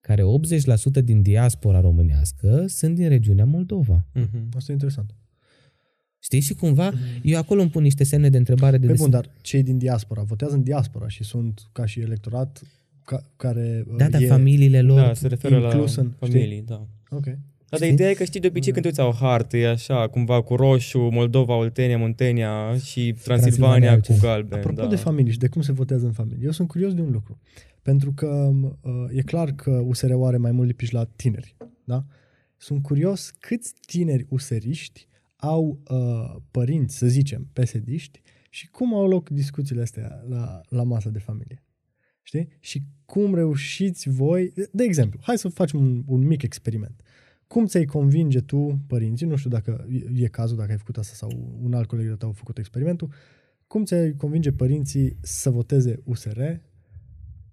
[0.00, 4.06] Care 80% din diaspora românească sunt din regiunea Moldova.
[4.14, 4.48] Mhm.
[4.56, 5.14] Asta e interesant.
[6.18, 6.40] Știi?
[6.40, 6.92] Și cumva,
[7.22, 9.78] eu acolo îmi pun niște semne de întrebare de Pe des- bun, dar cei din
[9.78, 12.62] diaspora votează în diaspora și sunt ca și electorat
[13.04, 14.26] ca, care uh, Da, dar e...
[14.26, 14.98] familiile lor...
[15.00, 16.86] Da, se referă la inclus în- familii, da.
[17.10, 17.24] Ok.
[17.68, 17.92] Dar de Știi?
[17.92, 20.42] ideea e că știi de obicei când te uiți la o hartă, e așa, cumva
[20.42, 24.18] cu roșu, Moldova, Oltenia, Muntenia și Transilvania cu altceva.
[24.18, 24.58] galben.
[24.58, 24.86] Apropo da.
[24.86, 27.38] de familie și de cum se votează în familie, eu sunt curios de un lucru.
[27.82, 32.04] Pentru că uh, e clar că USR-ul are mai mult lipici la tineri, da?
[32.56, 39.28] Sunt curios câți tineri useriști au uh, părinți, să zicem, pesediști și cum au loc
[39.28, 41.62] discuțiile astea la, la masa de familie.
[42.26, 42.48] Știi?
[42.60, 44.52] Și cum reușiți voi...
[44.54, 47.00] De, de exemplu, hai să facem un, un mic experiment.
[47.46, 51.14] Cum ți-ai convinge tu părinții, nu știu dacă e, e cazul, dacă ai făcut asta
[51.14, 53.12] sau un alt coleg de tău a făcut experimentul,
[53.66, 56.40] cum ți-ai convinge părinții să voteze USR,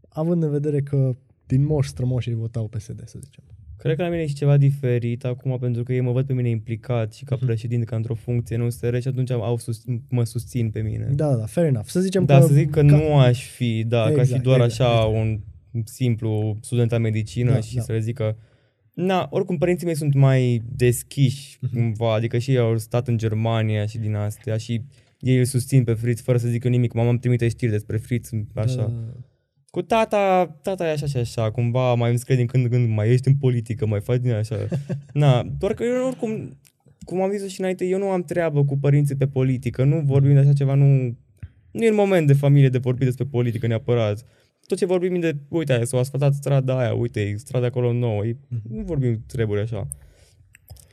[0.09, 1.15] având în vedere că
[1.45, 3.43] din moș strămoșii votau PSD, să zicem.
[3.83, 6.33] Cred că la mine e și ceva diferit acum, pentru că ei mă văd pe
[6.33, 7.45] mine implicat și ca Mhm.
[7.45, 11.09] președinte, ca într-o funcție în USR și atunci au sus, mă susțin pe mine.
[11.15, 11.87] Da, da, da, fair enough.
[11.87, 12.45] Să zicem Da, că...
[12.45, 15.15] să zic că ca- nu aș fi, da, ca și Exact, doar exact, așa exact.
[15.25, 15.39] un
[15.85, 17.81] simplu student la medicină Da, și da.
[17.81, 18.35] să le zic că
[18.93, 21.73] Na, oricum părinții mei sunt mai deschiși Mhm.
[21.75, 24.81] cumva, adică și ei au stat în Germania și din astea și
[25.19, 26.93] ei îl susțin pe Fritz fără să zic eu nimic.
[26.93, 28.75] Mama îmi trimite știri despre Fritz, așa.
[28.75, 28.91] Da,
[29.73, 32.89] Cu tata, tata e așa și așa, cumva mai îmi scrie din când în când,
[32.89, 34.67] mai ești în politică, mai faci din așa.
[35.13, 36.57] Na, doar că eu oricum,
[37.05, 40.33] cum am zis și înainte, eu nu am treabă cu părinții pe politică, nu vorbim
[40.33, 40.85] de așa ceva, nu,
[41.71, 44.25] nu e în moment de familie de vorbit despre politică neapărat.
[44.67, 47.93] Tot ce vorbim e de, uite, aia, s-a asfaltat strada aia, uite, e strada acolo
[47.93, 48.37] nouă, e,
[48.69, 49.87] nu vorbim treburi așa.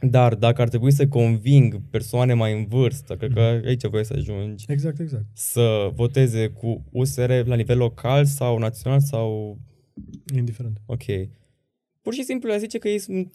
[0.01, 4.15] Dar dacă ar trebui să conving persoane mai în vârstă, cred că aici voi să
[4.17, 5.25] ajungi, Exact, exact.
[5.33, 9.59] să voteze cu USR la nivel local sau național sau
[10.37, 10.81] Indiferent.
[10.87, 11.03] ok.
[12.03, 13.35] Pur și simplu le zice că ei sunt,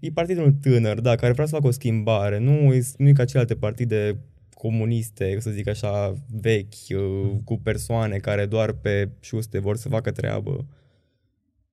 [0.00, 2.38] e partidul tânăr, da, care vrea să facă o schimbare.
[2.38, 4.18] Nu e, nu e ca celelalte partide
[4.54, 10.10] comuniste, să zic așa, vechi, uh, cu persoane care doar pe șuste vor să facă
[10.10, 10.66] treabă.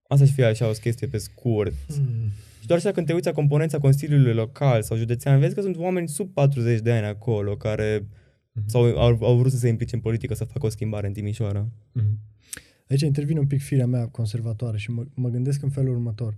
[0.08, 1.74] Asta și fie așa o chestie pe scurt.
[2.62, 5.78] Și doar așa când te uiți la componența Consiliului Local sau județean, vezi că sunt
[5.78, 8.08] oameni sub 40 de ani acolo care
[8.66, 11.68] sau au, au vrut să se implice în politică să facă o schimbare în Timișoara.
[11.92, 12.20] Mhm.
[12.90, 16.38] Aici intervine un pic firea mea conservatoare și mă, mă gândesc în felul următor.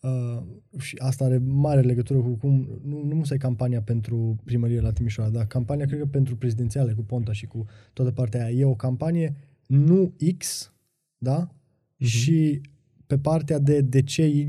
[0.00, 0.42] Uh,
[0.78, 5.30] și asta are mare legătură cu cum, nu, nu musai campania pentru primărie la Timișoara,
[5.30, 8.58] dar campania cred că pentru prezidențiale cu Ponta și cu toată partea aia.
[8.58, 10.72] E o campanie nu X,
[11.18, 11.54] da?
[11.96, 12.60] Și
[13.06, 14.44] pe partea de de ce Y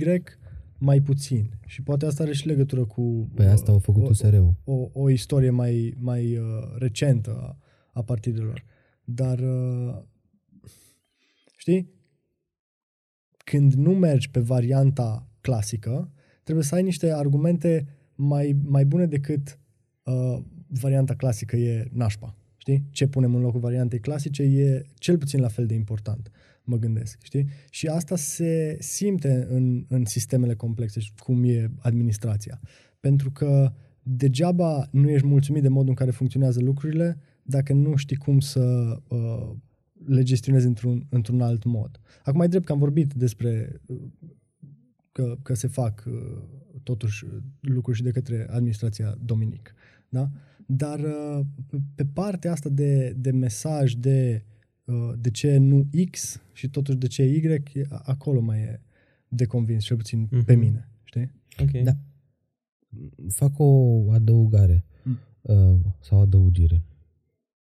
[0.83, 1.49] mai puțin.
[1.65, 4.53] Și poate asta are și legătură cu Păi asta au făcut o- USR-ul.
[4.63, 6.45] o, o istorie mai, mai uh,
[6.77, 7.57] recentă a,
[7.93, 8.63] a partidelor.
[9.03, 9.97] Dar, uh,
[11.57, 11.89] știi,
[13.37, 16.11] când nu mergi pe varianta clasică,
[16.43, 19.59] trebuie să ai niște argumente mai, mai bune decât
[20.03, 22.35] uh, varianta clasică e nașpa.
[22.57, 22.85] Știi?
[22.91, 26.31] Ce punem în locul variantei clasice e cel puțin la fel de important,
[26.63, 27.17] mă gândesc.
[27.21, 27.47] Știi?
[27.69, 32.59] Și asta se simte în, în sistemele complexe, cum e administrația.
[32.99, 38.15] Pentru că degeaba nu ești mulțumit de modul în care funcționează lucrurile dacă nu știi
[38.15, 39.51] cum să uh,
[40.05, 41.99] le gestionezi într-un, într-un alt mod.
[42.23, 43.97] Acum mai drept că am vorbit despre uh,
[45.11, 46.41] că, că se fac uh,
[46.83, 47.25] totuși
[47.59, 49.73] lucruri și de către administrația Dominic.
[50.09, 50.29] Da?
[50.65, 51.39] Dar uh,
[51.95, 54.50] pe partea asta de, de mesaj de uh,
[55.17, 58.81] de ce nu X și totuși de ce Y, acolo mai e
[59.27, 60.45] de convins, cel puțin mm-hmm.
[60.45, 60.89] pe mine.
[61.03, 61.31] Știi?
[61.59, 61.71] Ok.
[61.83, 61.97] Da.
[63.27, 65.17] Fac o adăugare mm.
[65.41, 66.83] uh, sau adăugire.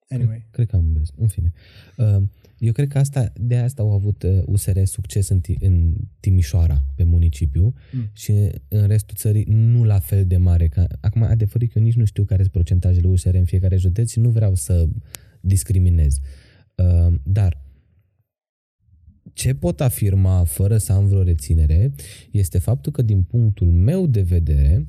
[0.07, 0.37] Anyway.
[0.37, 1.13] Cred, cred că am îmbresc.
[1.17, 1.51] În fine.
[1.97, 2.23] Uh,
[2.57, 7.03] eu cred că asta, de asta au avut USR uh, succes în, în Timișoara, pe
[7.03, 8.09] municipiu, mm.
[8.13, 8.31] și
[8.67, 10.67] în restul țării nu la fel de mare.
[10.67, 14.11] Ca, acum, adevărul că eu nici nu știu care sunt procentajele USR în fiecare județ
[14.11, 14.87] și nu vreau să
[15.39, 16.15] discriminez.
[16.15, 16.50] Uh,
[17.23, 17.61] dar
[19.33, 21.93] ce pot afirma fără să am vreo reținere
[22.31, 24.85] este faptul că din punctul meu de vedere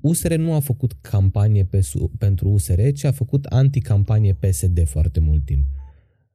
[0.00, 1.80] USR nu a făcut campanie pe,
[2.18, 5.66] pentru USR, ci a făcut anticampanie PSD foarte mult timp.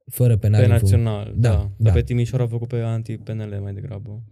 [0.06, 0.62] Fără penal.
[0.62, 1.50] Pe național, da.
[1.50, 1.72] da.
[1.78, 4.24] Dar pe Timișoara a făcut pe anti-PNL mai degrabă.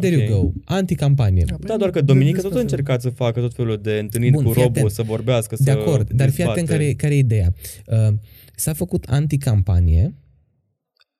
[0.00, 0.28] There okay.
[0.28, 0.52] you go.
[0.64, 1.44] Anticampanie.
[1.46, 4.44] Da, da, doar că Dominică tot a încercat să facă tot felul de întâlniri Bun,
[4.44, 7.54] cu robul, să vorbească, de să De acord, dar fii atent care, care e ideea.
[7.86, 8.14] Uh,
[8.54, 10.14] s-a făcut anticampanie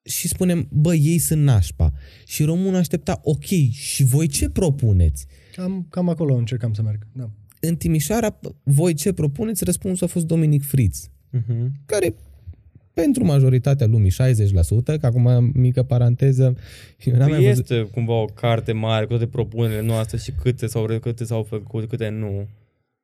[0.04, 1.92] și spunem, bă, ei sunt nașpa.
[2.26, 5.26] Și românul aștepta, ok, și voi ce propuneți?
[5.54, 7.30] Cam, cam acolo încercam să merg, da.
[7.60, 9.64] În Timișoara, voi ce propuneți?
[9.64, 11.66] Răspunsul a fost Dominic Fritz, uh-huh.
[11.84, 12.14] care
[12.94, 14.14] pentru majoritatea lumii 60%,
[14.84, 16.56] că acum mică paranteză.
[17.04, 17.90] Eu n-am păi este văzut...
[17.90, 22.08] cumva o carte mare cu toate propunerile noastre și câte s-au, câte s-au făcut, câte
[22.08, 22.46] nu.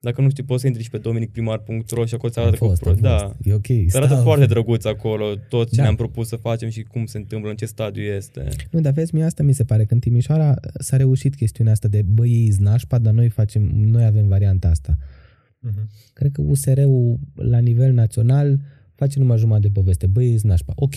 [0.01, 2.93] Dacă nu știi, poți să intri și pe dominicprimar.ro și acolo ți arată fost, pro...
[2.93, 3.33] Da.
[3.43, 3.67] E ok.
[3.67, 5.83] Se arată foarte drăguț acolo tot ce da.
[5.83, 8.49] ne-am propus să facem și cum se întâmplă, în ce stadiu este.
[8.71, 11.89] Nu, dar vezi, mie asta mi se pare că în Timișoara s-a reușit chestiunea asta
[11.89, 14.97] de băi, ei nașpa, dar noi, facem, noi avem varianta asta.
[14.99, 16.13] Uh-huh.
[16.13, 18.59] Cred că USR-ul la nivel național
[18.99, 20.07] face numai jumătate de poveste.
[20.07, 20.73] Băi, ei nașpa.
[20.77, 20.95] Ok.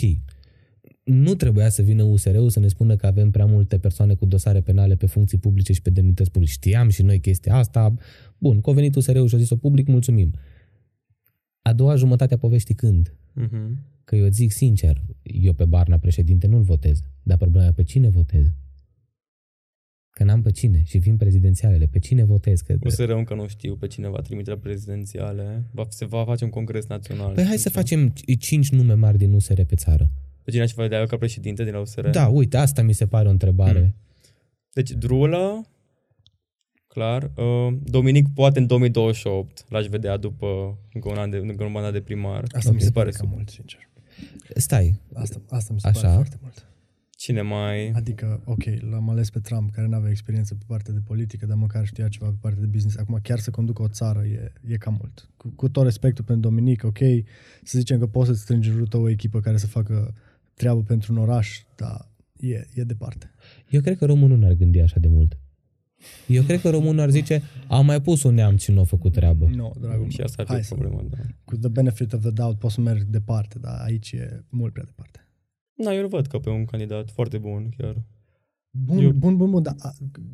[1.04, 4.62] Nu trebuia să vină USR-ul să ne spună că avem prea multe persoane cu dosare
[4.62, 6.54] penale pe funcții publice și pe demnități publice.
[6.54, 7.94] Știam și noi chestia asta,
[8.38, 10.34] Bun, că a venit USR-ul și a zis-o public, mulțumim.
[11.62, 13.16] A doua jumătate a poveștii când?
[13.42, 13.70] Uh-huh.
[14.04, 18.46] Că eu zic sincer, eu pe Barna președinte nu-l votez, dar problema pe cine votez?
[20.22, 21.86] Că n-am pe cine și vin prezidențialele.
[21.86, 22.62] Pe cine votez?
[22.62, 22.76] Că...
[22.84, 25.64] USR încă nu știu pe cine va trimite la prezidențiale.
[25.72, 27.34] Va, se va face un congres național.
[27.34, 30.12] Păi hai să facem cinci nume mari din USR pe țară.
[30.44, 32.10] Pe cine aș vedea eu ca președinte din USR?
[32.10, 33.80] Da, uite, asta mi se pare o întrebare.
[33.80, 33.96] Hmm.
[34.74, 35.66] Deci Drulă,
[36.88, 37.32] clar.
[37.36, 41.94] Uh, Dominic poate în 2028 l-aș vedea după încă un an de, încă un mandat
[41.94, 42.44] de primar.
[42.44, 42.74] Asta okay.
[42.74, 43.90] mi se pare cam mult, sincer.
[44.56, 45.00] Stai.
[45.14, 46.02] Asta, asta mi se Așa?
[46.02, 46.66] pare foarte mult.
[47.22, 47.90] Cine mai...
[47.90, 51.58] Adică, ok, l-am ales pe Trump, care nu avea experiență pe partea de politică, dar
[51.58, 52.98] măcar știa ceva pe partea de business.
[52.98, 55.30] Acum, chiar să conducă o țară e, e cam mult.
[55.38, 56.98] Cu, cu tot respectul pentru Dominic, ok,
[57.64, 60.14] să zicem că poți să-ți strângi în jurul tău o echipă care să facă
[60.54, 62.08] treabă pentru un oraș, dar
[62.38, 63.32] e, e departe.
[63.70, 65.38] Eu cred că românul n-ar gândi așa de mult.
[66.28, 69.12] Eu cred că românul ar zice, am mai pus un neam și nu a făcut
[69.12, 69.46] treabă.
[69.46, 71.18] Nu, no, dragul Și asta ar fi problema, da.
[71.44, 74.86] Cu the benefit of the doubt poți să merg departe, dar aici e mult prea
[74.86, 75.21] departe.
[75.84, 78.04] Da, eu îl văd ca pe un candidat foarte bun, chiar.
[78.70, 79.12] Bun, eu...
[79.12, 79.76] bun, bun, bun, dar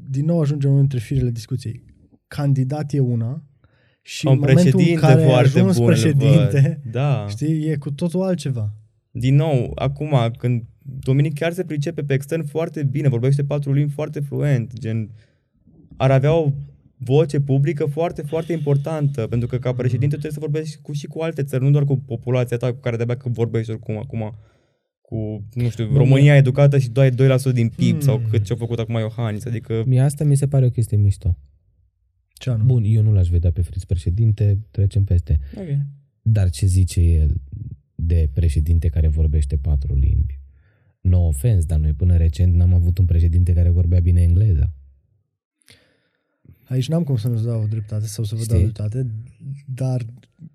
[0.10, 1.84] din nou ajungem între firele discuției.
[2.28, 3.44] Candidat e una
[4.02, 7.26] și un în momentul în care foarte ajuns bun, președinte, da.
[7.30, 8.74] știi, e cu totul altceva.
[9.12, 10.64] Din nou, acum, când
[11.00, 15.10] Dominic chiar se pricepe pe extern foarte bine, vorbește patru limbi foarte fluent, gen
[15.98, 16.52] ar avea o
[16.98, 21.20] voce publică foarte, foarte importantă, pentru că ca președinte trebuie să vorbești cu, și cu
[21.20, 24.36] alte țări, nu doar cu populația ta cu care de-abia că vorbești oricum acum
[25.10, 26.40] cu, nu știu, Bun, România mie...
[26.40, 27.16] educată și doai 2%
[27.54, 28.00] din PIB hmm.
[28.00, 29.84] sau cât ce-a făcut acum Iohannis, adică...
[29.86, 31.38] Mie asta mi se pare o chestie mișto.
[32.34, 32.66] Ce anume?
[32.66, 35.40] Bun, eu nu l-aș vedea pe Fritz președinte, trecem peste.
[35.54, 35.86] Okay.
[36.22, 37.42] Dar ce zice el
[37.96, 40.40] de președinte care vorbește patru limbi?
[41.02, 44.74] No ofens, dar noi până recent n-am avut un președinte care vorbea bine engleza.
[46.64, 48.54] Aici n-am cum să nu-ți dau dreptate sau să vă Știi?
[48.54, 49.08] dau dreptate,
[49.66, 50.06] dar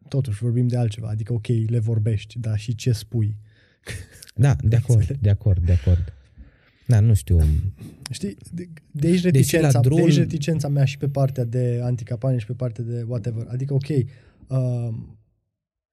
[0.08, 1.08] totuși vorbim de altceva.
[1.08, 3.36] Adică, ok, le vorbești, dar și ce spui.
[4.34, 6.12] Da, de acord, de acord, de acord.
[6.86, 7.40] Da, nu știu.
[8.10, 9.96] Știi, de, de, aici reticența, drum...
[9.96, 13.46] de aici reticența mea și pe partea de anticampanie și pe partea de whatever.
[13.50, 14.94] Adică, ok, uh,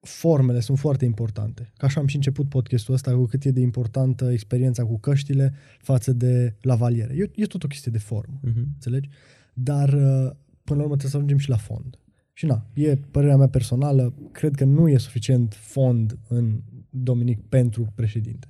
[0.00, 1.72] formele sunt foarte importante.
[1.76, 5.54] Ca așa am și început podcastul ăsta cu cât e de importantă experiența cu căștile
[5.78, 7.14] față de lavaliere.
[7.16, 8.58] E, e tot o chestie de formă, Mhm.
[8.58, 9.08] înțelegi?
[9.54, 10.30] Dar uh,
[10.64, 11.98] până la urmă trebuie să ajungem și la fond.
[12.32, 16.60] Și na, e părerea mea personală, cred că nu e suficient fond în
[16.90, 18.46] Dominic pentru președinte.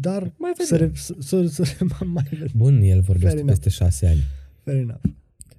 [0.00, 1.64] Dar Mai să, re, să, să, să
[2.04, 2.48] mai vedem.
[2.54, 3.48] Bun, el vorbește Fair enough.
[3.58, 4.22] peste șase ani.
[4.64, 5.00] Fair enough.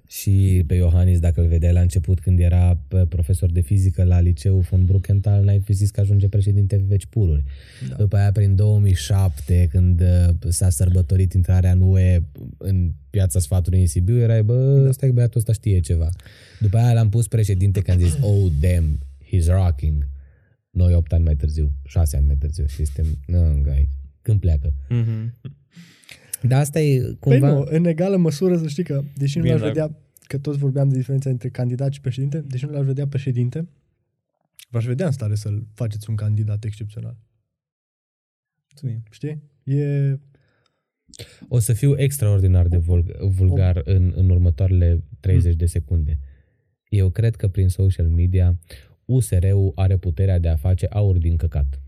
[0.06, 4.20] Și pe Iohannis, dacă îl vedeai la început când era p- profesor de fizică la
[4.20, 7.44] liceu von Bruckenthal, n-ai fi zis că ajunge președinte veci pururi.
[7.88, 7.94] Da.
[7.94, 12.22] După aia, prin 2007, când uh, s-a sărbătorit intrarea în UE
[12.58, 14.92] în piața sfatului în Sibiu, erai, bă, da.
[14.92, 16.08] stai că băiatul ăsta știe ceva.
[16.60, 20.06] După aia l-am pus președinte când am zis, oh, damn, he's rocking.
[20.70, 23.88] Noi 8 ani mai târziu, 6 ani mai târziu și suntem, nu, gai,
[24.22, 24.72] când pleacă.
[24.88, 25.34] Mhm.
[26.42, 27.52] Dar asta e Păi cumva...
[27.52, 30.58] nu, în egală măsură să știi că, deși nu Bine, l-aș dar- vedea, că toți
[30.58, 33.68] vorbeam de diferența între candidat și președinte, deși nu l-aș vedea președinte,
[34.70, 37.16] v-aș vedea în stare să-l faceți un candidat excepțional.
[38.68, 39.02] Mulțumim.
[39.10, 39.42] Știi?
[39.64, 40.18] E...
[41.48, 46.18] O să fiu extraordinar de vulg- vulgar în, în următoarele 30 de secunde.
[46.88, 48.58] Eu cred că prin social media
[49.10, 51.80] USR-ul are puterea de a face aur din căcat.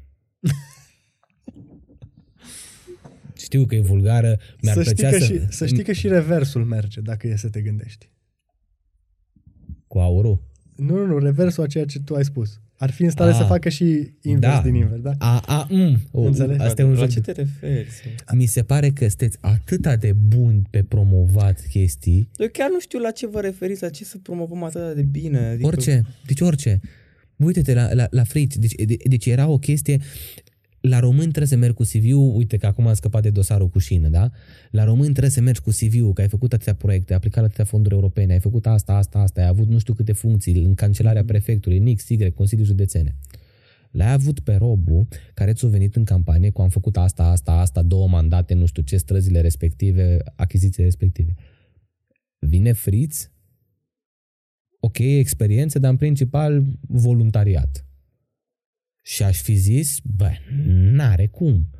[3.36, 5.24] Știu că e vulgară, mi-ar Să știi, plăcea că să...
[5.32, 8.10] și, să știi că și reversul merge, dacă e să te gândești.
[9.86, 10.42] Cu aurul?
[10.76, 12.60] Nu, nu, nu, reversul a ceea ce tu ai spus.
[12.76, 13.36] Ar fi în stare Ah.
[13.36, 14.60] să facă și invers Da.
[14.62, 15.12] din invers, da?
[15.18, 16.60] A, a, mm, o, Înțeleg.
[16.60, 17.08] Asta e un La joc.
[17.08, 17.88] ce te referi?
[18.34, 22.98] Mi se pare că sunteți atât de buni pe promovat chestii Eu chiar nu știu
[22.98, 25.38] la ce vă referiți, la ce să promovăm atât de bine.
[25.38, 26.80] Adică, Orice, deci orice.
[27.36, 28.56] Uite-te la, la, la frici.
[28.56, 30.00] Deci, de, deci era o chestie...
[30.80, 33.78] La român trebuie să mergi cu CV-ul, uite că acum am scăpat de dosarul cu
[33.78, 34.30] șină, da?
[34.70, 37.46] La român trebuie să mergi cu CV-ul, că ai făcut atâtea proiecte, ai aplicat la
[37.46, 40.74] atâtea fonduri europene, ai făcut asta, asta, asta, ai avut nu știu câte funcții în
[40.74, 43.16] cancelarea prefectului, în X, Y, Consiliul Județene.
[43.90, 47.82] L-ai avut pe Robu, care ți-a venit în campanie cu am făcut asta, asta, asta,
[47.82, 51.34] două mandate, nu știu ce, străzile respective, achizițiile respective.
[52.38, 53.28] Vine Friț,
[54.84, 57.86] ok, experiență, dar în principal voluntariat.
[59.02, 60.30] Și aș fi zis, bă,
[60.66, 61.70] n-are cum.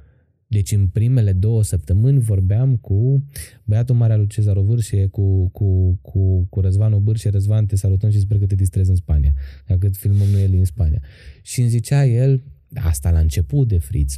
[0.47, 3.27] Deci în primele două săptămâni vorbeam cu
[3.65, 7.31] băiatul mare al lui Cezar Vârșie, cu, cu, cu, cu Răzvan Obârșie.
[7.31, 9.33] Răzvan, te salutăm și sper că te distrezi în Spania.
[9.67, 11.03] Dacă filmăm noi el în Spania.
[11.43, 12.43] Și îmi zicea el,
[12.75, 14.15] asta la început de friț.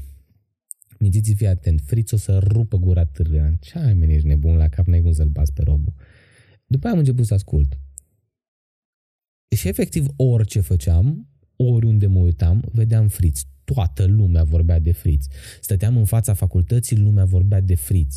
[0.99, 3.57] Mințiți, fii atent, friț o să rupă gura târâa.
[3.61, 5.95] Ce ai, meni, ești nebun la cap, n-ai cum să-l bați pe robul.
[6.67, 7.79] După aia am început să ascult.
[9.55, 13.41] Și efectiv orice făceam, oriunde mă uitam, vedeam friț.
[13.65, 15.27] Toată lumea vorbea de friț.
[15.61, 18.17] Stăteam în fața facultății, lumea vorbea de friț.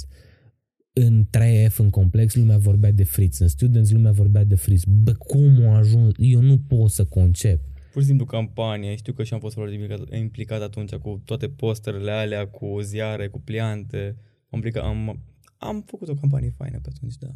[0.94, 3.38] În 3F, în complex, lumea vorbea de friț.
[3.38, 4.84] În students, lumea vorbea de friț.
[4.84, 6.14] Bă, cum a ajuns?
[6.18, 7.62] Eu nu pot să concep.
[7.92, 8.96] Pur și simplu campanie.
[8.96, 13.28] Știu că și am fost foarte implicat, implicat atunci cu toate posterele alea, cu ziare,
[13.28, 14.16] cu pliante.
[14.50, 15.24] Am, implicat, am,
[15.58, 17.28] am făcut o campanie faină pe atunci, da.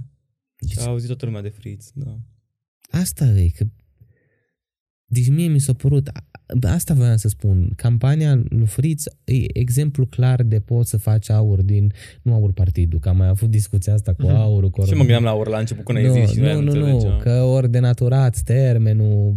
[0.69, 2.19] Și a auzit toată lumea de friț, da.
[2.90, 3.65] Asta e, că...
[5.13, 6.25] Deci mie mi s-a părut, a-
[6.67, 11.61] asta voiam să spun, campania lui Fritz e exemplu clar de poți să faci aur
[11.61, 14.69] din, nu aur partidul, că am mai avut discuția asta cu aurul.
[14.69, 16.61] Cu Și mă gândeam la ori la început când ai nu, zis și noi nu,
[16.61, 17.19] nu, nu, nu, înțelegeam.
[17.19, 19.35] că ori denaturat termenul,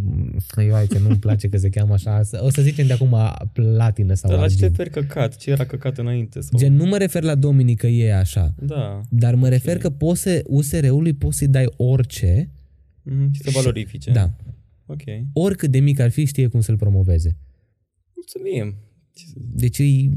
[0.67, 3.15] eu ai că nu-mi place că se cheamă așa, o să zicem de acum
[3.53, 4.77] platină sau Dar la ce te argint.
[4.77, 5.35] referi căcat?
[5.35, 6.41] Ce era căcat înainte?
[6.41, 6.59] Sau...
[6.59, 9.01] Gen, nu mă refer la Dominic că e așa, Da.
[9.09, 12.49] dar mă refer că poți să, USR-ului poți să-i dai orice,
[13.07, 14.11] Mm, și să valorifice.
[14.11, 14.29] da,
[14.85, 15.01] Ok.
[15.33, 17.37] oricât de mic ar fi, știe cum să-l promoveze.
[18.15, 18.75] Mulțumim.
[19.13, 20.09] Ce să- Deci îi-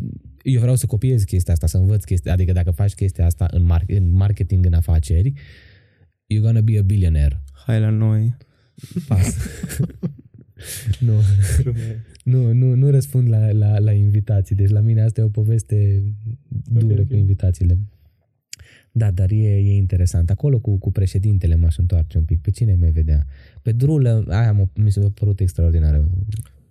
[0.42, 3.62] eu vreau să copiez chestia asta, să învăț chestia, adică dacă faci chestia asta în,
[3.72, 5.32] mar- în marketing, în afaceri,
[6.34, 7.42] you're gonna be a billionaire.
[7.66, 8.36] Hai la noi.
[9.08, 9.36] Pas.
[11.00, 11.12] nu,
[12.24, 16.02] nu, nu, nu răspund la, la, la invitații, deci la mine asta e o poveste
[16.72, 17.06] dură Ok, ok.
[17.08, 17.78] cu invitațiile.
[18.92, 20.30] Da, dar e, e interesant.
[20.30, 22.40] Acolo cu, cu președintele m-aș întoarce un pic.
[22.40, 23.26] Pe cine mai vedea?
[23.62, 26.08] Pe Drulă, aia m- mi s-a părut extraordinară.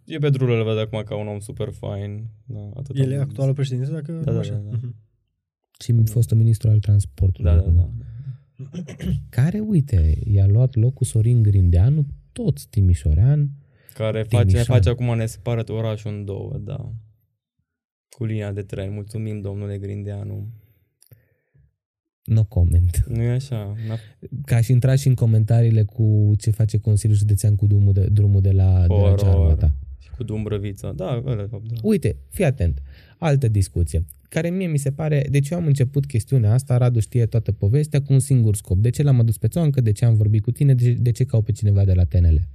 [0.06, 2.28] Eu pe Drulă îl văd acum ca un om super fain.
[2.46, 3.22] Da, atât El am e zis.
[3.22, 4.54] actualul președinte, dacă Da, nu da, așa.
[4.54, 4.78] da, da.
[4.82, 4.96] Mhm.
[5.80, 7.52] Și fost ministru al transportului.
[7.52, 7.90] Da, da, da.
[9.30, 13.50] Care, uite, i-a luat locul Sorin Grindeanu, toți timișorean.
[13.94, 14.74] Care face, Timișoara.
[14.74, 16.92] face acum ne separă orașul în două, da.
[18.10, 18.94] Cu linia de tren.
[18.94, 20.48] Mulțumim, domnule Grindeanu.
[22.28, 23.04] No comment.
[23.08, 23.76] Nu e așa?
[23.88, 24.00] N-a-
[24.46, 28.42] Ca și intra și în comentariile cu ce face Consiliul Județean cu drumul de, drumul
[28.42, 29.20] de la, de la Horror.
[29.20, 29.76] Cearmata.
[30.00, 30.92] Și cu Dumbrăvița.
[30.92, 31.76] Da, ăla, de fapt, da.
[31.84, 32.82] Uite, fii atent.
[33.18, 37.26] Altă discuție care mie mi se pare, deci eu am început chestiunea asta, Radu știe
[37.26, 38.78] toată povestea, cu un singur scop.
[38.78, 41.24] De ce l-am adus pe țoancă, de ce am vorbit cu tine, de, de ce
[41.24, 42.48] caut pe cineva de la TNL?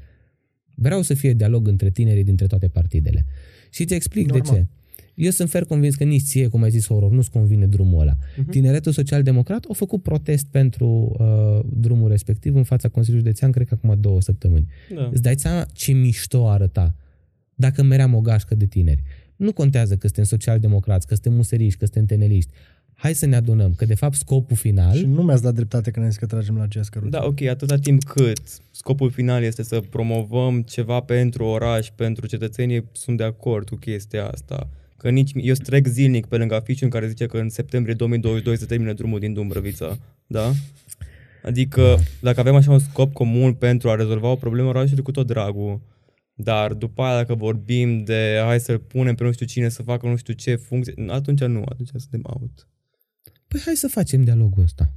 [0.75, 3.25] Vreau să fie dialog între tinerii dintre toate partidele.
[3.71, 4.51] Și îți explic Normal.
[4.51, 4.67] de ce.
[5.15, 8.13] Eu sunt fer convins că nici ție, cum ai zis, Horror, nu-ți convine drumul ăla.
[8.13, 8.51] Uh-huh.
[8.51, 13.75] Tineretul social-democrat a făcut protest pentru uh, drumul respectiv în fața Consiliului Județean, cred că
[13.83, 14.67] acum două săptămâni.
[14.95, 15.09] Da.
[15.13, 16.95] Îți dai seama ce mișto arăta
[17.55, 19.03] dacă meream o gașcă de tineri.
[19.37, 22.51] Nu contează că suntem social-democrați, că suntem museriști, că suntem teneliști.
[22.95, 24.97] Hai să ne adunăm, că de fapt scopul final...
[24.97, 27.19] Și nu mi-ați dat dreptate când ai zis că tragem la aceeași căruță.
[27.19, 28.39] Da, ok, atâta timp cât
[28.71, 34.27] scopul final este să promovăm ceva pentru oraș, pentru cetățenii, sunt de acord cu chestia
[34.27, 34.69] asta.
[35.03, 38.57] Că nici, eu trec zilnic pe lângă aficiul în care zice că în septembrie 2022
[38.57, 40.53] se termină drumul din Dumbrăvița, da?
[41.43, 45.27] Adică dacă avem așa un scop comun pentru a rezolva o problemă orașului cu tot
[45.27, 45.81] dragul,
[46.35, 50.07] dar după aia dacă vorbim de hai să punem pe nu știu cine să facă
[50.07, 52.69] nu știu ce funcție, atunci nu, atunci suntem out.
[53.49, 54.93] Păi hai să facem dialogul ăsta.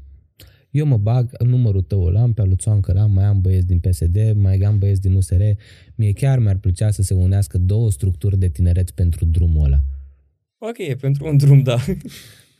[0.69, 3.41] Eu mă bag, numărul tău îl am, pe al lui Țoancă îl am, mai am
[3.41, 5.41] băieți din PSD, mai am băieți din USR.
[5.95, 9.83] Mie chiar mi-ar plăcea să se unească două structuri de tineret pentru drumul ăla.
[10.57, 11.77] Ok, pentru un drum, da.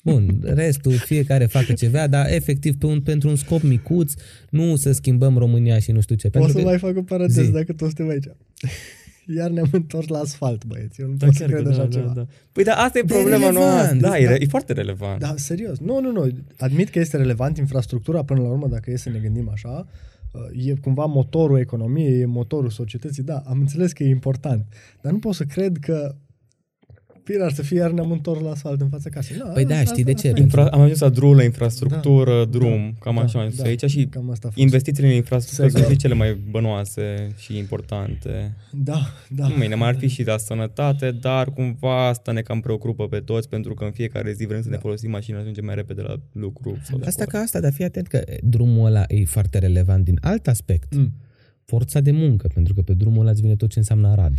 [0.03, 4.13] Bun, restul fiecare facă ce vrea, dar efectiv pe un, pentru un scop micuț,
[4.49, 6.29] nu să schimbăm România și nu știu ce.
[6.29, 7.51] Pot Pentru să că, mai fac o paranteză Zi.
[7.51, 8.25] dacă toți suntem aici.
[9.37, 11.01] Iar ne-am întors la asfalt, băieți.
[11.01, 12.05] Eu nu Da, pot să chiar că cred așa da, ceva.
[12.05, 12.27] da, da.
[12.51, 13.97] Păi da, asta e Dar e problema relevant, noastră.
[13.97, 14.31] Da, deci, e, da.
[14.31, 15.19] re- e foarte relevant.
[15.19, 15.79] Da, serios.
[15.79, 16.29] Nu, nu, nu.
[16.57, 19.87] Admit că este relevant infrastructura până la urmă, dacă e să ne gândim așa.
[20.31, 23.23] Uh, E cumva motorul economiei, e motorul societății.
[23.23, 24.65] Da, am înțeles că e important.
[25.01, 26.15] Dar nu pot să cred că
[27.25, 29.37] bine ar să fie iar ne-am întors la asfalt în fața casei.
[29.37, 30.27] Da, Păi da, asta- știi de ce?
[30.27, 30.43] asta e.
[30.43, 33.67] Infra- am ajuns la drumul la infrastructură, drum, cam da, așa am ajuns da.
[33.67, 34.61] aici și Cam asta a fost.
[34.61, 35.93] investițiile în infrastructură sunt Sector.
[35.95, 38.55] și cele mai bănoase și importante.
[38.71, 38.99] Da,
[39.29, 39.47] da.
[39.59, 43.49] Bine, mai ar fi și la sănătate, dar cumva asta ne cam preocupă pe toți
[43.49, 46.77] pentru că în fiecare zi vrem să ne folosim mașina, ajungem mai repede la lucru.
[46.83, 47.29] Sau la Asta școală.
[47.31, 50.95] ca asta, dar fii atent că drumul ăla e foarte relevant din alt aspect.
[50.95, 51.13] Mm.
[51.65, 54.33] Forța de muncă, pentru că pe drumul ăla îți vine tot ce înseamnă Arad.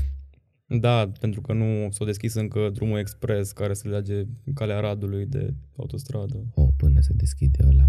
[0.68, 4.22] Da, pentru că nu s-a deschis încă drumul expres care să lege
[4.55, 6.44] calea Radului de autostradă.
[6.55, 7.88] O, până se deschide ăla.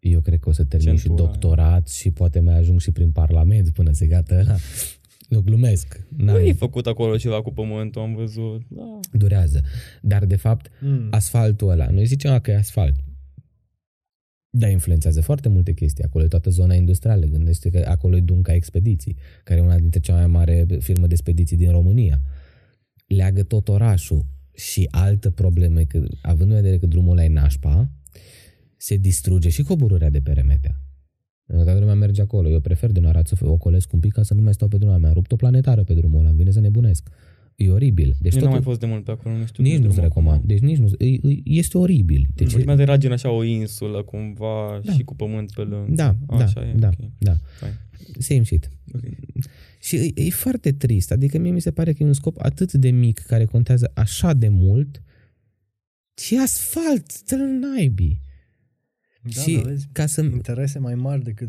[0.00, 1.28] Eu cred că o să termin și Centura.
[1.28, 4.56] doctorat și poate mai ajung și prin parlament până se gata ăla.
[5.28, 6.06] Nu glumesc.
[6.16, 8.62] Nu N-am, e făcut acolo ceva cu pământul, am văzut.
[8.68, 9.00] Da.
[9.12, 9.60] durează.
[10.02, 11.06] Dar, de fapt, Mm.
[11.10, 12.94] asfaltul ăla, noi zicem că e asfalt.
[14.50, 16.04] Dar influențează foarte multe chestii.
[16.04, 17.24] Acolo e toată zona industrială.
[17.24, 21.12] Gândește că acolo e Dunca Expediții, care e una dintre cea mai mare firmă de
[21.12, 22.20] expediții din România.
[23.06, 24.26] Leagă tot orașul.
[24.54, 27.90] Și altă problemă e că, având în vedere că drumul ăla e nașpa,
[28.76, 30.80] se distruge și coborârea de pe Remetea.
[31.46, 32.48] Toată lumea merge acolo.
[32.48, 34.76] Eu prefer de Arad să o ocolesc un pic ca să nu mai stau pe
[34.76, 36.28] drumul Mi-a rupt o planetară pe drumul ăla.
[36.28, 37.08] Îmi vine să nebunesc.
[37.58, 38.16] E oribil.
[38.20, 39.62] Deci Eu n-am mai totul, fost de mult pe acolo, nu știu.
[39.62, 40.36] nici cum e nu-ți drumul recomand.
[40.36, 40.48] acum.
[40.48, 42.26] Deci nici nu e, e- este oribil.
[42.34, 44.92] Deci, Deci, urmează era gen așa o insulă cumva Da.
[44.92, 45.92] și cu pământ pe lângă.
[45.94, 47.10] da, da, așa e, da, ok.
[47.18, 47.36] da.
[47.58, 47.78] Fine.
[48.18, 48.70] Same shit.
[48.94, 49.02] Ok.
[49.80, 51.10] Și e, e foarte trist.
[51.12, 54.32] Adică mie mi se pare că e un scop atât de mic care contează așa
[54.32, 55.02] de mult
[56.16, 58.20] și asfalt, dă naibii.
[59.22, 60.20] Da, și da, vezi, ca să...
[60.22, 61.48] interese mai mari decât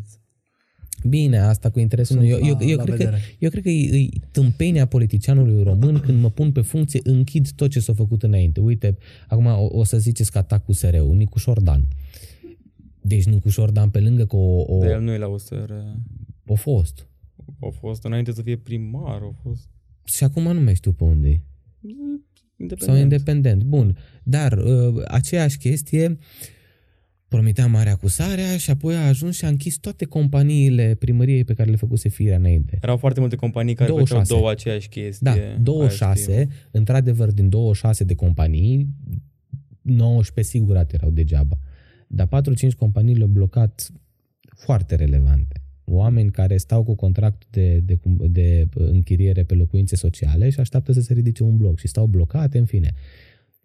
[1.07, 2.35] Bine, asta cu interesul sunt nu.
[2.35, 3.21] Eu, eu, la, eu, la cred că, vedere.
[3.39, 7.69] eu cred că e, e tâmpenia politicianului român când mă pun pe funcție, închid tot
[7.69, 8.59] ce s-a făcut înainte.
[8.59, 8.97] Uite,
[9.27, 11.87] acum o, o să ziceți că atac cu SRU, Nicu Șordan.
[13.01, 15.71] Deci Nicu Șordan, pe lângă că o, o, De el nu e la USR.
[16.45, 17.07] o fost.
[17.59, 19.69] A fost înainte să fie primar, a fost
[20.03, 21.41] Și acum nu mai știu pe unde e.
[22.57, 22.81] independent.
[22.81, 23.63] Sau independent.
[23.63, 23.97] Bun.
[24.23, 26.17] Dar uh, aceeași chestie
[27.29, 31.69] promitea mare acusarea și apoi a ajuns și a închis toate companiile primăriei pe care
[31.69, 32.77] le făcuse firea înainte.
[32.81, 34.23] Erau foarte multe companii care 26.
[34.27, 35.19] făceau două aceeași chestie.
[35.21, 36.49] Da, Aia 26, știu.
[36.71, 38.87] într-adevăr, din 26 de companii,
[39.81, 41.57] 19 sigurat erau degeaba.
[42.07, 42.29] Dar 4-5
[42.77, 43.91] companii le-au blocat
[44.55, 45.61] foarte relevante.
[45.83, 50.91] Oameni care stau cu contract de, de, cum- de închiriere pe locuințe sociale și așteaptă
[50.91, 52.93] să se ridice un bloc și stau blocate, în fine.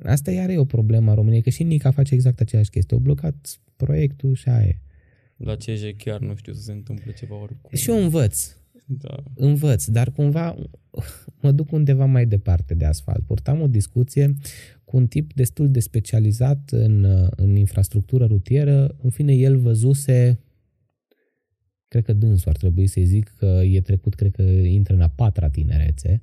[0.02, 2.96] Asta iar e o problemă a României, că și Nica face exact aceeași chestie.
[2.96, 4.78] Au blocat proiectul și aia e.
[5.36, 7.70] La CJ chiar nu știu să se întâmple ceva oricum.
[7.72, 8.56] Și eu învăț.
[8.86, 9.22] Da.
[9.34, 10.56] învăț, dar cumva
[11.42, 13.26] mă duc undeva mai departe de asfalt.
[13.26, 14.34] Purtam o discuție
[14.84, 17.04] cu un tip destul de specializat în,
[17.36, 18.96] în infrastructură rutieră.
[19.02, 20.40] În fine, el văzuse,
[21.88, 25.08] cred că dânsul ar trebui să-i zic că e trecut, cred că intră în a
[25.08, 26.22] patra tinerețe.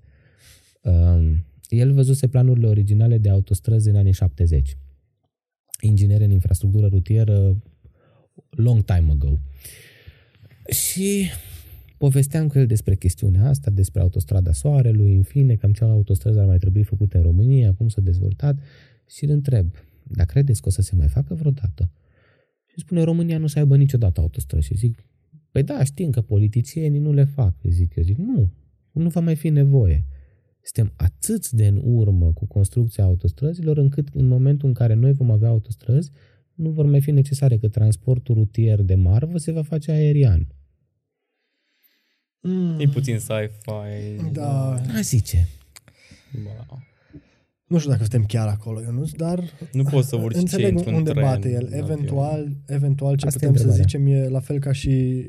[0.81, 1.45] Um,
[1.75, 4.77] el văzuse planurile originale de autostrăzi în anii 70.
[5.81, 7.63] Inginer în infrastructură rutieră
[8.49, 9.39] long time ago.
[10.67, 11.29] Și
[11.97, 16.45] povesteam cu el despre chestiunea asta, despre autostrada Soarelui, în fine, cam ce autostrăzi ar
[16.45, 18.59] mai trebui făcute în România, cum s-a dezvoltat
[19.09, 21.91] și îl întreb, dar credeți că o să se mai facă vreodată?
[22.65, 24.65] Și îmi spune, România nu să aibă niciodată autostrăzi.
[24.65, 25.05] Și zic,
[25.51, 28.03] Păi da, știm că politicienii nu le fac, zic eu.
[28.03, 28.49] Zic, nu,
[28.91, 30.05] nu va mai fi nevoie.
[30.63, 35.31] Suntem atât de în urmă cu construcția autostrăzilor, încât în momentul în care noi vom
[35.31, 36.11] avea autostrăzi,
[36.53, 40.47] nu vor mai fi necesare că transportul rutier de marfă se va face aerian.
[42.39, 42.79] Mm.
[42.79, 44.31] E puțin sci-fi.
[44.31, 44.73] Da.
[44.73, 45.47] A zice.
[46.43, 46.90] Ba.
[47.71, 49.43] Nu știu dacă suntem chiar acolo, Ionuț, dar
[49.73, 51.67] Nu poți să urci înțeleg într-un unde tren, bate el.
[51.71, 51.83] în avion.
[51.83, 53.83] Eventual, eventual ce Asta e putem să întrebarea.
[53.83, 55.25] zicem e la fel ca și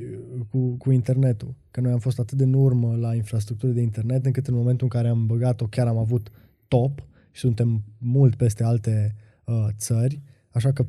[0.50, 1.54] cu, cu internetul.
[1.70, 4.88] Că noi am fost atât de în urmă la infrastructură de internet, încât în momentul
[4.92, 6.30] în care am băgat-o chiar am avut
[6.68, 9.14] top și suntem mult peste alte
[9.44, 10.20] uh, țări,
[10.50, 10.86] așa că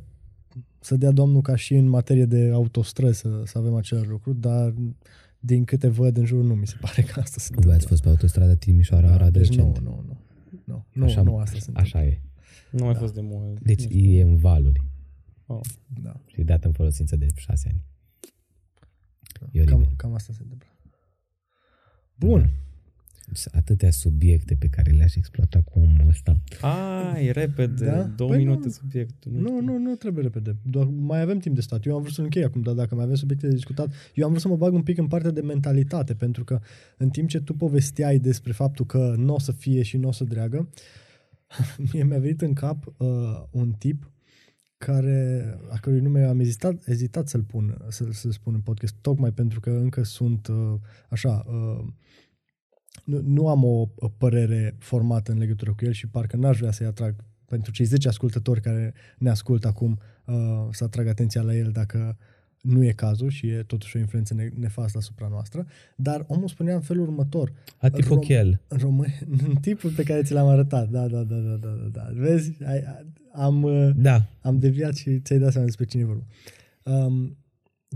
[0.79, 4.73] să dea Domnul ca și în materie de autostrăzi să, să avem același lucru, dar
[5.39, 7.87] din câte văd în jur nu mi se pare că asta se Voi ați întâmplă.
[7.87, 9.79] fost pe autostrada Timișoara-Arad deci recent.
[9.79, 10.17] nu, nu, nu.
[10.63, 11.81] Nu, nu, așa, nu asta se întâmplă.
[11.99, 12.21] așa e.
[12.71, 13.59] Nu mai fost de mult.
[13.59, 14.09] Deci Nu știu.
[14.11, 14.81] e în valuri
[15.45, 15.59] Oh.
[16.01, 16.21] Da.
[16.25, 17.83] și e dat în folosință de șase ani.
[19.51, 19.95] E Cam, oribil.
[19.97, 20.67] cam asta se întâmplă.
[22.15, 22.39] Bun.
[22.41, 22.51] Sunt
[23.51, 26.39] atâtea subiecte pe care le-aș exploata cu omul ăsta.
[26.61, 28.03] Ai, repede, Da?
[28.03, 28.71] două Păi minute nu.
[28.71, 29.31] subiectul.
[29.31, 29.61] Nu, știu.
[29.61, 30.55] nu, nu trebuie repede.
[30.63, 31.85] Doar mai avem timp de stat.
[31.85, 34.29] Eu am vrut să închei acum, dar dacă mai avem subiecte de discutat, eu am
[34.29, 36.59] vrut să mă bag un pic în partea de mentalitate, pentru că
[36.97, 40.11] în timp ce tu povesteai despre faptul că nu o să fie și nu o
[40.11, 40.69] să dreagă,
[41.93, 43.07] mie mi-a venit în cap uh,
[43.51, 44.11] un tip
[44.77, 49.31] care, a cărui nume am ezitat, ezitat să-l pun, să, să spun în podcast, tocmai
[49.31, 50.73] pentru că încă sunt uh,
[51.09, 51.85] așa, uh,
[53.03, 56.71] nu, nu am o, o părere formată în legătură cu el și parcă n-aș vrea
[56.71, 57.15] să-i atrag
[57.45, 60.35] pentru cei 10 ascultători care ne ascultă acum uh,
[60.71, 62.17] să atrag atenția la el dacă
[62.61, 65.65] nu e cazul și e totuși o influență ne- nefastă asupra noastră,
[65.95, 68.61] dar omul spunea în felul următor, Atipochel.
[68.67, 69.07] în român,
[69.47, 72.09] în tipul pe care ți l-am arătat, da, da, da, da, da, da, da.
[72.13, 72.83] vezi, ai,
[73.33, 74.25] am, uh, Da.
[74.41, 76.23] am deviat și ți-ai dat seama despre cine e vorba.
[76.83, 77.37] Um,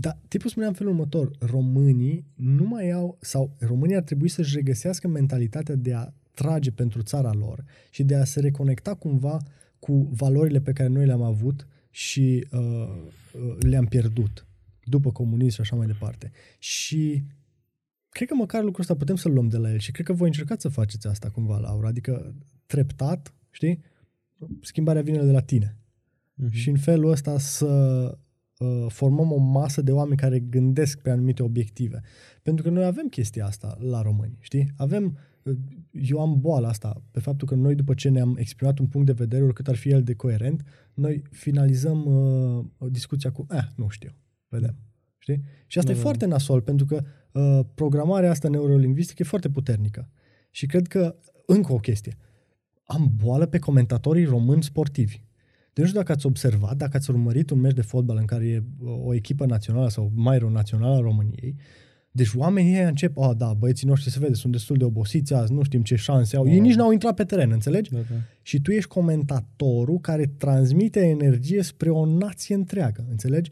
[0.00, 4.54] dar tipul spunea în felul următor, românii nu mai au, sau românii ar trebui să-și
[4.54, 9.38] regăsească mentalitatea de a trage pentru țara lor și de a se reconecta cumva
[9.78, 14.46] cu valorile pe care noi le-am avut și uh, uh, le-am pierdut
[14.84, 16.30] după comunism și așa mai departe.
[16.58, 17.22] Și
[18.08, 20.26] cred că măcar lucrul ăsta putem să-l luăm de la el și cred că voi
[20.26, 22.34] încercați să faceți asta cumva, Laura, adică
[22.66, 23.80] treptat, știi?
[24.60, 25.76] Schimbarea vine de la tine
[26.38, 26.52] Mhm.
[26.52, 28.18] și în felul ăsta să
[28.58, 32.00] uh, formăm o masă de oameni care gândesc pe anumite obiective.
[32.42, 34.72] Pentru că noi avem chestia asta la români, știi?
[34.76, 35.56] Avem, uh,
[35.90, 39.12] eu am boala asta, pe faptul că noi după ce ne-am exprimat un punct de
[39.12, 40.64] vedere, oricât ar fi el de coerent,
[40.94, 44.10] noi finalizăm uh, discuția cu, eh, nu știu,
[44.48, 44.76] vedem.
[45.18, 45.42] Știi?
[45.66, 46.06] Și asta Da, e da.
[46.06, 50.10] foarte nasol, pentru că uh, programarea asta neurolingvistică e foarte puternică.
[50.50, 51.16] Și cred că,
[51.46, 52.16] încă o chestie,
[52.84, 55.22] am boală pe comentatorii români sportivi.
[55.78, 58.46] Deci nu știu dacă ați observat, dacă ați urmărit un meci de fotbal în care
[58.46, 61.54] e uh, o echipă națională sau mai rău națională a României,
[62.10, 65.52] deci oamenii ăia încep, a, da, băieții noștri se vede, sunt destul de obosiți azi,
[65.52, 66.48] nu știm ce șanse au.
[66.48, 66.60] Ei Oh.
[66.60, 67.90] nici n-au intrat pe teren, înțelegi?
[67.90, 68.14] Da, da.
[68.42, 73.50] Și tu ești comentatorul care transmite energie spre o nație întreagă, înțelegi?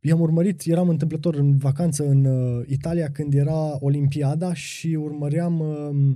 [0.00, 6.14] I-am urmărit, eram întâmplător în vacanță în uh, Italia când era Olimpiada și urmăream uh,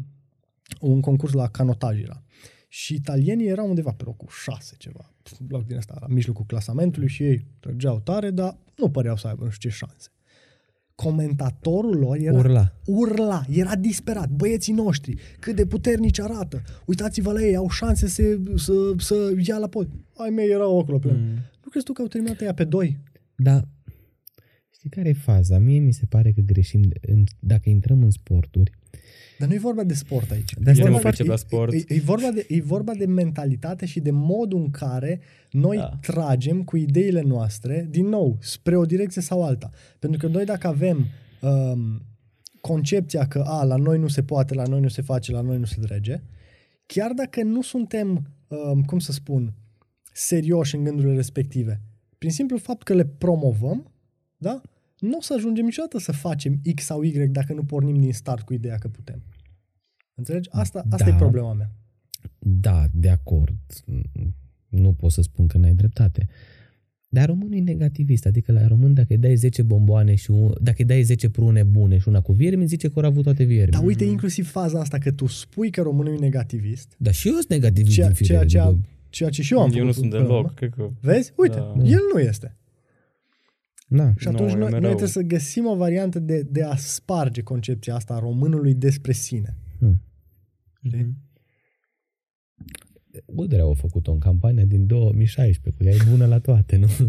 [0.80, 2.22] un concurs la canotaj era.
[2.72, 5.14] Și italienii erau undeva pe locul 6 ceva,
[5.48, 9.44] loc din ăsta, la mijlocul clasamentului și ei trăgeau tare, dar nu păreau să aibă
[9.44, 10.08] nu știu ce șanse.
[10.94, 12.74] Comentatorul lor era Urla.
[12.84, 14.28] urla, era disperat.
[14.28, 16.62] Băieții noștri, cât de puternici arată.
[16.84, 18.22] Uitați-vă la ei, au șanse să,
[18.54, 19.88] să, să ia la pod.
[20.16, 20.98] Ai mei erau acolo.
[20.98, 21.34] Pe mm.
[21.64, 22.98] Nu crezi tu că au terminat ea pe doi?
[23.36, 23.68] Dar
[24.80, 25.58] știi care e faza?
[25.58, 28.70] Mie mi se pare că greșim de- în, dacă intrăm în sporturi.
[29.38, 30.52] Dar nu e vorba de sport aici.
[30.60, 31.72] Dar E eu vorba mă de- pricep la e- sport.
[31.72, 35.20] E, e, vorba de, e vorba de mentalitate și de modul în care
[35.50, 35.82] noi da.
[35.82, 35.98] Da.
[36.12, 39.70] tragem cu ideile noastre, din nou, spre o direcție sau alta.
[39.98, 41.06] Pentru că noi dacă avem
[41.40, 42.02] um,
[42.60, 45.58] concepția că a, la noi nu se poate, la noi nu se face, la noi
[45.58, 46.22] nu se drege,
[46.86, 49.54] chiar dacă nu suntem, um, cum să spun,
[50.12, 51.80] serioși în gândurile respective,
[52.18, 53.92] prin simplu fapt că le promovăm,
[54.40, 54.60] da?
[54.98, 58.42] nu o să ajungem niciodată să facem X sau Y dacă nu pornim din start
[58.46, 59.22] cu ideea că putem.
[60.14, 60.48] Înțelegi?
[60.52, 61.14] Asta, asta Da.
[61.14, 61.70] e problema mea.
[62.38, 63.56] Da, de acord.
[64.68, 66.28] Nu pot să spun că n-ai dreptate.
[67.08, 70.76] Dar românul e negativist, adică la român dacă îi dai 10 bomboane și un, dacă
[70.78, 73.70] îi dai 10 prune bune și una cu viermi, zice că au avut toate viermi.
[73.72, 77.34] Dar uite, inclusiv faza asta că tu spui că românul e negativist, Dar și eu
[77.34, 78.46] sunt negativist ceea, din ceea, firire.
[78.48, 80.40] ce, adică- am, ceea ce și eu am Eu nu făcut sunt până la urmă.
[80.42, 80.90] deloc, cred că...
[81.00, 81.32] Vezi?
[81.36, 81.74] Uite, Da.
[81.84, 82.56] el nu este.
[83.90, 84.88] Na, Și atunci Nu, noi, eu noi mereu.
[84.88, 89.56] trebuie să găsim o variantă de, de a sparge concepția asta a românului despre sine.
[89.78, 90.00] hmm.
[90.82, 91.14] Știi?
[93.24, 96.86] Udrea au făcut-o în campania din 2016, cu ea e bună la toate, nu?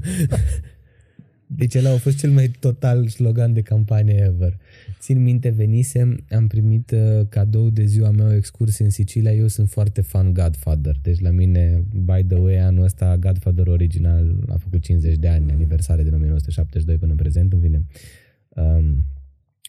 [1.48, 4.58] Deci ăla a fost cel mai total slogan de campanie ever.
[5.00, 9.48] Țin minte, venisem, am primit uh, cadou de ziua mea o excursie în Sicilia, eu
[9.48, 14.58] sunt foarte fan Godfather, deci la mine, by the way, anul ăsta Godfather original a
[14.58, 17.86] făcut 50 de ani, aniversare din 1972 până în prezent, în fine.
[18.50, 19.06] Um,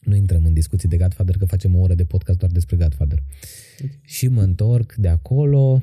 [0.03, 3.23] nu intrăm în discuții de Godfather, că facem o oră de podcast doar despre Godfather.
[4.03, 5.82] Și mă întorc de acolo,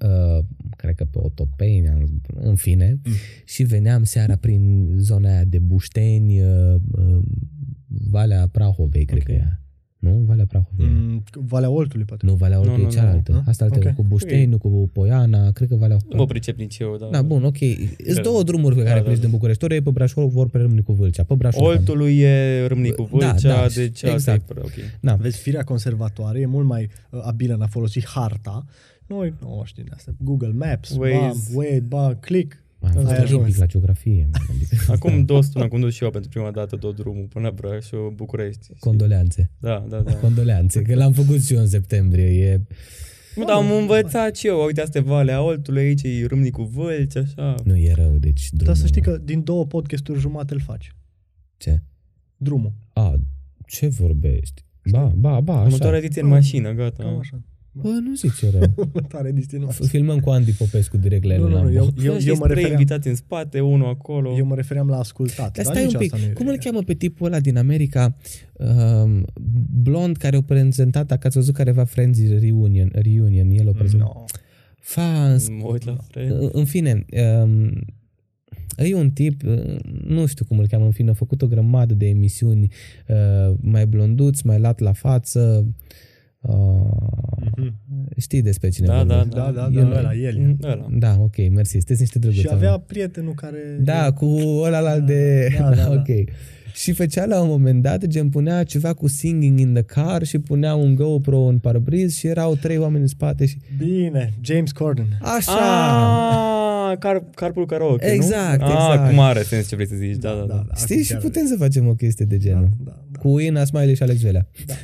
[0.00, 0.44] uh,
[0.76, 3.12] cred că pe Otopeni, în fine, mm.
[3.44, 7.18] și veneam seara prin zona aia de Bușteni, uh, uh,
[8.10, 9.24] Valea Prahovei, cred Ok.
[9.24, 9.60] că e aia.
[9.98, 10.10] Nu?
[10.26, 10.86] Valea Prahovei.
[10.86, 10.94] Mm.
[11.10, 12.26] Mm, Valea Oltului, poate.
[12.26, 12.92] Nu, Valea Oltului nu, e nu.
[12.92, 13.32] cealaltă.
[13.32, 13.42] Nu?
[13.46, 13.94] Asta altă, Ok.
[13.94, 17.08] cu Bușteni, cu Poiana, cred că Valea Nu mă pricep nici eu, dar...
[17.10, 17.56] Da, bun, ok.
[18.04, 18.20] Sunt Da.
[18.22, 19.34] două drumuri pe care Da, pleci da, din da.
[19.36, 19.64] București.
[19.64, 21.22] Ori e pe Brașov, ori pe Râmnicu Vâlcea.
[21.22, 21.62] Pe Brașov.
[21.66, 24.16] Oltului e Râmnicu Da, Vâlcea, da, deci exact.
[24.16, 24.72] asta e, ok.
[25.00, 25.14] Da.
[25.14, 28.64] Vezi, firea conservatoare e mult mai uh, abilă în a folosi harta.
[29.06, 30.12] Noi nu știm de asta.
[30.18, 31.14] Google Maps, Waze.
[31.16, 32.62] bam, wait, ba, click.
[32.80, 33.56] Am fost Ai oribil ajuns.
[33.56, 34.28] la geografie.
[34.32, 37.46] man, Adică, Acum două săptămâni am condus și eu pentru prima dată tot drumul până
[37.46, 38.64] la Brașov, București.
[38.64, 38.76] știi?
[38.78, 39.50] condoleanțe.
[39.58, 40.14] Da, da, da.
[40.14, 42.24] Condoleanțe, că l-am făcut și eu în septembrie.
[42.24, 42.60] E...
[43.36, 44.64] Nu, dar am învățat și eu.
[44.64, 47.54] Uite, asta e Valea Oltului, aici e Râmnicu Vâlcea, așa.
[47.64, 48.66] Nu e rău, deci drumul...
[48.66, 50.94] Dar să știi că din două podcasturi jumate îl faci.
[51.56, 51.82] Ce?
[52.36, 52.72] Drumul.
[52.92, 53.14] A,
[53.66, 54.64] ce vorbești?
[54.90, 55.64] Ba, ba, ba, așa.
[55.64, 57.16] Următoarea ediție în mașină, Cam gata.
[57.20, 57.42] așa.
[57.82, 58.90] Bă, nu zic ce rău.
[59.08, 59.70] Tare distinut.
[59.72, 61.78] Filmăm cu Andy Popescu direct la el Nu, în nu, nu, Lambo.
[61.78, 64.36] eu, Eu, eu, eu, mă trei refeream, invitați în spate, unul acolo.
[64.36, 65.36] eu mă refeream la ascultat.
[65.56, 66.70] Dar dar stai nici un pic, asta nu e cum îl ideea.
[66.72, 68.16] cheamă pe tipul ăla din America,
[68.52, 69.24] um,
[69.82, 74.08] blond care a prezentat, dacă ați văzut careva Friends Reunion, Reunion el o prezentat.
[74.14, 74.24] No.
[74.80, 76.30] Fans, Mă uit la Fred.
[76.30, 77.04] În- În fine,
[77.42, 77.70] um,
[78.76, 79.76] e un tip, uh,
[80.06, 82.68] nu știu cum îl cheamă, în fine, a făcut o grămadă de emisiuni
[83.08, 85.64] uh, mai blonduți, mai lat la față.
[85.66, 85.74] Uh,
[86.40, 87.74] Mhm.
[88.16, 89.36] știi despre cine Da, da, vorbesc.
[89.36, 90.36] Da, da, Eu da, nu- ăla, el.
[90.36, 90.40] e.
[90.46, 90.86] Mm, Ăla.
[90.90, 92.40] Da, ok, mersi, sunteți niște drăguți.
[92.40, 92.66] Și oameni.
[92.66, 93.58] avea prietenul care...
[93.80, 94.24] Da, cu
[94.62, 95.48] ăla la de...
[95.58, 95.90] Da, da, da.
[95.98, 96.08] ok.
[96.74, 100.38] Și făcea la un moment dat, gen punea ceva cu singing in the car și
[100.38, 103.56] punea un GoPro în parbriz și erau trei oameni în spate și...
[103.78, 105.06] Bine, James Corden.
[105.22, 105.52] Așa!
[106.90, 108.66] Ah, car, carpool karaoke, Exact, nu?
[108.66, 109.02] exact.
[109.02, 110.74] Ah, cum are sens ce vrei să zici, da, da, da.
[110.76, 112.68] Știi, și chiar- putem să facem o chestie de genul.
[112.84, 113.07] Da, da, da.
[113.18, 114.48] Cu Ina Smiley și Alex Velea.
[114.66, 114.74] Da.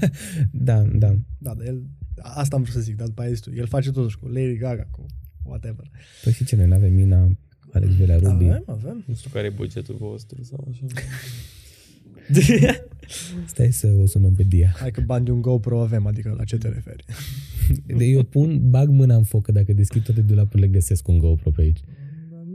[0.68, 1.14] da, da.
[1.38, 1.82] Da, dar el...
[2.16, 3.52] Asta am vrut să zic, dar după aia zis tu.
[3.54, 5.06] El face totuși cu Lady Gaga, cu
[5.42, 5.90] whatever.
[6.22, 7.30] Păi și ce, noi n-avem Ina,
[7.72, 8.44] Alex Velea, Ruby.
[8.44, 9.04] Avem, avem.
[9.06, 10.86] Nu știu care e bugetul vostru sau așa.
[13.46, 14.74] Stai să o sunăm pe Dia.
[14.76, 17.04] Hai că bani de un GoPro avem, adică la ce te referi?
[17.96, 21.50] De eu pun, bag mâna în foc, că dacă deschid toate dulapurile găsesc un GoPro
[21.50, 21.80] pe aici.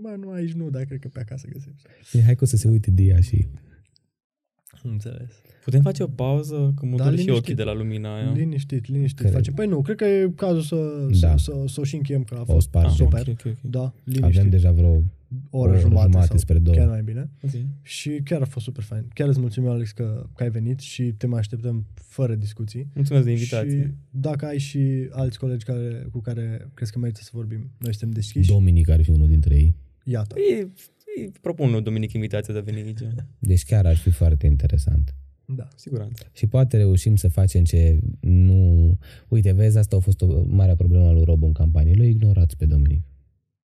[0.02, 1.82] Bă, nu aici nu, dar cred că pe acasă găsești.
[2.12, 3.48] Bine, hai că o să se uite Dia și...
[4.84, 5.30] Înțeles.
[5.64, 6.74] Putem face o pauză?
[6.76, 7.38] Că mă Da, dor și liniștit.
[7.44, 8.32] ochii de la lumina aia.
[8.32, 9.20] Liniștit, liniștit.
[9.22, 9.52] Care- Face.
[9.52, 11.38] Păi nu, cred că e cazul să, Da.
[11.38, 12.94] să, să, să o și încheiem, că a O fost spargem.
[12.94, 13.20] super.
[13.28, 13.72] ok, ok, ok.
[13.72, 14.24] Da, liniștit.
[14.38, 14.88] Avem deja vreo...
[14.90, 16.78] o oră, oră jumate, jumate sau spre două.
[16.78, 17.30] chiar mai bine.
[17.44, 17.52] Ok.
[17.82, 19.06] Și chiar a fost super fain.
[19.14, 22.88] Chiar îți mulțumim, Alex, că, că ai venit și te mai așteptăm fără discuții.
[22.96, 23.96] Mulțumesc de Și invitație.
[24.10, 28.10] dacă ai și alți colegi care, cu care crezi că merită să vorbim, noi suntem
[28.12, 28.48] deschiși.
[28.50, 29.76] Dominic ar fi unul dintre ei.
[30.04, 30.36] Iată.
[30.36, 30.72] Îi,
[31.20, 33.00] îi propun lui Dominic invitația de a veni aici.
[33.40, 35.16] Deci chiar ar fi foarte interesant.
[35.46, 35.64] Da.
[35.64, 36.30] Cu siguranță.
[36.34, 38.98] Și poate reușim să facem ce nu...
[39.28, 41.94] Uite, vezi, asta a fost o mare problemă a lui Rob în campanie.
[41.94, 43.02] L-a ignorat pe Dominic.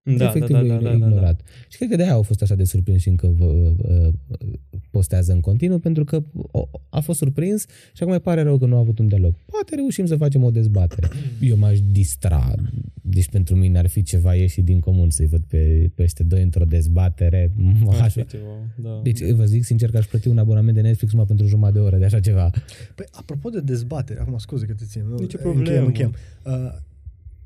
[0.06, 1.06] Da, da, Efectiv, da, l-a da, da, da, da.
[1.06, 1.42] ignorat.
[1.70, 4.12] Și cred că de aia au fost așa de surprins și încă vă, vă,
[4.92, 8.66] postează în continuu, pentru că o- a fost surprins și acum îi pare rău că
[8.66, 9.36] nu a avut un dialog.
[9.46, 11.08] Poate reușim să facem o dezbatere.
[11.50, 12.54] Eu m-aș distra.
[13.02, 16.66] Deci pentru mine ar fi ceva ieșit din comun să-i văd pe peste doi într-o
[16.66, 17.52] dezbatere.
[17.88, 18.08] Ar Așa.
[18.22, 18.44] fi ceva,
[18.76, 19.00] da.
[19.04, 21.84] Deci vă zic sincer că aș plăti un abonament de Netflix numai pentru jumătate de
[21.86, 22.50] oră de așa ceva.
[22.96, 25.02] Păi, apropo de dezbatere, acum scuze că te țin.
[25.10, 25.86] nu, Nicio încheiem, problemă.
[25.86, 26.14] încheiem.
[26.46, 26.52] Uh,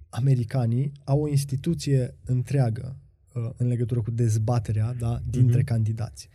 [0.10, 2.96] americanii au o instituție întreagă
[3.34, 5.66] uh, în legătură cu dezbaterea da, dintre Mhm.
[5.66, 6.30] candidați.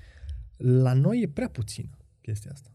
[0.57, 1.89] La noi e prea puțină
[2.21, 2.67] chestia asta.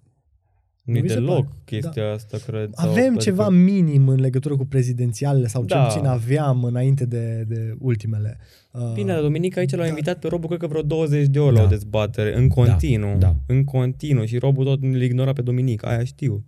[0.83, 1.55] Nu nu e vi se deloc pare?
[1.65, 2.73] chestia asta, cred.
[2.73, 5.83] sau- Avem adică- ceva minim în legătură cu prezidențialele sau cel Da.
[5.85, 8.37] puțin aveam înainte de, de ultimele.
[8.71, 9.87] Uh, Bine, dar Dominic aici l-a da.
[9.87, 11.59] invitat pe Robu, cred că vreo 20 de ori Da.
[11.61, 13.17] la o dezbatere, în continuu.
[13.17, 13.35] da.
[13.47, 14.25] În continuu.
[14.25, 16.45] Și Robu tot îl ignora pe Dominic, aia știu.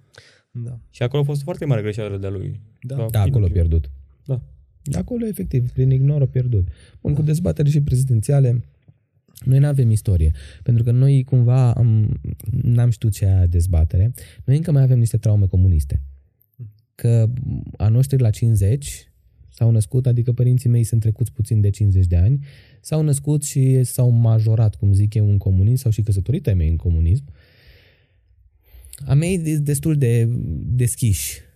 [0.52, 0.80] da.
[0.90, 2.62] Și acolo a fost foarte mare greșeală de-a lui.
[2.82, 2.96] Da.
[2.96, 3.90] Sau- Da, acolo a pierdut.
[4.30, 4.42] Da.
[4.84, 6.68] De acolo, efectiv, prin ignor a pierdut.
[7.02, 8.64] Bun, cu dezbatere și prezidențiale,
[9.46, 10.32] noi nu avem istorie,
[10.64, 12.20] pentru că noi cumva am,
[12.62, 14.14] n-am știut ce e dezbatere.
[14.46, 16.02] Noi încă mai avem niște traume comuniste.
[16.96, 17.30] Că
[17.78, 19.12] a noștri la 50
[19.50, 22.46] s-au născut, adică părinții mei sunt trecuți puțin de 50 de ani,
[22.82, 26.70] s-au născut și s-au majorat, cum zic eu, în comunism, sau și căsătorit ai mei
[26.70, 27.24] în comunism.
[29.06, 30.26] A mei sunt destul de
[30.66, 31.48] deschiși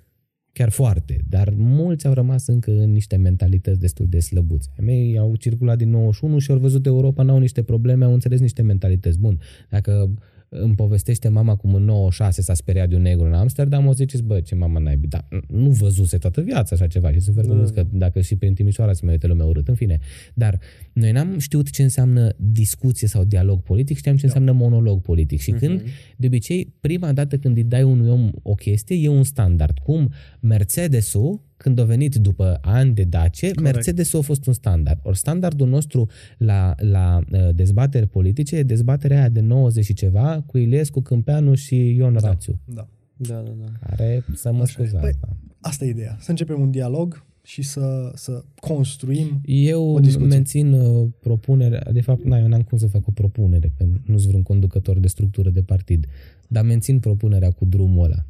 [0.53, 4.69] chiar foarte, dar mulți au rămas încă în niște mentalități destul de slăbuți.
[4.77, 8.39] Ai mei au circulat din 91 și au văzut Europa, n-au niște probleme, au înțeles
[8.39, 9.19] niște mentalități.
[9.19, 9.39] Bun,
[9.69, 10.13] dacă
[10.53, 14.23] îmi povestește mama cum în 96 s-a speriat de un negru în Amsterdam, o ziceți,
[14.23, 17.81] bă, ce mama n-ai, dar nu văzuse toată viața așa ceva și sunt foarte da.
[17.81, 19.99] că dacă și prin Timișoara se mai uite lumea urât, în fine.
[20.33, 20.59] Dar
[20.93, 24.27] noi n-am știut ce înseamnă discuție sau dialog politic, știam ce da.
[24.27, 25.59] înseamnă monolog politic și uh-huh.
[25.59, 25.81] când,
[26.17, 29.77] de obicei, prima dată când îi dai unui om o chestie, e un standard.
[29.77, 33.73] Cum Mercedes-ul când a venit după ani de Dace, Correct.
[33.73, 34.99] Mercedes a fost un standard.
[35.03, 40.43] Ori standardul nostru la, la uh, dezbateri politice e dezbaterea aia de 90 și ceva
[40.45, 42.19] cu Ilescu, Câmpeanu și Ion da.
[42.19, 42.59] Rațiu.
[42.65, 42.87] Da.
[43.15, 43.87] Da, da, da.
[43.87, 44.95] Care să mă scuzați.
[44.95, 45.13] Păi,
[45.59, 46.17] asta e ideea.
[46.19, 50.27] Să începem un dialog și să, să construim Eu o discuție.
[50.27, 54.17] mențin uh, propunerea, de fapt, na, eu n-am cum să fac o propunere, că nu
[54.17, 56.05] sunt vreun conducător de structură de partid,
[56.47, 58.25] dar mențin propunerea cu drumul ăla.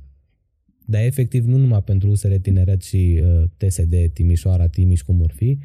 [0.86, 5.58] Dar efectiv nu numai pentru USR Tineret și uh, TSD Timișoara, Timiș, cum or fi,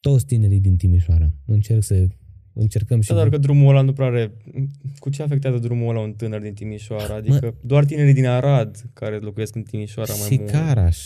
[0.00, 1.32] toți tinerii din Timișoara.
[1.46, 2.06] Încerc să
[2.52, 3.08] încercăm și...
[3.08, 4.32] Da, doar că drumul ăla nu prea are...
[4.98, 7.14] Cu ce afectează drumul ăla un tânăr din Timișoara?
[7.14, 7.54] Adică mă...
[7.60, 10.50] doar tinerii din Arad care locuiesc în Timișoara mai și mult.
[10.50, 10.98] Caraș.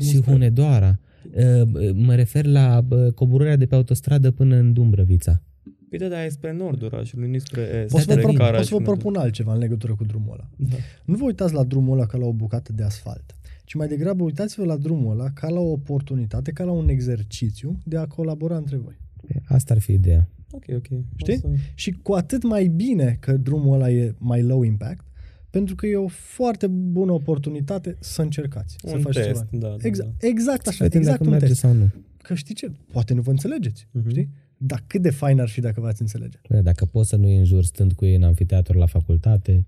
[0.00, 0.98] Și Hunedoara.
[1.32, 5.42] Uh, mă refer la uh, coborârea de pe autostradă până în Dumbrăvița.
[5.88, 7.90] Păi da, dar e spre nord orașului, nu spre est.
[7.92, 10.48] Pot să vă, pro- pot să vă propun altceva în legătură cu drumul ăla.
[10.56, 10.76] Da.
[11.04, 14.22] Nu vă uitați la drumul ăla ca la o bucată de asfalt, ci mai degrabă
[14.22, 18.56] uitați-vă la drumul ăla ca la o oportunitate, ca la un exercițiu de a colabora
[18.56, 18.96] între voi.
[19.44, 20.28] Asta ar fi ideea.
[20.50, 20.86] Ok, ok.
[21.16, 21.36] Știi?
[21.38, 21.48] Să...
[21.74, 25.04] Și cu atât mai bine că drumul ăla e mai low impact,
[25.50, 29.46] pentru că e o foarte bună oportunitate să încercați, un să faci test, ceva.
[29.50, 30.26] Da, exact, da.
[30.26, 31.60] exact așa, Vedem exact dacă un merge test.
[31.60, 31.90] sau nu.
[32.22, 32.70] Că știi ce?
[32.92, 34.08] Poate nu vă înțelegeți, Mhm.
[34.08, 34.28] știi?
[34.58, 36.38] Dar cât de fain ar fi dacă v-ați înțelege.
[36.48, 39.66] Da, Dacă poți să nu îi înjuri stând cu ei în amfiteatru la facultate,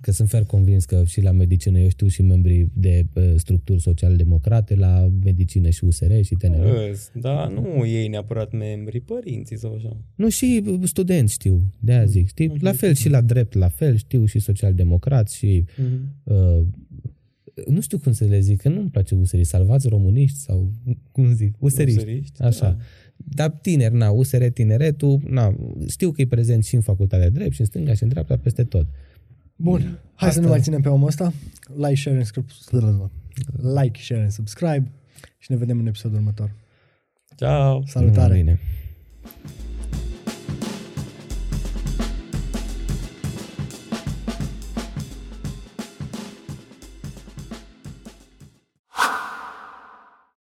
[0.00, 3.80] că sunt fer convins că și la medicină, eu știu și membrii de uh, structuri
[3.80, 6.88] social-democrate, la medicină și USR și TNR.
[6.90, 9.96] Îs, Da, nu ei neapărat membri, părinții sau așa.
[10.14, 12.28] Nu, și uh, studenți știu, de aia zic.
[12.28, 12.52] Știi?
[12.60, 16.14] La fel și la drept, la fel, știu și social-democrați și Mhm.
[16.24, 16.64] uh,
[17.66, 20.72] nu știu cum să le zic, că nu-mi place USR, salvați româniști sau
[21.12, 21.98] cum zic, useriști.
[22.00, 22.66] Useriști, Așa.
[22.66, 22.76] da.
[23.24, 25.54] Dar tineri, na, USR Tineretul, na,
[25.88, 28.36] știu că e prezent și în facultatea de drept, și în stânga, și în dreapta,
[28.36, 28.86] peste tot.
[29.56, 31.32] Bun, hai Asta- să nu mai ținem pe omul ăsta.
[31.76, 33.10] Like, share and subscribe.
[33.82, 34.90] Like, share and subscribe
[35.38, 36.54] și ne vedem în episodul următor.
[37.36, 37.82] Ciao!
[37.86, 38.34] Salutare!
[38.34, 38.58] Bine.